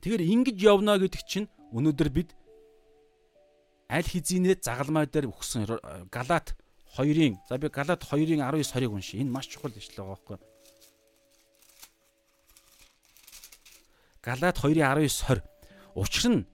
[0.00, 2.30] Тэгэхээр ингэж явна гэдэг чинь өнөөдөр бид
[3.90, 5.66] аль хизийнэ загалмай дээр өгсөн
[6.08, 6.54] Галаат
[6.96, 9.20] 2-ын за би Галаат 2-ын 19 20-ыг уншия.
[9.20, 10.49] Энэ маш чухал ишлэг байгаа байхгүй юу?
[14.22, 15.42] Галаат 2:19 20.
[15.96, 16.46] Учир нь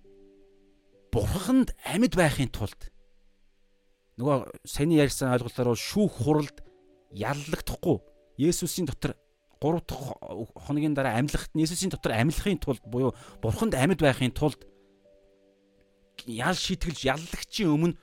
[1.10, 2.90] бурханд амьд байхын тулд
[4.16, 6.56] нөгөө саяны ярьсан ойлголтоор бол шүүх хуралд
[7.10, 8.00] яллагдахгүй
[8.38, 9.16] Есүсийн дотор
[9.60, 10.14] 3 дахь
[10.54, 13.12] хоногийн дараа амьлахт Есүсийн дотор амьлахын тулд буюу
[13.42, 14.64] бурханд амьд байхын тулд
[16.24, 17.98] ял шийтгэлж яллагчийн өмнө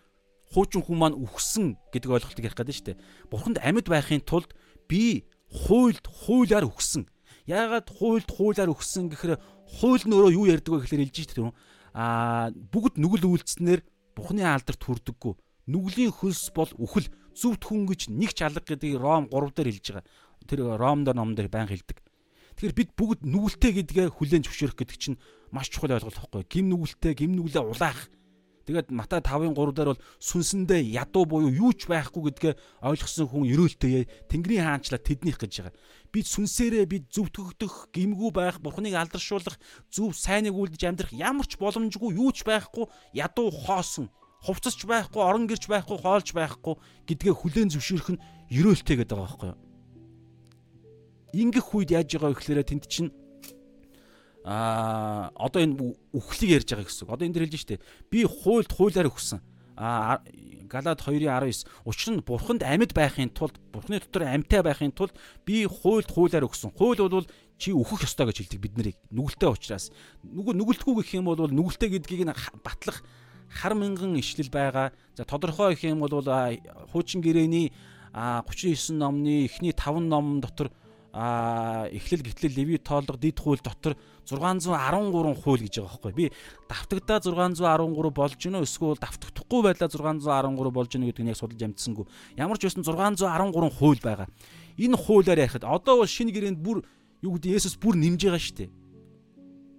[0.53, 3.01] хуучин хүн маань үхсэн гэдэг ойлголтыг ярих гэдэг нь шүү дээ.
[3.31, 4.53] Бурханд амьд байхын тулд
[4.85, 7.09] би хуйлд хуулиар үхсэн.
[7.47, 9.39] Яагаад хуйлд хуулиар өгсөн гэхээр
[9.81, 11.55] хууль нь өөрөө юу ярьдаг вэ гэхээр хэлж шүү дээ.
[11.93, 13.81] Аа бүгд нүгэл үйлцснээр
[14.13, 15.33] Бухны алдарт хүрдэггүй.
[15.73, 19.85] Нүглийн хөлс бол үхэл зүвт хүн гэж нэг ч алга гэдгийг Ром 3 дээр хэлж
[19.89, 20.05] байгаа.
[20.45, 21.97] Тэр Ром дээр ном дээр баян хэлдэг.
[22.53, 25.17] Тэгэхээр бид бүгд нүгэлтэй гэдгээ хүлээн зөвшөөрөх гэдэг чинь
[25.49, 26.45] маш чухал ойлголт байхгүй.
[26.45, 28.05] Гим нүгэлтэй, гим нүглээ улаах
[28.63, 33.51] Тэгээд Матай 5-ын 3 дээр бол сүнсэндээ ядуу буюу юу ч байхгүй гэдгээ ойлгосон хүн
[33.51, 35.75] өрөөлтэй Тэнгэрийн хаанчлаа тэднийх гэж байгаа.
[36.15, 39.59] Бид сүнсээрээ бид зөв төгтөх, гимгүү байх, Бурхныг алдаршуулах,
[39.91, 44.07] зөв сайныг үлдэж амьдрах ямар ч боломжгүй юу ч байхгүй ядуу хоосон
[44.43, 46.75] хувцасч байхгүй, орон гэрч байхгүй, хоолж байхгүй
[47.07, 49.59] гэдгээ хүлээн зөвшөөрөх нь ерөөлтэй гэдэг байгаа байхгүй юу?
[51.33, 53.11] Ингэх үед яаж байгаа вэ гэхээр тэнд чинь
[54.43, 55.79] а одоо энэ
[56.11, 57.07] үхлийг ярьж байгаа гэсэн.
[57.07, 57.83] Одоо энэ дэр хэлж штэ.
[58.11, 59.39] Би хуульд хуулиар өгсөн.
[59.75, 60.19] А
[60.73, 65.13] Галаад 2:19 учир нь бурханд амьд байхын тулд бурхны дотор амьтай байхын тулд
[65.45, 66.73] би хуульд хуулиар өгсөн.
[66.73, 67.27] Хууль бол
[67.61, 68.97] чи өөхөх ёстой гэж хэлдэг бид нарыг.
[69.13, 69.93] Нүгэлтэй учраас.
[70.25, 72.33] Нүгэл нүгэлтгүй гэх юм бол нүгэлтэй гэдгийг нь
[72.65, 73.05] батлах
[73.53, 74.91] хар мянган ишлэл байгаа.
[75.13, 76.25] За тодорхой гэх юм бол
[76.89, 77.69] хуучин гэрээний
[78.13, 80.73] 39 номны эхний 5 ном дотор
[81.13, 83.95] а эхлэл гитлэл леви тоолго дид хууль дотор
[84.25, 86.13] 613 хууль гэж байгаа байхгүй.
[86.17, 86.31] Би
[86.65, 92.05] давтагдаа 613 болж гинөө эсвэл давтагдахгүй байдлаа 613 болж гинөө гэдэг нь яг судалж амжсангүй.
[92.33, 94.27] Ямар ч байсан 613 хууль байгаа.
[94.81, 96.81] Энэ хуулиар ярихад одоо бол шинэ гэрээнд бүр
[97.21, 98.82] юу гэдэг Есүс бүр нэмж байгаа шүү дээ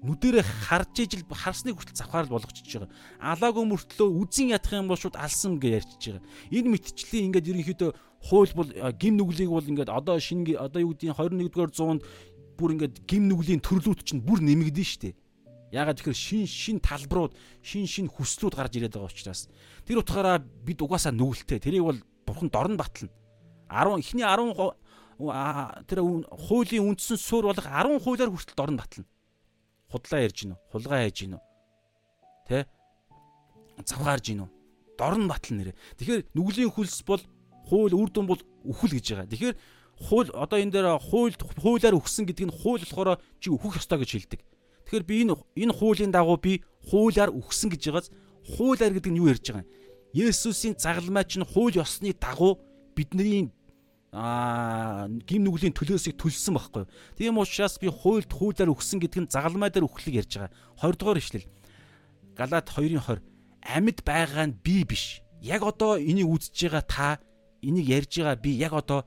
[0.05, 2.93] нүдэрээ харж ижил харсны хүртэл завхаар л болгочихж байгаа.
[3.25, 6.25] Алаагүй мөртлөө үзэн ядах юм бол шууд алсан гэж ярьж байгаа.
[6.53, 7.91] Энэ мэтчлийн ингээд ерөнхийдөө
[8.29, 8.69] хууль бол
[9.01, 12.05] гим нүглийг бол ингээд одоо шинэ одоо юу гэдгийг 21-р зуунд
[12.61, 15.17] бүр ингээд гим нүглийн төрлүүд чинь бүр нэмэгдэн штэ.
[15.73, 17.33] Ягаад тэгэхээр шин шин талбарууд
[17.65, 19.49] шин шин хүслүүд гарч ирээд байгаа учраас
[19.89, 21.65] тэр утгаараа бид угаасаа нүгэлтэй.
[21.65, 23.09] Тэрийг бол бурхан дорн батлна.
[23.73, 24.53] 10 эхний 10
[25.89, 25.99] тэр
[26.29, 29.09] хуулийн үндсэн суурь болох 10 хуулиар хүртэл дорн батлна
[29.95, 31.43] худлаа ярьж гинөө хулгай хайж гинөө
[32.51, 32.67] тэ?
[33.87, 34.49] Завгаарж гинөө
[34.99, 35.79] дорн батал нэрэ.
[35.99, 37.23] Тэгэхээр нүглийн хөлс бол
[37.71, 39.31] хууль үр дүн бол үхэл гэж байгаа.
[39.31, 39.57] Тэгэхээр
[40.11, 44.11] хууль одоо энэ дээр хууль хуулиар өгсөн гэдэг нь хууль болохоор чи өөхөх ёстой гэж
[44.11, 44.41] хэлдэг.
[44.87, 48.09] Тэгэхээр би энэ энэ хуулийн дагуу би хуулиар өгсөн гэж байгааз
[48.59, 49.71] хуулиар гэдэг нь юу ярьж байгаа юм?
[50.15, 52.59] Есүсийн загалмай чинь хууль ёсны дагуу
[52.95, 53.51] бидний
[54.15, 56.87] аа гим нүглийн төлөөсийг төлсөн байхгүй.
[57.19, 60.55] Тийм учраас би хуульд хуулиар өгсөн гэдэг нь загалмай дээр өгөхлийг ярьж байгаа.
[60.79, 61.51] 20 дугаар ишлэл.
[62.39, 63.19] Галаат 2:20
[63.67, 65.19] амьд байгаа нь би биш.
[65.43, 67.09] Яг одоо энийг үзэж байгаа та
[67.59, 69.03] энийг ярьж байгаа би яг одоо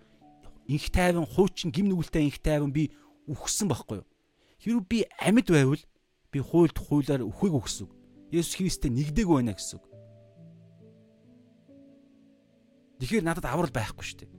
[0.68, 2.92] инх тайван хуучин гим нүгэлтэй инх тайван би
[3.32, 4.08] үхсэн байхгүй юу?
[4.60, 5.84] Хэрвээ би амьд байвал
[6.36, 7.88] би хуульд хуулиар өхөйг өгсөн.
[8.36, 9.88] Есүс Христтэй нэгдэг байна гэсэн үг.
[13.00, 14.37] Тэгэхээр надад аврал байхгүй шүү дээ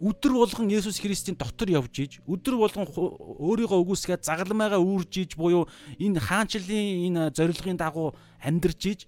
[0.00, 5.68] өдөр болгон Есүс Христийн дотор явж иж өдөр болгон өөрийгөө үгүйсгээд загалмайгаа үүрж иж буюу
[6.00, 9.00] энэ хаанчлалын энэ зорилгын дагуу амьдарч иж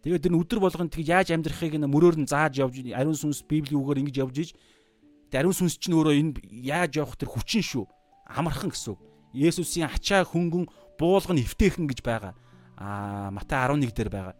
[0.00, 3.84] тэгээд тэр өдөр болгон тэг яаж амьдрахыг нь мөрөөр нь зааж явж ариун сүнс библийн
[3.84, 4.50] үгээр ингэж явж иж
[5.36, 6.32] ариун сүнс чинь өөрөө энэ
[6.64, 7.84] яаж явах тэр хүчин шүү
[8.24, 9.00] амархан гэсэн үг.
[9.36, 12.34] Есүсийн ачаа хөнгөн буулган эвтэйхэн гэж байгаа.
[12.80, 14.34] А Матай 11 дээр байгаа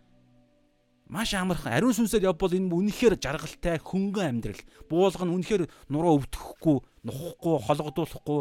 [1.10, 4.62] маш амархан ариун сүнсээр явбал энэ үнэхээр жаргалтай хөнгөн амьдрал.
[4.86, 8.40] Буулга нь үнэхээр нуруу өвдөхгүй, нухахгүй, хологдуулахгүй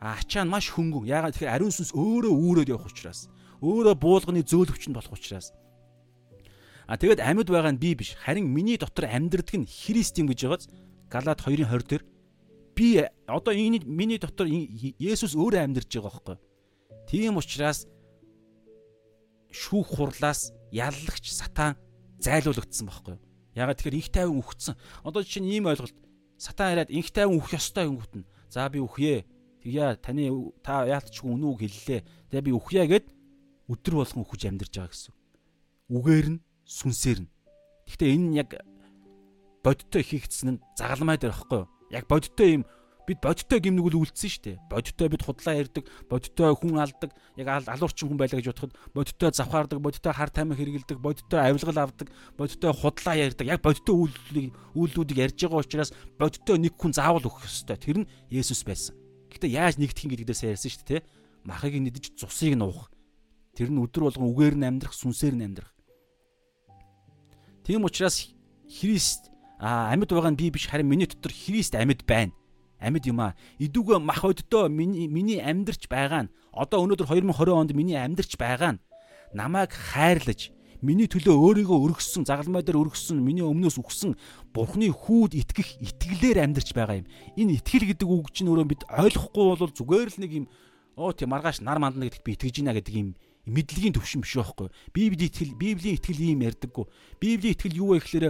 [0.00, 1.04] ачаа нь маш хөнгөн.
[1.04, 3.28] Яагаад тэгэхээр ариун сүнс өөрөө үүрээд явах учраас.
[3.60, 5.52] Өөрөө буулганы зөөлөвч нь болох учраас.
[6.88, 8.16] А тэгэд амьд байгаа нь би биш.
[8.16, 10.64] Харин миний дотор амьдрдаг нь Христ юм гэж байгааз
[11.12, 12.04] Галаад 2:20 дээр
[12.72, 16.36] би одоо энэ миний дотор Есүс өөрөө амьдарч байгаа байхгүй.
[17.04, 17.84] Тийм учраас
[19.52, 21.76] шүүх хурлаас яллагч сатан
[22.18, 23.22] зайлуулагдсан байхгүй юу?
[23.54, 24.74] Ягаад тэгэхээр инх тайван үхсэн.
[25.02, 25.96] Одоо жишээ нь ийм ойлголт
[26.38, 28.28] сатан хараад инх тайван үхэх ёстой гингүүт нь.
[28.50, 29.26] За би үхье.
[29.62, 30.30] Тэгье таны
[30.62, 32.00] та яалтчгүй үнүүг хэллээ.
[32.30, 33.06] Тэгээ би үхье гэд
[33.66, 35.14] өдөр болгон үхэж амьдарч байгаа гэсэн.
[35.90, 37.30] Үгээр нь сүнсээр нь.
[37.90, 38.50] Гэхдээ энэ нь яг
[39.66, 41.68] бодиттой хийгдсэн нь загалмай дээр байхгүй юу?
[41.90, 42.64] Яг бодиттой юм
[43.08, 44.56] бид бодиттой гимнүгэл үлдсэн шүү дээ.
[44.68, 47.10] Бодиттой бид худлаа ярддаг, бодиттой хүн алдаг,
[47.40, 52.12] яг алуурчин хүн байлаа гэж бодоход бодиттой завхаардаг, бодиттой хар тамхи хэрэгэлдэг, бодиттой авилгал авдаг,
[52.36, 53.46] бодиттой худлаа ярддаг.
[53.48, 55.90] Яг бодиттой үйлдэлийг үйлдүүдийг ярьж байгаа учраас
[56.20, 57.80] бодиттой нэг хүн заавал өгөх ёстой.
[57.80, 58.92] Тэр нь Есүс байсан.
[59.32, 61.08] Гэхдээ яаж нэгдэх юм гэдэг дээрээ ярьсан шүү дээ, тэ?
[61.48, 62.92] Махыг нэдэж цусыг нь уух.
[63.56, 65.72] Тэр нь өдөр болгон үгээр нь амьдрах, сүнсээр нь амьдрах.
[67.64, 68.28] Тийм учраас
[68.68, 72.32] Христ а амьд байгаа нь би биш харин миний дотор Христ амьд байна
[72.78, 73.34] амьд юм а.
[73.58, 78.78] Идүүгээ мах өддөө миний миний амьдарч байгаа нь одоо өнөөдөр 2020 онд миний амьдарч байгаа
[78.78, 78.82] нь
[79.34, 80.50] намайг хайрлаж
[80.82, 84.14] миний төлөө өөрийгөө өргөссөн загалмай дээр өргөссөн миний өмнөөс үхсэн
[84.54, 87.06] бурхны хүүд итгэх итгэлээр амьдарч байгаа юм.
[87.34, 90.46] Энэ итгэл гэдэг үг чинь өөрөө бид ойлгохгүй бол зүгээр л нэг юм
[90.94, 93.18] оо тийм маргааш нар мандна гэдэгт би итгэж гинэ гэдэг юм
[93.48, 94.68] мэдлэгийн төвшин биш байхгүй.
[94.94, 96.86] Библийн итгэл Библийн итгэл ийм ярьдаггүй.
[97.18, 98.26] Библийн итгэл юу вэ гэхээр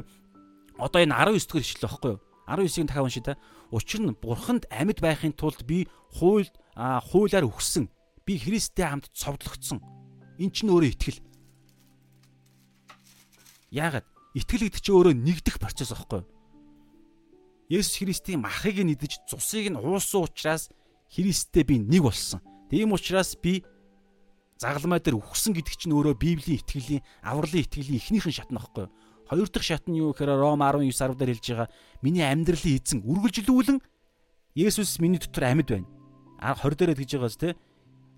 [0.79, 2.20] одоо энэ 19 дэх ишлэл байхгүй юу?
[2.49, 3.35] 19-ийг дахиад уншия та.
[3.70, 7.93] Учир нь бурханд амьд байхын тулд би хууль хуулиар өгсөн.
[8.24, 9.81] Би Христтэй хамт цовдлогдсон.
[10.40, 11.20] Эн чинь өөрөө итгэл.
[13.73, 14.07] Яагаад?
[14.32, 16.28] Итгэл гэдэг чинь өөрөө нэгдэх процесс аахгүй юу?
[17.69, 20.73] Есүс Христийн махыг нэгдэж цусыг нь уусан учраас
[21.12, 22.40] Христтэй би нэг болсон.
[22.73, 23.61] Тийм учраас би
[24.57, 28.89] загалмай дээр үхсэн гэдэг чинь өөрөө Библийн итгэлийн авралын итгэлийн эхнийхэн шат нөхгүй.
[29.29, 31.69] Хоёр дахь шат нь юу гэхээр Ром 19 10 дээр хэлж байгаа.
[32.01, 33.79] Миний амьдралын эзэн үргэлжлүүлэн
[34.57, 35.89] Есүс миний дотор амьд байна.
[36.41, 37.55] А 20 дээрээ тэгж байгааз те.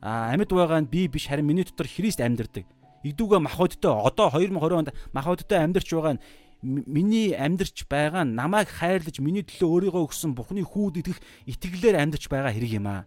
[0.01, 2.65] А амьд байгаа нь би биш харин миний дотор Христ амьдардаг.
[3.03, 6.23] Идүүгээ махбодтой одоо 2020 онд махбодтой амьдарч байгаа нь
[6.63, 11.19] миний амьдарч байгаа намайг хайрлаж миний төлөө өөрийгөө өгсөн Бухны хүүд идэх
[11.51, 13.03] итгэлээр амьдарч байгаа хэрэг юм аа.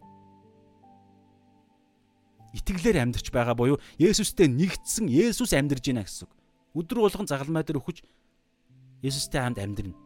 [2.52, 6.43] Итгэлээр амьдарч байгаа буюу Есүстэй нэгдсэн Есүс амьдарж байна гэсэн үг.
[6.74, 8.04] Өдөр болгон загалмай дээр өгч
[9.04, 9.98] Есүстэй хамт амьдрна.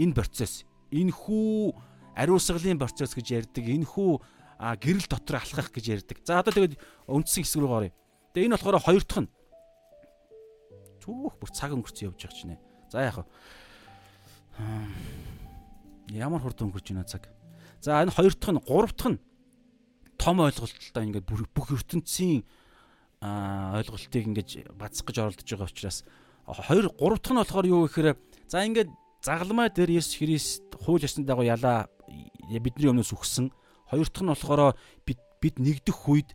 [0.00, 1.74] Энэ процесс, энэ хүү
[2.16, 4.18] ариусгалын процесс гэж ярьдаг, энэ хүү
[4.58, 6.18] гэрэл дотор алхах гэж ярьдаг.
[6.24, 7.92] За одоо тэгээд үндсэн хэсэг рүү оръё.
[8.32, 9.30] Тэгээ энэ болохоор хоёр дахь нь
[11.00, 12.56] Түүх бүр цаг өнгөрцөн явж байгаа ч нэ.
[12.92, 13.26] За яах вэ?
[16.12, 17.24] Ямар хурд өнгөрч байна цаг.
[17.80, 19.22] За энэ хоёр дахь нь, гурав дахь нь
[20.20, 22.44] том ойлголттой ингээд бүх ертөнцийн
[23.20, 25.98] ойлголтыг ингээд бацсах гэж оролдож байгаа учраас
[26.48, 28.16] хоёр гурав дахь нь болохоор юу гэхээр
[28.48, 28.90] за ингээд
[29.20, 31.92] загламай дээр Есүс Христ хууль ёсны дагуу ялаа
[32.48, 33.52] бидний өмнөөс үхсэн.
[33.92, 34.74] Хоёр дахь нь болохоор
[35.04, 36.32] бид бид нэгдэх үед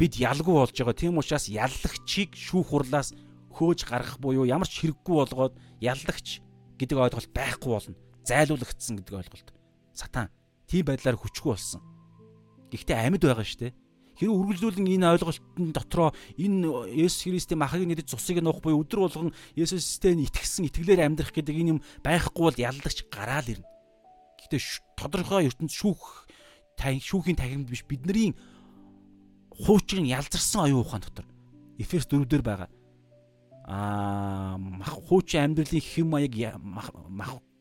[0.00, 0.96] бид ялгүй болж байгаа.
[0.96, 3.12] Тийм учраас яллагчийг шүүх хурлаас
[3.52, 5.54] хөөж гаргах буюу ямар ч хэрэггүй болгоод
[5.84, 6.40] яллагч
[6.80, 7.96] гэдэг ойлголт байхгүй болно.
[8.24, 9.48] Зайлуулагдсан гэдэг ойлголт.
[9.92, 10.32] Сатан
[10.64, 11.84] тийм байдлаар хүчгүй болсон.
[12.72, 13.72] Гэхдээ амьд байгаа шүү дээ.
[14.20, 19.32] Хэрэг үргэлжлүүлэн энэ ойлголтын дотроо энэ Есүс Христийн махыг нэгдэж цусыг нуух буюу өдөр болгон
[19.56, 23.64] Есүстэй итгэсэн итгэлээр амьдрах гэдэг энэ юм байхгүй бол яллагч гараал ирнэ.
[24.44, 24.60] Гэхдээ
[25.00, 26.28] тодорхой ертөнд шүүх
[26.76, 28.36] шүүхийн тахимд биш бидний
[29.48, 31.26] хуучин ялзарсан оюун ухаан дотор
[31.80, 32.68] Эфес 4 дээр байгаа
[33.68, 34.56] аа
[35.08, 36.34] хуучин амьдралын хэм маяг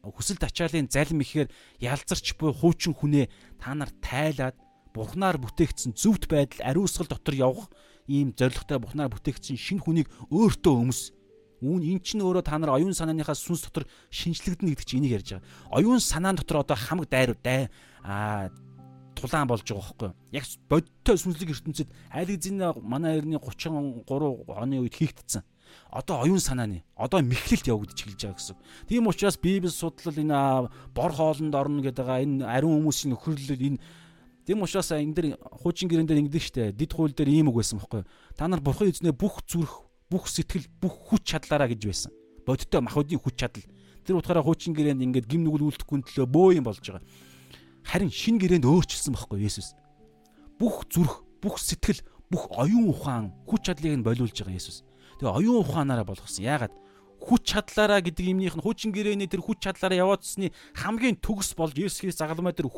[0.04, 3.28] хүсэл тачаалын залим ихээр ялзарч буй хуучин хүнээ
[3.60, 4.56] та нар тайлаад
[4.94, 7.70] бурхнаар бүтээгдсэн зөвхт байдал ариусгал дотор явах
[8.10, 11.14] ийм зоригтой бурхнаар бүтээгдсэн шинэ хүнийг өөртөө өмс.
[11.62, 15.30] Үүн эн чинь өөрөө та нар оюун санааныхаа сүнс дотор шинчлэгдэнэ гэдэг чинь энийг ярьж
[15.38, 15.48] байгаа.
[15.76, 17.68] Оюун санаан дотор одоо хамаг дайр дай
[18.02, 18.50] аа
[19.20, 20.12] тулаан болж байгаа байхгүй?
[20.32, 24.08] Яг бодтой сүнслэг ертөнцид аль эзэн манай эртний 33
[24.48, 25.44] оны үед хийгдсэн.
[25.92, 28.58] Одоо оюун санааны, одоо мэхлэлт явагдаж эхэлж байгаа гэсэн.
[28.88, 33.82] Тийм учраас Библи судлал энэ бор хоолнд орно гэдэг энэ ариун хүмүүсийн нөхөрлөл энэ
[34.50, 35.26] Тийм учраас энэ дэр
[35.62, 38.02] хуучин гэрэн дээр ингэдэж штэ дид хууль дээр ийм үг байсан байхгүй.
[38.34, 42.10] Та нар бурхан эзнээ бүх зүрх, бүх сэтгэл, бүх хүч чадлаараа гэж байсан.
[42.50, 43.62] Бодиттой махуудын хүч чадал.
[44.10, 47.06] Тэр утгаараа хуучин гэрээнд ингээд гим нүгэл үлдэхгүй төлөө бөө юм болж байгаа.
[47.86, 49.78] Харин шин гэрээнд өөрчилсөн байхгүй Есүс.
[50.58, 52.02] Бүх зүрх, бүх сэтгэл,
[52.34, 54.82] бүх оюун ухаан, хүч чадлыг нь болиулж байгаа Есүс.
[55.22, 56.42] Тэгээ оюун ухаанаараа болгосон.
[56.42, 56.74] Яагаад?
[57.22, 62.02] Хүч чадлаараа гэдэг юмнийх нь хуучин гэрээний тэр хүч чадлаараа яваадсны хамгийн төгс болж Есүс
[62.02, 62.72] Христ загалмай дээр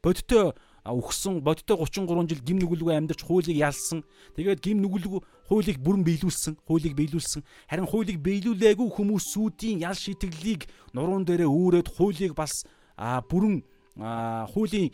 [0.00, 0.56] бодтой
[0.94, 4.04] үхсэн бодтой 33 жил гим нүгэлгүй амьдарч хуулийг ялсан.
[4.36, 7.42] Тэгээд гим нүгэлгүй хуулийг бүрэн биелүүлсэн, хуулийг биелүүлсэн.
[7.68, 12.64] Харин хуулийг биелүүлээгүй хүмүүсүүдийн ял шийтгэлийг нуруунд дээрээ үүрээд хуулийг бас
[12.98, 13.64] бүрэн
[14.54, 14.88] хуулийн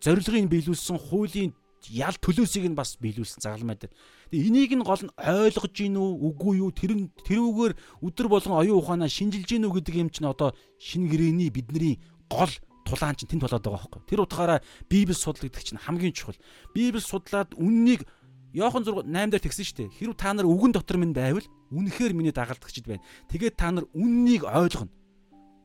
[0.00, 1.52] зорилгыг биелүүлсэн хуулийн
[1.92, 3.92] ял төлөөсийг нь бас биелүүлсэн загалмай дээр.
[4.30, 6.92] Тэгээ энийг нь гол нь ойлгож гин үү үгүй юу тэр
[7.22, 7.72] тэрүүгээр
[8.02, 10.50] өдөр болгон оюун ухаанаа шинжилж гин үү гэдэг юм чинь одоо
[10.82, 12.50] шинэ гэрээний бидний гол
[12.86, 14.02] тулаан чинь тэнд болоод байгаа байхгүй.
[14.06, 16.38] Тэр утгаараа Библи судлагддаг чинь хамгийн чухал.
[16.70, 18.06] Библи судлаад үннийг
[18.54, 19.94] Йохан 6 8 дээр тэгсэн шүү дээ.
[20.00, 21.44] Хэрв та нар үгэн дотор минь байвал
[21.74, 23.04] үнэхээр миний дагалдагчд байна.
[23.28, 24.88] Тэгээд та нар үннийг ойлгоно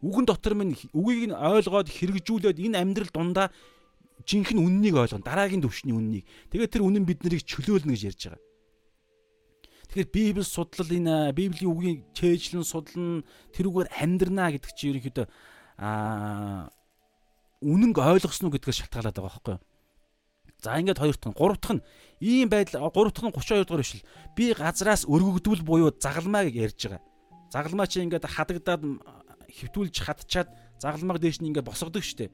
[0.02, 3.48] үгэн дотор минь үгийг нь ойлгоод хэрэгжүүлээд энэ амьдрал дундаа
[4.26, 5.24] жинхэнэ үннийг ойлгоно.
[5.24, 6.26] Дараагийн төвшний үннийг.
[6.50, 8.42] Тэгээд тэр үнэн биднийг чөлөөлнө гэж ярьж байгаа.
[9.94, 13.24] Тэгэхээр Библи судлал энэ Библийн үгийг чэйжлэн судлан
[13.54, 15.28] тэрүүгээр амьдрнаа гэдэг чинь ерөнхийдөө
[15.78, 16.72] аа
[17.62, 19.64] үнэнг ойлгосноо гэдгээс шалтгаалаад байгаа байхгүй юу?
[20.62, 21.86] За ингээд хоёр дахь нь, гурав дахь нь
[22.22, 24.06] ийм байдал гурав дахь нь 32 дугаар биш л
[24.38, 27.02] би газраас өргөгдвөл буюу загалмаа гэж ярьж байгаа.
[27.50, 28.82] Загалмаа чи ингээд хадагдаад
[29.58, 30.50] хөвтүүлж хатчаад
[30.82, 32.34] загалмаг дээш нь ингээд босгодог штеп.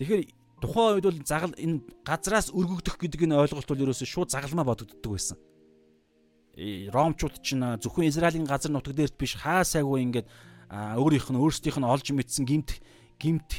[0.00, 0.28] Тэгэхээр
[0.60, 5.12] тухайн үед бол загал энэ газраас өргөгдөх гэдэг энэ ойлголт бол ерөөсөө шууд загалмаа бодогддог
[5.12, 5.36] байсан.
[6.56, 10.28] Ромчууд ч зөвхөн Израилийн газар нутаг дээрт биш хаа сайгүй ингээд
[10.72, 12.80] өөрийнх нь өөрсдийнх нь олж мэдсэн гимт
[13.20, 13.50] гимт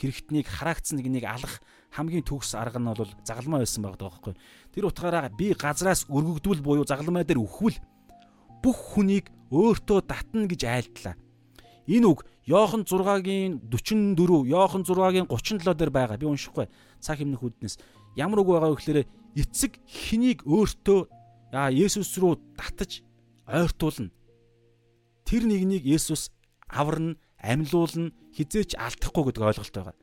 [0.00, 1.60] хэрэгтнийг хараагдсан нэг нэг алах
[1.92, 4.34] хамгийн төгс арга нь бол загалмаа байсан байгаа байхгүй.
[4.72, 7.76] Тэр утгаараа би газраас өргөгдвөл буюу загалмаа дээр өхвөл
[8.64, 11.14] бүх хүнийг өөртөө татна гэж айлтлаа.
[11.86, 16.18] Энэ үг Йохан 6-гийн 44, Йохан 6-гийн 37 дээр байгаа.
[16.18, 16.66] Би уншихгүй.
[17.00, 17.78] Цаг хэмнэх үднэс.
[18.14, 19.00] Ямар үг байгаа вэ гэхээр
[19.34, 21.00] эцэг хэнийг өөртөө
[21.54, 23.02] аа Есүс рүү татаж
[23.46, 24.10] ойртуулна.
[25.26, 26.30] Тэр нэгнийг Есүс
[26.70, 29.96] аварна, амьлуулна, хизээч алдахгүй гэдэг ойлголт байгаа.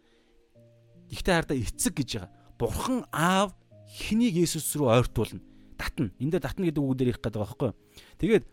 [1.14, 2.31] Ихтэй хардаа эцэг гэж байгаа.
[2.57, 3.53] Бурхан аав
[3.85, 5.41] хэнийг Есүс рүү ойртуулна.
[5.77, 6.10] татна.
[6.18, 7.77] Энд дээр татна гэдэг үг дээр их гэдэг байгаа байхгүй юу?
[8.18, 8.43] Тэгээд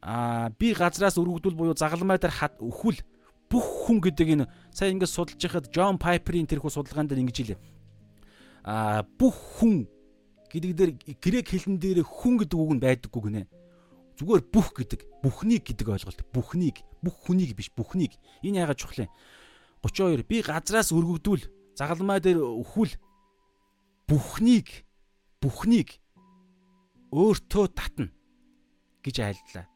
[0.00, 3.00] аа би газраас өргөдөл буюу загалмай дээр өхвөл
[3.50, 7.60] бүх хүн гэдэг энэ сая ингээд судалж байхад Джон Пайперийн тэрхүү судалгаан дээр ингэж хэлээ.
[8.64, 9.90] Аа бүх хүн
[10.48, 13.50] гэдэг дээр грек хэлэн дээр хүн гэдэг үг нь байдаггүй гинэ.
[14.20, 16.20] Зүгээр бүх гэдэг, бүхнийг гэдэг ойлголт.
[16.28, 18.16] Бүхнийг, бүх хүнийг биш, бүхнийг.
[18.44, 19.12] Энэ яагаад чухал юм?
[19.82, 22.92] 32 би газраас өргөгдүүл загалмай дээр өхвөл
[24.04, 24.84] бүхнийг
[25.40, 25.96] бүхнийг
[27.10, 28.12] өөртөө татна
[29.00, 29.66] гэж айлдлаа.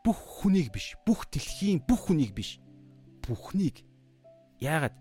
[0.00, 2.56] Бүх хүнийг биш, бүх дэлхийн бүх хүнийг биш.
[3.20, 3.84] Бүхнийг.
[4.64, 4.96] Яагаад?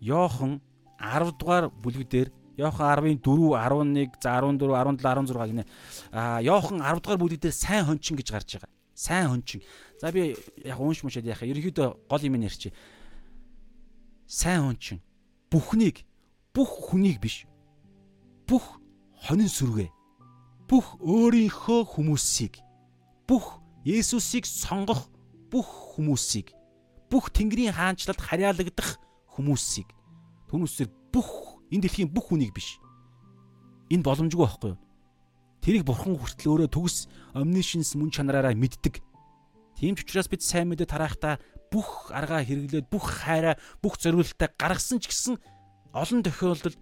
[0.00, 0.62] Йохан
[1.02, 2.28] 10 дугаар бүлэг дээр
[2.60, 5.64] Йохан 10-ын 4, 11, за 14, 17, 16 гинэ.
[6.12, 8.70] А Йохан 10 дугаар бүлэг дээр сайн хончин гэж гарч байгаа.
[8.94, 9.60] Сайн хончин.
[10.00, 11.48] За би яг уунш мушаад яхаа.
[11.48, 12.72] Ерөнхийдөө гол юм нэрчээ.
[14.28, 15.00] Сайн хончин.
[15.48, 16.04] Бүхнийг
[16.52, 17.48] бүх хүнийг биш.
[18.44, 18.76] Бүх
[19.24, 19.88] хонин сүргээ.
[20.68, 22.60] Бүх өөрийнхөө хүмүүсийг
[23.26, 25.08] бүх Есүсийг сонгох
[25.50, 26.52] бүх хүмүүсийг
[27.10, 28.98] бүх Тэнгэрийн хаанчлалд харьяалагдах
[29.34, 29.88] хүмүүсийг
[30.50, 32.78] түүнээсээр бүх энэ дэлхийн бүх хүнийг биш.
[33.90, 34.80] Энэ боломжгүй байхгүй юу?
[35.60, 37.06] Тэрийг бурхан хүртэл өөрөө төгс
[37.36, 39.02] omniscience мөн чанараараа мэддэг.
[39.76, 41.38] Тийм ч учраас бид сайн мэдээ тарахдаа
[41.70, 45.36] бүх аргаа хэрэглээд бүх хайраа бүх зориулалтаа гаргасан ч гэсэн
[45.94, 46.78] олон тохиолдолд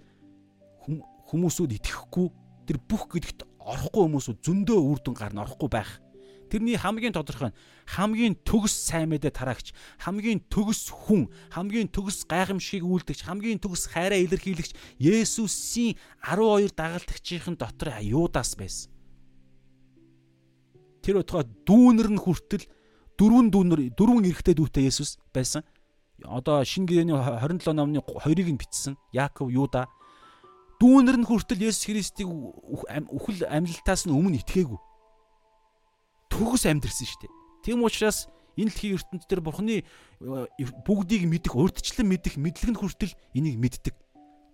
[1.28, 2.26] хүмүүсүүд итгэхгүй
[2.64, 6.00] тэр бүх гэдэгт орохгүй хүмүүсүүд зөндөө үр дүн гарна орохгүй байх.
[6.48, 7.56] Тэрний хамгийн тодорхой нь
[7.86, 14.18] хамгийн төгс сайн мэдээ тараагч, хамгийн төгс хүн, хамгийн төгс гайхамшиг үйлдэгч, хамгийн төгс хайраа
[14.18, 18.90] илэрхийлэгч Есүсийн 12 дагалдагчийн дотор Юдас байсан.
[21.04, 22.64] Тэр утгаа дүүнер нь хүртэл
[23.16, 25.64] дөрвөн дүүнер дөрвөн эрэгтэй дүүтэй Есүс байсан
[26.24, 28.98] одоо шинэ гэрээний 27 номны 2-ыг нь бичсэн.
[29.12, 29.86] Яаков, Юда.
[30.80, 34.78] Дүүнэр нь хүртэл Есүс Христийг үхэл амьлалтаас нь өмнө итгээгүй
[36.38, 37.32] төгс амьдэрсэн шүү дээ.
[37.66, 39.84] Тийм учраас энэ дэлхийн ертөнд төр бурхны э,
[40.86, 43.94] бүгдийг мэдэх, урдчлан мэдэх, мэдлэг нь хүртэл энийг мэддэг.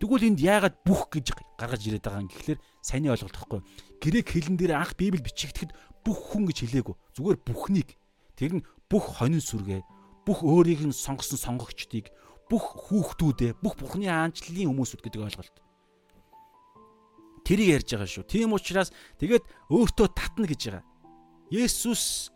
[0.01, 3.61] Тэгвэл энд яагаад бүх гэж гаргаж ирээд байгаа юм гэхлээр сайн ойлголт واخгүй.
[4.01, 5.73] Грек хэлэн дээр анх Библи бичигдэхэд
[6.05, 6.97] бүх хүн гэж хэлээгүй.
[7.17, 7.97] Зүгээр бүхнийг.
[8.37, 9.81] Тэр нь бүх хонин сүргээ,
[10.27, 12.11] бүх өөрийнх нь сонгосон сонгогчдыг,
[12.51, 15.57] бүх хүүхдүүдээ, бүх бурхны хаанчлалын хүмүүсүүд гэдэг ойлголт.
[17.45, 18.25] Тэрийг ярьж байгаа шүү.
[18.29, 20.85] Тийм учраас тэгээд өөртөө татна гэж байгаа.
[21.55, 22.35] Есүс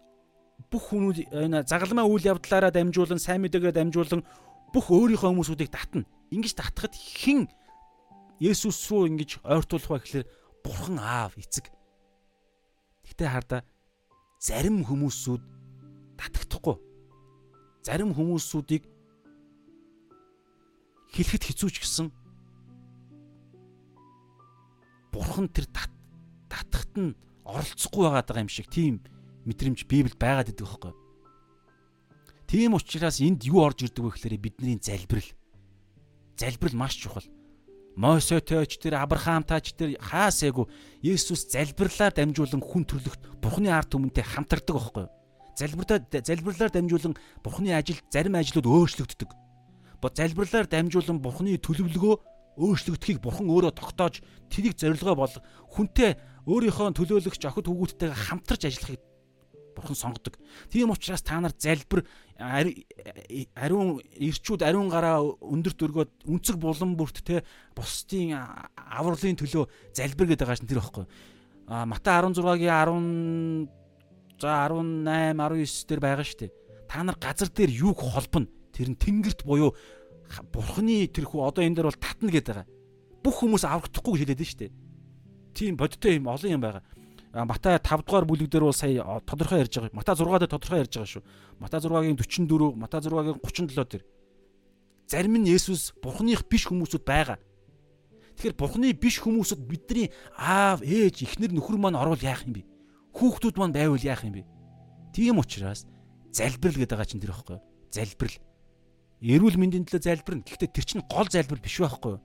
[0.70, 4.22] бүх хүмүүс энэ загалмай үйл явдлаараа дамжуулан сайн мэдээгээр дамжуулан
[4.70, 6.06] бүх өөрийнхөө хүмүүсүүдийг татна.
[6.30, 7.50] Ингиж татхад хэн
[8.38, 10.26] Есүс рүү ингэж ойртуулах вэ гэхээр
[10.62, 11.72] Бурхан Аав, Эцэг.
[13.10, 13.62] Гэтэ хардаа
[14.38, 15.42] зарим хүмүүсүүд
[16.14, 16.76] татагдахгүй
[17.82, 18.86] зарим хүмүүсүүдийг
[21.10, 22.06] хэлэхэд хэцүү ч гэсэн
[25.10, 27.18] бурхан тэр татахт нь
[27.48, 29.00] оролцохгүй байгаа юм шиг тийм
[29.48, 30.92] мэдрэмж Библиэд байгаад идэг байхгүй.
[32.44, 35.32] Тийм учраас энд юу орж ирдэг вэ гэхээр бидний залбирал.
[36.36, 37.24] Залбирал маш чухал.
[37.96, 40.70] Мосетойч тэр Авраамтаач тэр хаасаагүй
[41.02, 45.18] Есүс залбирлаар дамжуулан хүн төрлөخت Бурхны ард түмэнтэй хамтардаг байхгүй юу?
[45.58, 49.30] залбиртаа залбирлаар дамжуулан Бурхны ажил зарим ажлууд өөрчлөгддөг.
[50.00, 52.14] Бо залбирлаар дамжуулан Бурхны төлөвлөгөө
[52.58, 55.34] өөрчлөгдөхийг Бурхан өөрөө тогтоож тэрийг зорилгоо бол
[55.74, 56.14] хүнтэй
[56.48, 59.02] өөрийнхөө төлөөлөгч охид хүүгүүдтэйгээ хамтарч ажиллахыг
[59.78, 60.34] Бурхан сонгодог.
[60.72, 62.02] Тийм учраас та нар залбир
[62.40, 67.44] ариун ирчүүд ариун гараа өндөрт өргөөд үнцэг булан бүрт те
[67.78, 68.34] бусдын
[68.74, 71.06] авралын төлөө залбир гэдэг байгаа шин тэр байхгүй.
[71.70, 73.70] А Матай 16-гийн
[74.40, 76.50] За 18, 19 дээр байгаа дээ.
[76.86, 78.46] Та нар газар дээр юуг холбоно?
[78.70, 79.74] Тэр нь тэнгэрт буюу
[80.54, 82.66] бурхны тэрхүү одоо энэ дээр бол татна гэдэг байгаа.
[83.18, 84.70] Бүх хүмүүс аврагдахгүй гэж хэлээд нь дээ.
[85.58, 86.86] Тийм бодтой юм олон юм байгаа.
[87.34, 89.90] Матай 5 дугаар бүлэг дээр бол сая тодорхой ярьж байгаа.
[89.90, 91.22] Матай 6 дээр тодорхой ярьж байгаа шүү.
[91.58, 94.04] Матай 6-гийн 44, Матай 6-гийн 37 дээр.
[95.10, 97.42] Зарим нь Есүс бурхных биш хүмүүсүүд байгаа.
[98.38, 102.62] Тэгэхээр бурхны биш хүмүүсүүд бидний аав, ээж, эхнэр нөхөр маань орвол яах юм бэ?
[103.18, 104.46] Хүүхдүүд маань байвал яах юм бэ?
[105.10, 105.90] Тийм учраас
[106.30, 107.66] залбирал гэдэг байгаа чинь тэр байхгүй юу?
[107.90, 108.38] Залбирал.
[109.26, 110.46] Эрүүл мэндийн төлөө залбирна.
[110.46, 112.22] Гэхдээ тэр чинь гол залбирал биш байхгүй юу?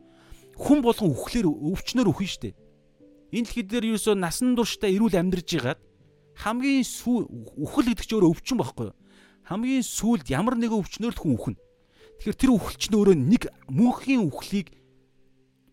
[0.53, 2.53] Хүн болгон үхлээр өвчнөр үхэн штэ.
[3.33, 5.81] Энэ дэлхий дээр юусоо насан туршдаа эрүүл амьдарж байгаад
[6.37, 7.17] хамгийн сүү
[7.65, 8.97] үхэл гэдэг чинь өөрөө өвчин байхгүй юу?
[9.49, 11.55] Хамгийн сүүлд ямар нэгэн өвчнөр л хүн үхэн.
[12.21, 13.43] Тэгэхээр тэр үхэл чинь өөрөө нэг
[13.73, 14.67] мөнхийн үхлийг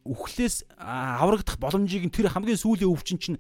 [0.09, 3.39] үхлээс аврагдах боломжийг тэр хамгийн сүүлийн өвчин чинь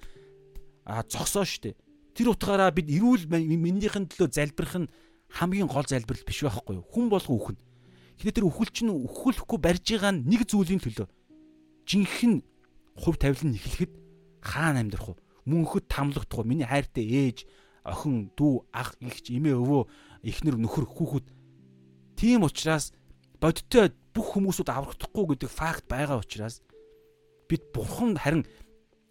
[0.84, 1.72] зогсоо штэ.
[2.12, 4.92] Тэр утгаараа бид эрүүл мэндийнхэн төлөө залбирх нь
[5.32, 6.84] хамгийн гол залбирал биш байхгүй юу?
[6.92, 7.56] Хүн болго үхэн.
[8.20, 11.08] Гэтэ тэр үхэл чинь үхэлэхгүй барьж байгаа нэг зүйлийн төлөө.
[11.88, 12.44] Жинхэнэ
[13.00, 13.99] хувь тавилан нэхлэхэд
[14.42, 15.16] хаана амьдрах вэ?
[15.46, 16.48] Мөнхөд тамлагдах вэ?
[16.48, 17.46] Миний хайртай ээж,
[17.84, 19.82] охин, дүү, ах, эгч, эмээ, өвөө,
[20.24, 21.26] эхнэр, нөхөр, хүүхэд.
[22.16, 22.92] Тийм учраас
[23.40, 26.60] бодиттой бүх хүмүүсүүд аврахдахгүй гэдэг факт байгаа учраас
[27.48, 28.44] бид бурхан харин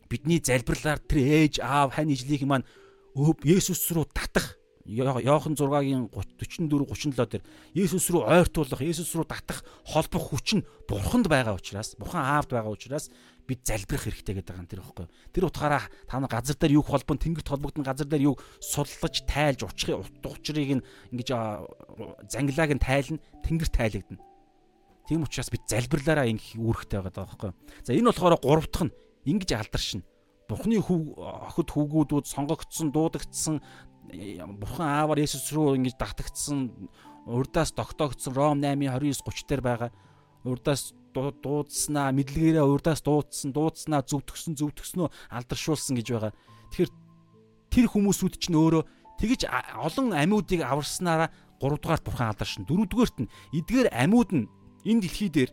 [0.10, 1.20] бидний залбирлаар тэр
[1.50, 2.68] ээж, аав, хань ижлийг маань
[3.44, 7.44] Есүс рүү татах Йохан 6-гийн 44 37 дээр
[7.78, 12.74] Есүс рүү ойртуулах, Есүс рүү татах холбох хүч нь Бурханд байгаа учраас, Бурхан Аавд байгаа
[12.74, 13.10] учраас
[13.50, 15.08] бид залбирах хэрэгтэй гэдэг байгаа юм тэр ихгүй.
[15.34, 19.66] Тэр утгаараа та нар газар дээр юу холбон тэнгэрт холбогдсон газар дээр юу судлаж, тайлж,
[19.66, 21.30] учрыг учрыг нь ингэж
[22.30, 24.22] зангилааг нь тайлна, тэнгэрт тайлагдана.
[25.10, 27.52] Тийм учраас бид залбирлаараа ингэх үүрэгтэй байгаа байхгүй.
[27.82, 28.96] За энэ болохоор гурав дахь нь
[29.26, 30.06] ингэж алдаршина.
[30.46, 31.18] Бурхны хүү
[31.50, 33.58] охид хүүгүүдүүд сонгогдсон, дуудагдсан
[34.62, 36.90] бурхан ааваар Есүс рүү ингэж татагдсан
[37.30, 39.92] урдаас тогтоогдсон Ром 8:29 30 дээр байгаа.
[40.46, 40.94] Урдаас
[41.44, 46.34] дуудснаа мэдлэгээрээ урдаас дуудсан, дуудснаа зөвтгсөн, зөвтгснөө алдаршуулсан гэж байгаа.
[46.72, 46.92] Тэгэхээр
[47.70, 48.84] тэр хүмүүсүүд чинь өөрөө
[49.20, 49.42] тэгж
[49.76, 51.30] олон амьуудыг аварснараа
[51.60, 52.64] 3 дугаарт бурхан алдаршин.
[52.66, 54.50] 4 дугаарт нь эдгээр амьууд нь
[54.88, 55.52] энэ дэлхий дээр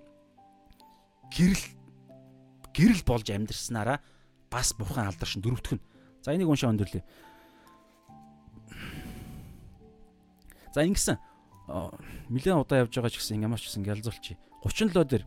[1.35, 1.65] гэрэл
[2.71, 3.99] гэрэл болж амьдэрснараа
[4.51, 5.85] бас бурхан алдаршин дөрөвдөх нь.
[6.23, 7.03] За энийг уншаа өндөрлөө.
[10.71, 11.19] За ингэсэн
[12.31, 14.39] нэлээд удаа явж байгаа ч гэсэн ямар ч гэсэн ялзуулчих.
[14.63, 15.25] 37 дээр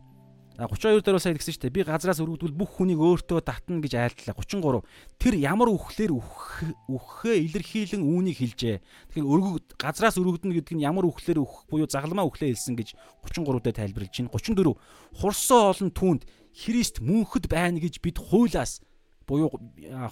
[0.68, 4.36] 32 дээр сая гэсэн чинь би газраас өргөдвөл бүх хүнийг өөртөө татна гэж айлтлаа.
[4.36, 4.84] 33
[5.16, 8.76] тэр ямар үхлээр үххээ илэрхийлэн үүнийг хэлжээ.
[9.14, 12.92] Тэгэхээр өргөд газраас өргөднө гэдэг нь ямар үхлээр үхэх буюу загламаа үхлээ хэлсэн гэж
[13.24, 14.34] 33 дээр тайлбарлаж байна.
[14.36, 14.76] 34
[15.16, 18.82] хурсан олон түнд Христ мөнхөд байна гэж бид хуйлаас
[19.24, 19.54] буюу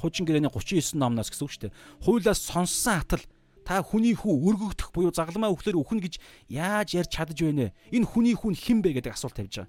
[0.01, 1.77] хуучин гэрээний 39 номноос гэсэн үг шүү дээ.
[2.07, 3.25] Хуйлаас сонссон атал
[3.67, 6.17] та хүний хүү өргөгдөх буюу загламаа өхлөр өхнө гэж
[6.49, 8.01] яаж ярьж чадж байна вэ?
[8.01, 9.69] Энэ хүний хүн хэн бэ гэдэг асуулт тавьж байгаа.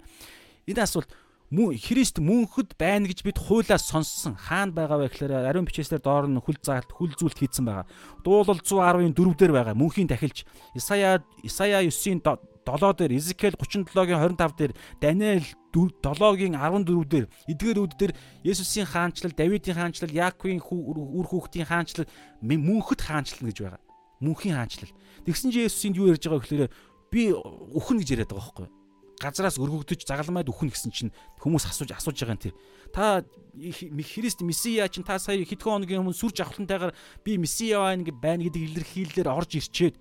[0.68, 1.10] Энэ асуулт
[1.50, 4.38] Христ мөнхөд байна гэж бид хуулиас сонссон.
[4.38, 7.90] Хаана байгаа вэ гэхээр ариун бичээсээр доор нь хүл заалт хүл зүйлт хийцэн байгаа.
[8.22, 9.74] Дуулал 110-ын 4 дээр байгаа.
[9.74, 10.46] Мөнхийн тахилч
[10.78, 14.72] Исая Исая 9-ийн 7 дээр Изекэл 37-гийн 25 дээр
[15.02, 18.12] Даниэл 7-гийн 14 дээр эдгээрүүд дээр
[18.46, 22.06] Есүсийн хаанчлал, Давидын хаанчлал, Яаковын үр хүүхдийн хаанчлал,
[22.46, 23.82] мөнхөд хаанчлал гэж байгаа
[24.20, 24.92] мөнхийн хаанчлал.
[25.24, 26.70] Тэгсэн чинь Есүс энд юу ярьж байгаа гэхээр
[27.10, 28.79] би үхэн гэж яриад байгаа байхгүй юу?
[29.20, 31.12] Газраас өргөгдөж загалмайд үхэн гэсэн чинь
[31.44, 32.54] хүмүүс асууж асууж байгаа юм тэр.
[32.88, 33.20] Та
[33.52, 39.28] Христ Месиа чинь та сая хэдхэн хоногийн өмнө сүр жавхлантайгаар би Месиа байна гэдэг илэрхийлэлээр
[39.28, 40.00] орж ирчээд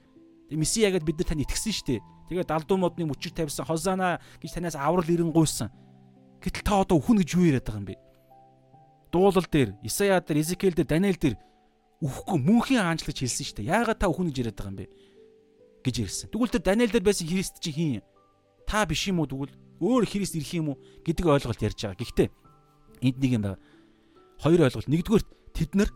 [0.56, 2.00] Месиа гэдээ бид нар тань итгэсэн шүү дээ.
[2.32, 5.68] Тэгээ далдуу модны мөчир тавьсан Хозана гэж танаас аврал ирэн гуйсан.
[6.40, 8.00] Гэтэл та одоо үхэн гэж юу яриад байгаа юм бэ?
[9.12, 11.36] Дуулал дээр, Исая дээр, Изекэл дээр, Даниэл дээр
[12.00, 13.70] үхэхгүй мөнхийн аанчлаж хэлсэн шүү дээ.
[13.74, 14.88] Яагаад та үхэн гэж яриад байгаа юм бэ?
[15.84, 16.30] гэж ирсэн.
[16.32, 18.04] Тэгвэл тэр Даниэл дээр байсан Христ чи хин?
[18.70, 19.50] Та биш юм уу тэгвэл
[19.82, 21.98] өөр Христ ирэх юм уу гэдэг ойлголт ярьж байгаа.
[21.98, 22.30] Гэхдээ
[23.02, 23.58] энд нэг юм байна.
[24.38, 24.86] Хоёр ойлголт.
[24.86, 25.26] Нэгдүгээр
[25.58, 25.90] тэд нар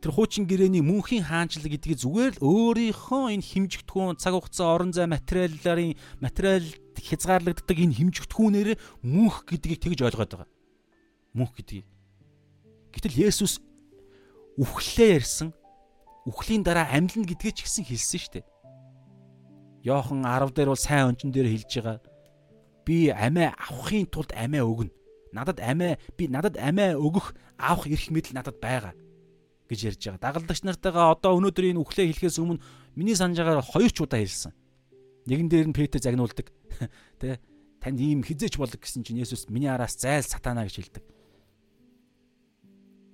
[0.00, 5.10] тэр хуучин гэрээний мөнхийн хаанчлал гэдгийг зүгээр л өөрийнхөө энэ химжигдэхүүн цаг хугацаа орон зай
[5.10, 6.64] материалын материал
[6.96, 10.50] хязгаарлагддаг энэ химжигдэхүүнээр мөнх гэдгийг тэгж ойлгоод байгаа.
[11.36, 11.84] Мөнх гэдгийг.
[12.96, 13.60] Гэтэл Есүс
[14.56, 15.52] үхлээ ярьсан.
[16.24, 18.46] Үхлийн дараа амьлна гэдгээ ч гэсэн хэлсэн шүү дээ.
[19.88, 21.98] Йохан 10 дээр бол сайн онцон дээр хэлж байгаа.
[22.84, 24.92] Би амиа авахын тулд амиа өгнө.
[25.32, 28.92] Надад амиа би надад амиа өгөх авах эрх мэдэл надад байгаа
[29.68, 30.24] гэж ярьж байгаа.
[30.24, 32.60] Дагалдагч нартайгаа одоо өнөөдөр энэ үхлээ хэлэхээс өмнө
[32.96, 34.52] миний санаж байгаагаар хоёр ч удаа хэлсэн.
[35.28, 36.48] Нэгэн дээр нь Петр загнуулдаг.
[37.20, 37.36] Тэ
[37.84, 41.04] танд ийм хизээч болог гэсэн чинь Есүс миний араас зайл сатана гэж хэлдэг.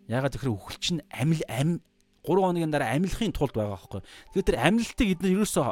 [0.06, 1.82] Ягаад тэгэхээр үхэл чинь амил ам
[2.22, 4.00] 3 хоногийн дараа амилахын тулд байгаа байхгүй.
[4.32, 5.66] Тэгэхээр тэр амилтыг эдгээр ерөөсөө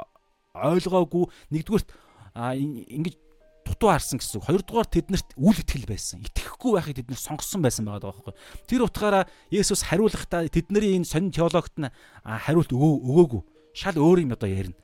[0.53, 1.89] ойлгоогүй нэгдүгürt
[2.37, 3.16] ингэж
[3.65, 4.43] дутуу харсан гэсэн.
[4.45, 6.20] Хоёрдугаар тэднэрт үл итгэл байсан.
[6.20, 8.35] Итгэхгүй байхыг тэд нар сонгосон байсан байгаа байхгүй.
[8.69, 11.89] Тэр утгаараа Есүс хариулахдаа тэдний энэ сонин теологт нь
[12.24, 13.43] хариулт өгөөгүй.
[13.73, 14.77] Шал өөр юм одоо ярина.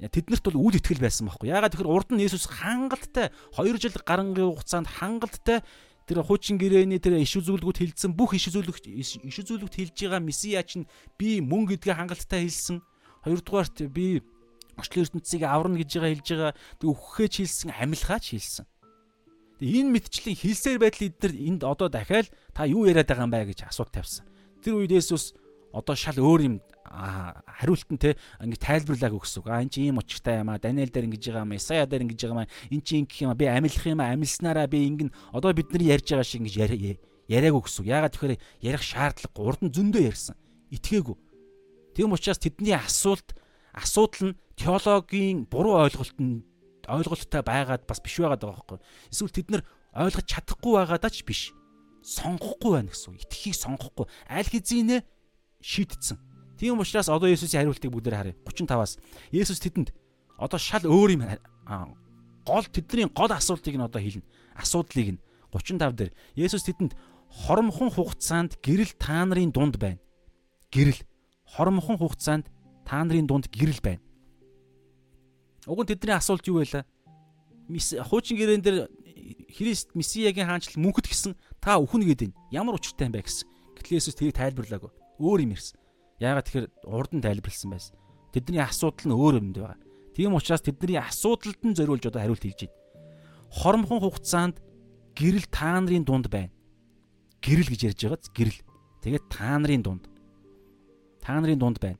[0.00, 1.52] Тэднэрт бол үл итгэл байсан байхгүй.
[1.52, 5.60] Ягаад тэгэхээр урд нь Есүс хангалттай 2 жил гарангийн хугацаанд хангалттай
[6.08, 10.62] тэр хуучин гэрээний тэр иш үзүүлгүүд хилцсэн бүх иш үзүүлэгт иш үзүүлэгт хэлж байгаа месиа
[10.62, 10.84] чинь
[11.16, 12.84] би мөн гэдгээ хангалттай хэлсэн.
[13.24, 14.20] Хоёрдугаарт би
[14.76, 18.66] орчлон ертөнцийг аварна гэж байгаа хэлж байгаа тэг өгөхөөч хэлсэн амилхаач хэлсэн.
[19.56, 23.56] Тэг энэ мэдчлэн хэлсээр байтал эдгээр энд одоо дахиад та юу яриад байгаа юм бэ
[23.56, 24.28] гэж асуулт тавьсан.
[24.60, 25.32] Тэр үед Есүс
[25.72, 29.44] одоо шал өөр юм хариулт нь те ингэ тайлбарлааг өгсөн.
[29.48, 30.60] А эн чинь ийм учиртай юм а.
[30.60, 31.60] Даниэл дээр ингэж байгаа юм а.
[31.60, 32.50] Исая дээр ингэж байгаа юм а.
[32.72, 33.36] Эн чинь ингэх юм а.
[33.36, 34.12] Би амилах юм а.
[34.12, 36.56] Амилснараа би ингэн одоо бидний ярьж байгаа шиг ингэж
[37.28, 37.84] яриаг өгсөн.
[37.84, 39.44] Ягаад тэгэхээр ярих шаардлагагүй.
[39.44, 40.36] Урд нь зөндөө ярьсан.
[40.70, 41.16] Итгээгүй.
[41.96, 43.34] Тийм учраас тэдний асуулт
[43.74, 46.44] асуудал нь теологийн буруу ойлголтод
[46.86, 48.78] ойлголттой байгаад бас биш байгаад байгаа байхгүй.
[49.12, 49.62] Эсвэл тэд нар
[49.92, 51.52] ойлгож чадахгүй байгаадаа ч биш.
[52.02, 53.18] Сонгохгүй байна гэсэн.
[53.18, 54.06] Итгэхийг сонгохгүй.
[54.30, 55.02] Аль хэзээ
[55.60, 56.18] шийтдсэн.
[56.56, 58.36] Тийм учраас одоо Есүсийн хариултыг бүгдээр харъя.
[58.46, 58.96] 35-аас
[59.34, 59.92] Есүс тэдэнд
[60.38, 61.22] одоо шал өөр юм
[62.46, 64.24] гол тэдний гол асуултыг нь одоо хэлнэ.
[64.54, 65.20] Асуудлыг нь
[65.50, 66.94] 35 дээр Есүс тэдэнд
[67.28, 69.98] хоромхон хугацаанд гэрэл та нарын дунд байна.
[70.70, 71.02] Гэрэл
[71.44, 72.46] хоромхон хугацаанд
[72.86, 74.05] та нарын дунд гэрэл байна.
[75.66, 76.86] Уг нь тэдний асуулт юу байлаа?
[78.06, 78.78] Хуучин гэрээн дээр
[79.50, 83.50] Христ Месиягийн хаанчлал мөнхөд гисэн та өхнө гэдэг нь ямар учиртай юм бэ гэсэн.
[83.74, 84.90] Гэтэл Есүс тэрийг тайлбарлаагүй.
[85.18, 85.80] Өөр юм ирсэн.
[86.22, 87.94] Яагаад тэгэхээр урд нь тайлбарлсан байсан.
[88.30, 89.80] Тэдний асуудал нь өөр юмд байгаа.
[90.14, 92.78] Тийм учраас тэдний асуудалд нь зориулж одоо хариулт хэлж байна.
[93.50, 94.56] Хоромхон хугацаанд
[95.18, 96.52] гэрэл та нарын дунд байна.
[97.42, 98.60] Гэрэл гэж ярьж байгааз гэрэл.
[99.02, 100.04] Тэгээд та нарын дунд.
[101.20, 101.98] Та нарын дунд байна.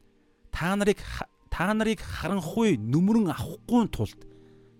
[0.53, 1.01] Та нарыг
[1.57, 4.21] та нарыг харанхуй нүмерэн авахгүй тулд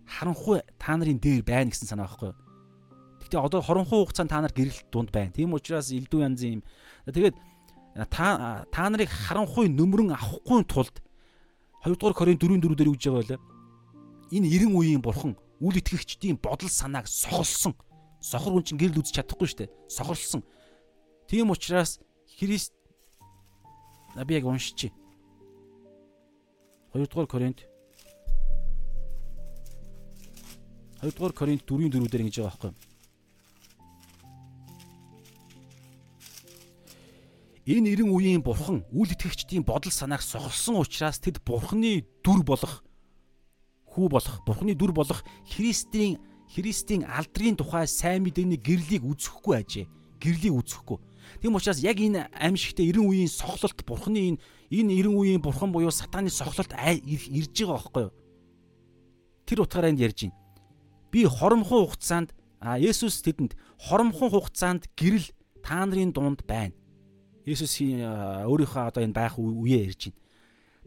[0.05, 2.41] харанхуй та нарын дээр байна гэсэн санаа байхгүй юу?
[3.25, 5.33] Гэхдээ одоо хоронхуй хугацаанд та нар гэрэлт дунд байна.
[5.33, 6.63] Тийм учраас элдв янзын юм.
[7.09, 7.33] Тэгээд
[8.13, 11.01] та та нарыг харанхуй нүмерэн авахгүй тулд
[11.81, 13.41] 2 дугаар Коринт 4:4 дээр үгж байгаа байлаа.
[14.37, 15.33] Энэ 90 үеийн бурхан
[15.65, 17.73] үл итгэгчдийн бодол санааг сохолсон.
[18.21, 19.73] Сохор хүн чинь гэрэл үзэж чадахгүй шүү дээ.
[19.89, 20.45] Сохорлсон.
[21.25, 22.05] Тийм учраас
[22.37, 22.77] Христ
[24.13, 24.93] би яг уншчих.
[26.97, 27.59] 2 дугаар Коринт
[31.03, 32.87] 2 дугаар Коринт 4-ийн 4 дээр ингэж байгаа байхгүй юу?
[37.67, 42.87] Энэ 90 үеийн бурхан үл итгэгчдийн бодол санааг сохолсон учраас тэд бурханы дүр болох
[43.91, 49.87] хүү болох бурханы дүр болох Христийн Христийн алдрын тухай сайн мэдээний гэрлийг үзэхгүй ажээ.
[50.23, 50.99] Гэрлийг үзэхгүй.
[51.43, 54.39] Тийм учраас яг энэ амьшигтээ 90 үеийн сохлолт бурханы энэ
[54.71, 58.13] энэ 90 үеийн бурхан буюу сатааны сохлолт ирж байгаа байхгүй юу?
[59.47, 60.39] Тэр утгаараа энд ярьж байна.
[61.11, 65.31] Би хоромхон хугацаанд а Есүс тэдэнд хоромхон хугацаанд гэрэл
[65.63, 66.75] та нарын дунд байна.
[67.47, 70.19] Есүс өөрийнхөө одоо энэ байх үеэ ярьж байна.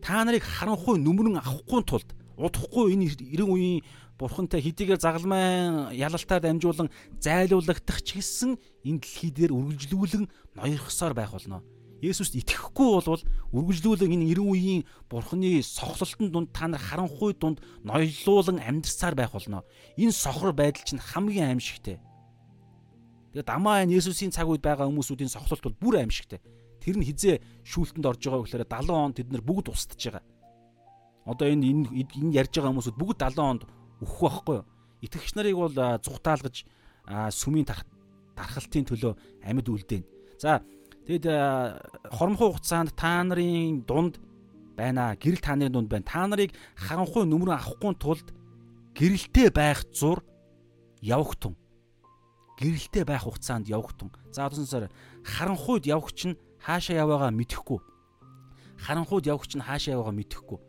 [0.03, 3.83] Та нарыг харанхуй нүмерэн авахгүй тулд удахгүй энэ 90 үеийн
[4.19, 11.63] бурхантай хэдийгээр загалмай ялалтаар дамжуулан зайлуулагдах ч гэсэн энэ дэлхий дээр үргэлжлүүлэн ноёрхсоор байх болно.
[11.99, 18.63] Есүст итгэхгүй болвол үргэлжлүүлэн энэ 90 үеийн бурхны сохлолтын дунд та нар харанхуй дунд ноёлуулан
[18.63, 19.67] амьдрсаар байх болно.
[19.99, 21.99] Энэ сохор байдал чинь хамгийн аимшигтэй.
[23.35, 26.39] Тэгээд дамаа энэ Есүсийн цаг үед байгаа хүмүүсүүдийн сохлолт бол бүр аимшигтэй.
[26.79, 30.23] Тэр нь хизээ шүүлтэнд орж байгаа гэхээр 70 он тэд нар бүгд устж байгаа.
[31.27, 33.63] Одоо энэ энэ ярьж байгаа хүмүүсүүд бүгд 70 онд
[33.99, 34.65] өөх байхгүй юу?
[35.03, 36.55] Итгэгч нарыг бол зүхтаалгаж
[37.35, 37.67] сүмийн
[38.33, 39.13] дархалтын төлөө
[39.43, 40.03] амьд үлдээн.
[40.39, 40.63] За
[41.09, 41.25] Тэгэд
[42.13, 44.21] хоромхой хугацаанд та нарын дунд
[44.77, 45.17] байна.
[45.17, 46.05] Гэрэл та нарын дунд байна.
[46.05, 48.29] Та нарыг харанхуй нүмрэн авахгүй тулд
[48.93, 50.21] гэрэлтэй байх зур
[51.01, 51.57] явах тун.
[52.61, 54.13] Гэрэлтэй байх хугацаанд явах тун.
[54.29, 54.93] За одонсоор
[55.25, 57.81] харанхуйд явах чинь хаашаа яваагаа мэдэхгүй.
[58.77, 60.61] Харанхуйд явах чинь хаашаа яваагаа мэдэхгүй.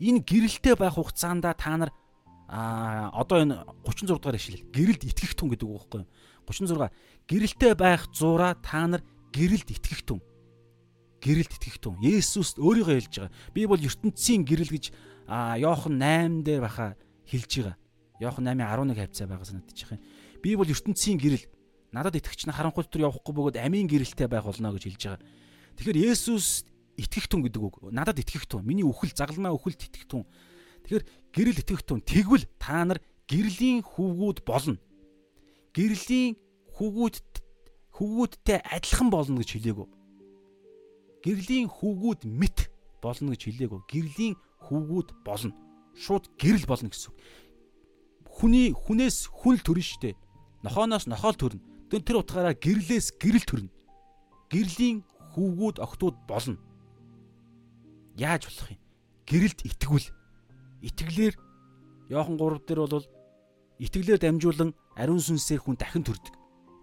[0.00, 1.92] Энэ гэрэлтэй байх хугацаанда та нар
[2.48, 6.08] а одоо энэ 36 дугаар ишлэл гэрэлд итгэх тун гэдэг үг байхгүй юу
[6.44, 6.92] 36
[7.28, 9.00] гэрэлтэй байх зураа та нар
[9.34, 10.22] гэрэлд итгэх түн.
[11.18, 11.98] Гэрэлд итгэх түн.
[11.98, 13.34] Есүс өөрийгөө хэлж байгаа.
[13.50, 14.94] Би бол ертөнцийн гэрэл гэж
[15.26, 16.94] Йохан 8 дээр баха
[17.26, 17.76] хэлж байгаа.
[18.22, 20.02] Йохан 8:11 хавцаа байгаа байгаа юм.
[20.38, 21.44] Би бол ертөнцийн гэрэл.
[21.90, 25.26] Надад итгэгч нь харанхуй дотор явахгүй бөгөөд амийн гэрэлтэй байх болно гэж хэлж байгаа.
[25.78, 27.74] Тэгэхээр Есүс итгэх түн гэдэг үг.
[27.90, 28.62] Надад итгэх түн.
[28.62, 30.22] Миний үхэл загалмай үхэлд итгэх түн.
[30.86, 31.04] Тэгэхээр
[31.34, 32.02] гэрэл итгэх түн.
[32.02, 34.78] Тэгвэл та нар гэрлийн хүүгүүд болно.
[35.74, 36.38] Гэрлийн
[36.78, 37.33] хүүгүүд
[37.94, 39.86] хүүгүүдтэй адилхан болно гэж хэлээгүү.
[41.22, 42.68] Гэрлийн хүүгүүд мэт
[42.98, 43.80] болно гэж хэлээгүү.
[43.86, 44.34] Гэрлийн
[44.66, 45.54] хүүгүүд болно.
[45.94, 47.18] Шууд гэрэл болно гэсэн үг.
[48.26, 50.14] Хүний хүнээс хүн л төрнө шүү дээ.
[50.66, 51.62] Нохооноос нохоол төрнө.
[51.86, 53.70] Тэр утгаараа гэрлээс гэрэл төрнө.
[54.50, 55.06] Гэрлийн
[55.38, 56.58] хүүгүүд охтууд болно.
[58.18, 58.82] Яаж болох юм?
[59.30, 60.08] Гэрэлд итгэвэл
[60.82, 61.34] итгэлээр
[62.10, 63.06] Йохан 3 дээр бол
[63.80, 66.34] итгэлээр дамжуулан ариун сүнсээр хүн дахин төрдөг.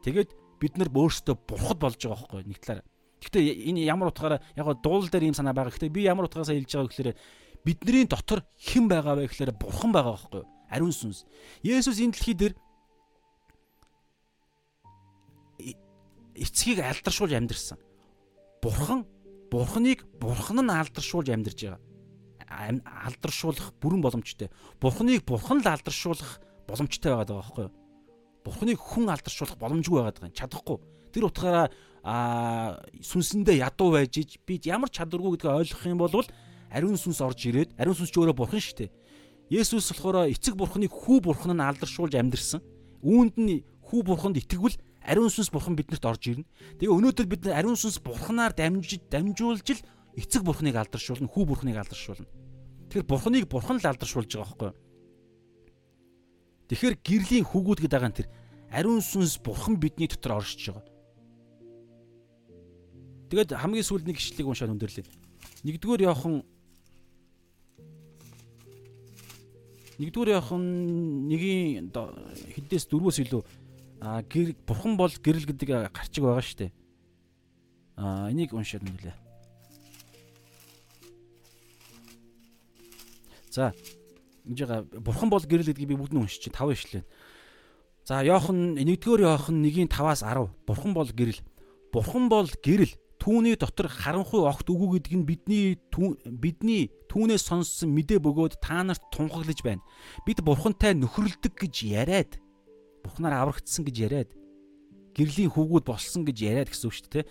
[0.03, 0.29] Тэгээд
[0.61, 2.85] бид нар өөрсдөө бурхад болж байгаа байхгүй нэг талаараа.
[3.21, 3.43] Гэхдээ
[3.73, 5.73] энэ ямар утгаараа яг гоо дуул дээр ийм санаа байгаа.
[5.73, 7.09] Гэхдээ би ямар утгаагаа хэлж байгаа гэхээр
[7.65, 11.25] бидний дотор хэн байгаа вэ гэхээр бурхан байгаа байхгүй ариун сүнс.
[11.65, 12.53] Есүс энэ дэлхий дээр
[16.37, 17.77] эцгийг алдаршуулж амьдэрсэн.
[18.63, 19.05] Бурхан
[19.51, 22.79] бурханыг бурхан нь алдаршуулж амьдарч байгаа.
[23.05, 24.49] Алдаршуулах бүрэн боломжтой.
[24.79, 27.80] Бурханыг бурхан л алдаршуулах боломжтой байгаа байхгүй юу?
[28.41, 30.39] Бурхныг хүн алдаршуулах боломжгүй байгаад байгаа юм.
[30.39, 30.77] Чадахгүй.
[31.13, 31.67] Тэр утгаараа
[32.01, 36.25] аа сүнсэндээ ядуу байж иж би ямар чадваргүй гэдгийг ойлгох юм бол
[36.71, 38.91] ариун сүнс орж ирээд ариун сүнс ч өөрөө бурхан шүү дээ.
[39.51, 42.63] Есүс болохоор эцэг бурханыг хүү бурхан нь алдаршуулж амьдэрсэн.
[43.03, 46.47] Үүнд нь хүү бурханд итгэвэл ариун сүнс бурхан биднэрт орж ирнэ.
[46.79, 49.83] Тэгээ өнөөдөр бид ариун сүнс бурханаар дамжиж дамжуулж л
[50.15, 52.29] эцэг бурханыг алдаршуулна, хүү бурханыг алдаршуулна.
[52.87, 54.90] Тэгэхээр бурханыг бурхан л алдаршуулж байгаа байхгүй юу?
[56.71, 58.27] Тэгэхээр гэрлийн хүүгүүд гэдэг байгаа нь тэр
[58.71, 60.87] ариун сүнс бурхан бидний дотор оршиж байгаа.
[63.27, 65.03] Тэгээд хамгийн сүүлд нэг ишлэгийг уншаад өндөрлөө.
[65.67, 66.47] Нэгдүгээр явхан
[69.99, 70.63] Нэгдүгээр явхан
[71.27, 73.43] нэгийн хэдээс дөрвөөс илүү
[74.31, 76.71] гэр бурхан бол гэрэл гэдэг гарчиг байгаа шүү дээ.
[77.99, 79.15] А энийг уншаад нүлээ.
[83.51, 83.75] За
[84.45, 87.03] ингэж байгаа бурхан бол гэрэл гэдгийг би бүгд нь уншиж чинь 5 ишлээ.
[88.05, 90.49] За Йохан 1-р Йохан 1-ийн 5-аас 10.
[90.65, 91.41] Бурхан бол гэрэл.
[91.93, 92.93] Бурхан бол гэрэл.
[93.21, 95.77] Түүний дотор харанхуй огт үгүй гэдэг нь бидний
[96.25, 99.85] бидний түүнээс сонссон мэдээ бөгөөд та нарт тунхаглаж байна.
[100.25, 102.41] Бид бурхантай нөхөрлөдөг гэж яриад
[103.05, 104.29] бурхнаар аврагдсан гэж яриад
[105.13, 107.25] гэрлийн хүүгүүд болсон гэж яриад гэсэн үг шүү дээ.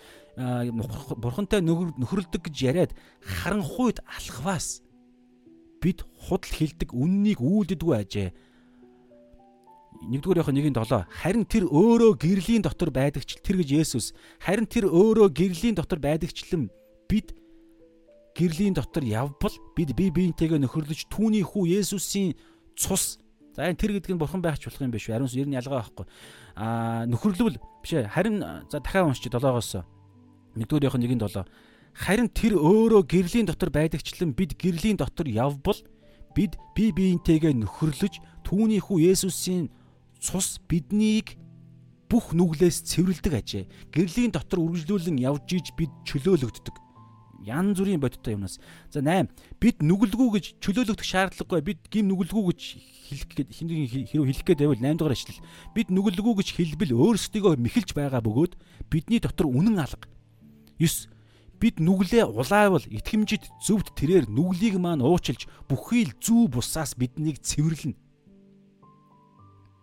[1.19, 4.79] Бурхантай нөхөрлөдөг гэж яриад харанхуйд алхваас
[5.81, 8.29] бид худал хилдэг үннийг үүлддэггүй ажээ.
[10.01, 14.13] Нэгдүгээр яхаа нэгийн 7 харин тэр өөрөө гэрлийн дотор байдагч тэр гэж Есүс.
[14.41, 16.69] Харин тэр өөрөө гэрлийн дотор байдагчлан
[17.09, 17.33] бид
[18.33, 22.33] гэрлийн дотор явбал бид бие биентэйгээ нөхөрлөж түүний хүү Есүсийн
[22.73, 23.21] цус.
[23.53, 25.17] За энэ тэр гэдэг нь бурхан байхч болох юм биш үү?
[25.17, 26.05] Ариун ер нь ялгаа байхгүй.
[26.55, 28.09] А нөхөрлөвл биш ээ.
[28.09, 28.41] Харин
[28.71, 29.85] за дахиад уншчих 7-оос
[30.55, 31.45] нэгдүгээр яхаа нэгийн 7
[31.93, 35.77] харин тэр өөрөө гэрлийн дотор байдагчлан бид гэрлийн дотор явбал
[36.35, 39.67] бид бие биентэйгээ нөхөрлөж түүний хүү Есүсийн
[40.19, 41.35] цус биднийг
[42.11, 43.63] бүх нүглээс цэвэрлдэг ажээ.
[43.95, 46.75] Гэрлийн дотор үргэлжлүүлэн явж иж бид чөлөөлөгддөг.
[47.47, 48.59] Ян зүрийн бодиттой юмнаас.
[48.91, 49.31] За 8.
[49.57, 51.73] Бид нүгэлгүй гэж чөлөөлөгдөх шаардлагагүй.
[51.73, 52.61] Бид гим нүгэлгүй гэж
[53.09, 55.41] хэлэх гээд хэрэг хэлэх гээд байвал 8 дугаар ашлал.
[55.73, 58.53] Бид нүгэлгүй гэж хэлбэл өөрсдийгөө мэхэлж байгаа бөгөөд
[58.93, 60.05] бидний дотор үнэн алга.
[60.77, 61.09] 9
[61.61, 67.95] бид нүглээ улаавал итгэмжид зөвд тэрээр нүглийг маань уучилж бүхий л зүү бусаас биднийг цэвэрлэнэ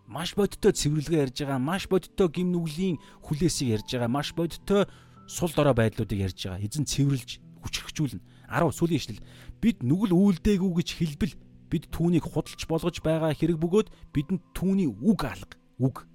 [0.09, 2.97] маш бодиттой цэвэрлэгээ ярьж байгаа, маш бодиттой гим нүглийн
[3.29, 4.89] хүлээсийг ярьж байгаа, маш бодиттой
[5.29, 6.65] сул дорой байдлуудыг ярьж байгаа.
[6.65, 8.25] Эзэн цэвэрлж хүчрхжүүлнэ.
[8.49, 9.25] 10 сүүлийн ишлэл.
[9.61, 11.35] Бид нүгэл үйлдээгүй гэж хэлбэл
[11.69, 15.61] бид түүнийг худалч болгож байгаа хэрэг бөгөөд бидэнд түүний үг алга.
[15.77, 16.09] Үг.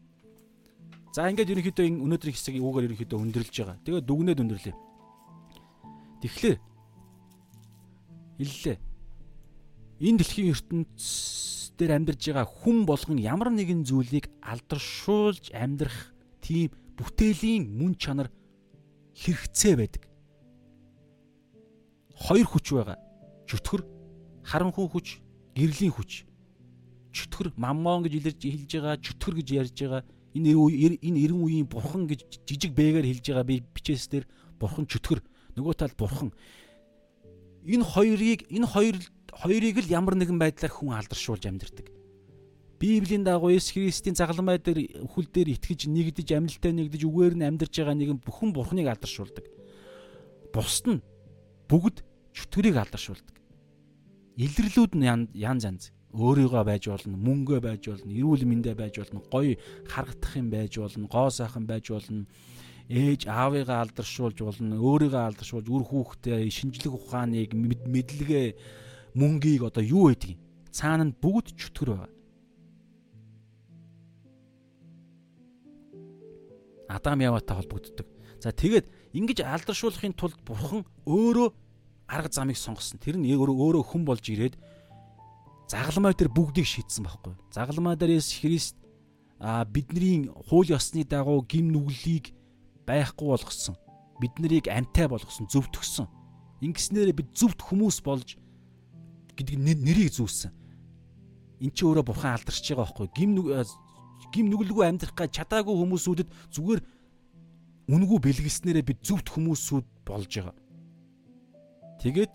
[1.14, 3.77] За ингээд ерөнхийдөө өнөөдрийн хэсгийг үгээр ерөнхийдөө өндөрлж байгаа.
[3.85, 4.76] Тэгээд дүгнээд өндөрлөө.
[6.23, 6.55] Тэгэхээр
[8.39, 8.77] хэллээ.
[9.99, 11.03] Энэ дэлхийн ертөнц
[11.75, 18.31] дээр амьдарж байгаа хүн болгон ямар нэгэн зүйлийг алдаршуулж амьдрах тийм бүтээлийн мөн чанар
[19.19, 20.03] хэрэгцээ байдаг.
[22.15, 22.97] Хоёр хүч байгаа.
[23.51, 23.83] Чөтгөр,
[24.47, 25.19] харанхуй хүч,
[25.59, 26.23] гэрлийн хүч.
[27.11, 30.01] Чөтгөр маммон гэж илэрж хэлж байгаа, чөтгөр гэж ярьж байгаа.
[30.33, 30.55] Энэ
[31.03, 34.25] энэ эрен үеийн бурхан гэж жижиг бэгээр хэлж байгаа би бичээс дээр
[34.55, 35.21] бурхан чөтгөр.
[35.53, 36.34] Нөгөө тал бурхан.
[37.63, 38.97] Энэ хоёрыг энэ хоёр
[39.31, 41.88] хоёрыг л ямар нэгэн байдлаар хүн алдаршуулж амьдэрдэг.
[42.84, 47.80] Библийн дагуу Есүс Христийн загалмай дээр хүл дээр итгэж нэгдэж амьлалтай нэгдэж үгээр нь амьдарч
[47.80, 49.45] байгаа нэгэн бүхэн бурхныг алдаршуулдаг.
[50.51, 50.99] Бусд нь
[51.71, 52.03] бүгд
[52.35, 53.39] чөтгөрийг алдаршуулдаг.
[54.35, 55.84] Илэрлүүд нь янз янз.
[56.13, 59.57] Өөрийгөө байж болно, мөнгөө байж болно, эрүүл мэндэ байж болно, гоё
[59.89, 62.30] харагдах юм байж болно, гоо сайхан байж болно
[62.89, 68.47] ээж аавыгаа алдаршуулж болно өөрийгөө алдаршуулж үр хүүхдээ шинжлэх ухааныг мэдлэгээ
[69.15, 70.39] мөнгийг одоо юу байдгийг
[70.73, 72.11] цаана нь бүгд чөтгөр байгаа.
[76.89, 78.07] Адам Яватай холбогддог.
[78.41, 81.49] За тэгээд ингэж алдаршуулахын тулд бурхан өөрөө
[82.10, 82.99] арга замыг сонгосон.
[82.99, 84.60] Тэр нь өөрөө хүн болж ирээд
[85.72, 87.34] загалмай дээр бүгдийг шийдсэн байхгүй.
[87.49, 88.76] Загалмай дээр Есүс Христ
[89.39, 92.34] а бидний хууль ёсны дагуу гим нүглийг
[92.88, 93.76] байхгүй болгосон.
[94.22, 96.07] Бид нарыг амтай болгосон, зөвтгсөн.
[96.64, 98.38] Ингэснээр бид зөвхт хүмүүс болж
[99.35, 100.51] гэдэг нэрийг зүүсэн.
[101.64, 103.31] Эн чи өөрөө бурхан алдарч байгаа байхгүй гим
[104.34, 106.81] гим нүгэлгүй амьдрах гэж чадаагүй хүмүүсүүдэд зүгээр
[107.91, 110.55] үнгүү бэлгэлснээрээ бид зөвхт хүмүүсүүд болж байгаа.
[112.01, 112.34] Тэгээд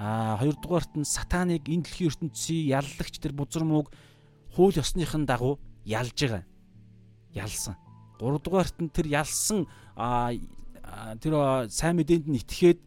[0.00, 3.92] а хоёрдугаарт нь сатаныг энэ дэлхийн ертөнцийн яллагч тэр бузар мууг
[4.54, 6.44] хууль ёсныхын дагуу ялж байгаа.
[7.32, 7.76] Ялсан.
[8.20, 9.64] Гуравдугаарт нь тэр ялсан
[9.96, 11.34] тэр
[11.72, 12.80] сайн мэдээнд нь итгээд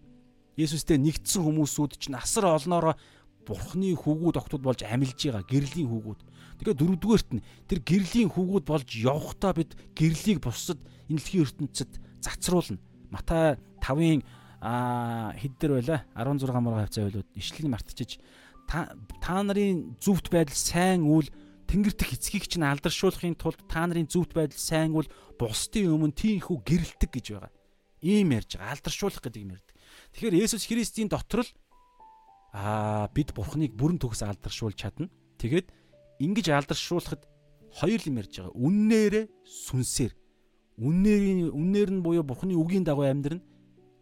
[0.54, 2.94] Есүстэй нэгдсэн хүмүүсүүд чинь асар олноороо
[3.42, 6.22] бурхны хүүгүүд октод болж амилж байгаа гэрлийн хүүгүүд.
[6.62, 10.78] Тэгэхээр дөрөвдүгээрт нь тэр гэрлийн хүүгүүд болж явхдаа бид гэрлийг бусад
[11.10, 11.92] энэ дэлхийн ертөнцид
[12.22, 12.78] цацруулна.
[13.10, 14.22] Матай 5-ын
[14.62, 18.22] а хэд дээр байла 16 мурга хавцаа байлууд ишлэгийг мартчихж
[18.70, 21.28] та нарын зөвхт байдал сайн үйл
[21.74, 25.10] тэнгэр дэх эцгийг чинь алдаршуулахын тулд та нарын зөвхт байдал сайн үйл
[25.42, 27.52] бусдын өмнө тийхүү гэрэлтэг гэж байгаа.
[28.06, 28.78] Ийм ярьж байгаа.
[28.78, 29.76] Алдаршуулах гэдэг юм ярьдаг.
[30.14, 31.52] Тэгэхээр Есүс Христийн дотор л
[32.54, 35.10] аа бид Бурхныг бүрэн төгс алдаршуулж чадна.
[35.42, 35.74] Тэгээд
[36.22, 37.26] ингэж алдаршуулахад
[37.82, 38.54] хоёр юм ярьж байгаа.
[38.54, 40.14] Үннээрээ сүнсээр.
[40.78, 43.42] Үннээр үннээр нь буюу Бурхны үгийн дагуу амьдрна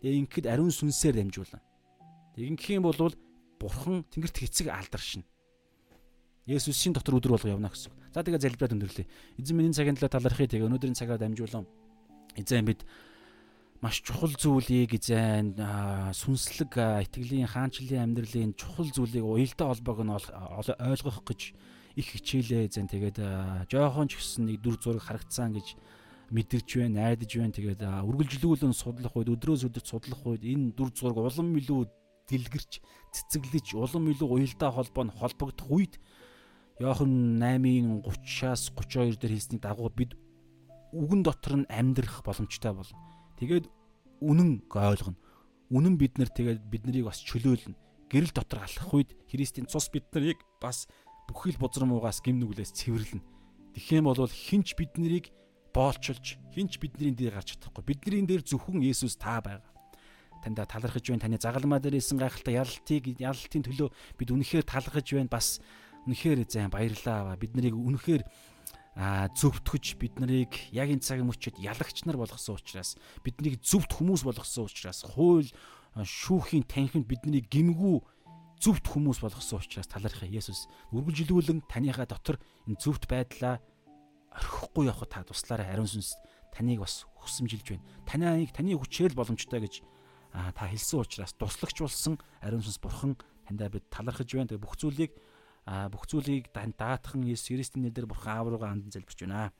[0.01, 1.61] Тэгээ ингэхэд ариун сүнсээр дамжуулна.
[2.33, 3.13] Тэгэх юм бол
[3.61, 4.73] бурхан тэнгэрт хэцэг
[6.41, 6.47] алдаршина.
[6.47, 7.91] Есүсийн дотор өдөр болго явна гэсэн.
[8.13, 9.05] За тэгээ залбираад өндөрлөө.
[9.37, 10.47] Эзэн миний цагийн төлөө талархъя.
[10.47, 11.65] Тэгээ өнөөдрийн цагаар дамжуулан
[12.35, 12.85] эзэн бид
[13.81, 15.57] маш чухал зүйлийг эзэн
[16.13, 16.73] сүнслэг
[17.05, 21.41] итгэлийн хаанчлалын амьдралын чухал зүйлийг уялдаа холбоог нь ойлгох гэж
[21.97, 23.17] их хичээлээ эзэн тэгээд
[23.69, 25.77] жоохон ч гэсэн нэг дүр зураг харагдсан гэж
[26.31, 27.51] мэдэрч байна, найдаж байна.
[27.51, 31.91] Тэгээд үргэлжлүүлэн судлах үед өдрөөс өдөрт судлах үед энэ дүр зураг улам илүү
[32.31, 32.79] дэлгэрч,
[33.11, 35.99] цэцэглэж, улам илүү уялдаа холбоо нь холбогдох үед
[36.81, 40.17] Йохан 8-ын 30-аас 32 дээр хэлсний дагуу бид
[40.97, 42.97] үгэн дотор нь амьдрах боломжтой болно.
[43.37, 43.69] Тэгээд
[44.17, 45.17] үнэн ойлгоно.
[45.69, 47.77] Үнэн бид нар тэгээд бид нарыг бас чөлөөлнө.
[48.09, 50.89] Гэрэл дотор алхах үед Христийн цус бид нарыг бас
[51.29, 53.23] бүхэл бузрам уугаас гим нүглээс цэвэрлэнэ.
[53.77, 55.29] Тэгэх юм бол хинч бид нарыг
[55.77, 57.85] боолчилж хинч бидний дээр гарч чадахгүй.
[57.85, 59.69] Бидний дээр зөвхөн Есүс та байгаа.
[60.43, 61.23] Танда талархаж байна.
[61.29, 65.31] Таны загалмаа дээр исэн гайхалтай ялалтыг ялалтын төлөө бид үнэхээр талархаж байна.
[65.31, 65.61] Бас
[66.07, 67.35] үнэхээр зайн баярлаа.
[67.37, 68.23] Бид нарыг үнэхээр
[68.95, 74.27] а зөвтгөж бид нарыг яг энэ цагийн мөчөд ялагч нар болгосон учраас биднийг зөвхт хүмүүс
[74.27, 75.47] болгосон учраас хууль
[75.95, 78.03] шүүхийн танхимд бидний гимгүү
[78.59, 82.35] зөвхт хүмүүс болгосон учраас талархаа Есүс үргэлжлүүлэн таныхаа дотор
[82.67, 83.63] энэ зөвхт байдлаа
[84.35, 86.19] орхихгүй явах та туслаарай ариун сүнс
[86.51, 87.87] таныг бас хүсэмжилж байна.
[88.03, 89.83] Таныг таны хүчээр боломжтой гэж
[90.31, 93.15] та хэлсэн учраас туслагч болсон ариун сүнс бурхан
[93.47, 94.51] таньдаа бид талархаж байна.
[94.51, 95.11] Тэгээ бүх зүйлийг
[95.65, 99.53] бүх зүйлийг даатхан Есүс Христийн нэрээр бурхан аав руугаа андан залбирч байна.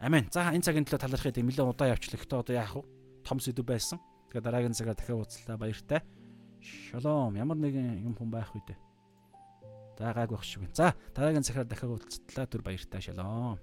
[0.00, 0.26] Амен.
[0.34, 2.18] За энэ цагийн төлөө талархыг нэлээд удаа явчлаа.
[2.18, 2.82] Гэхдээ одоо яах вэ?
[3.22, 4.02] Том сэдв байсан.
[4.28, 5.56] Тэгээ дараагийн цагаар дахиад уулзлаа.
[5.56, 6.00] Баяртай.
[6.60, 7.38] Шалом.
[7.38, 8.78] Ямар нэгэн юм хүн байх үү дээ.
[9.96, 10.66] За гайг байх шиг.
[10.74, 12.50] За дараагийн цагаар дахиад уулзтлаа.
[12.50, 13.00] Түр баяртай.
[13.00, 13.62] Шалом.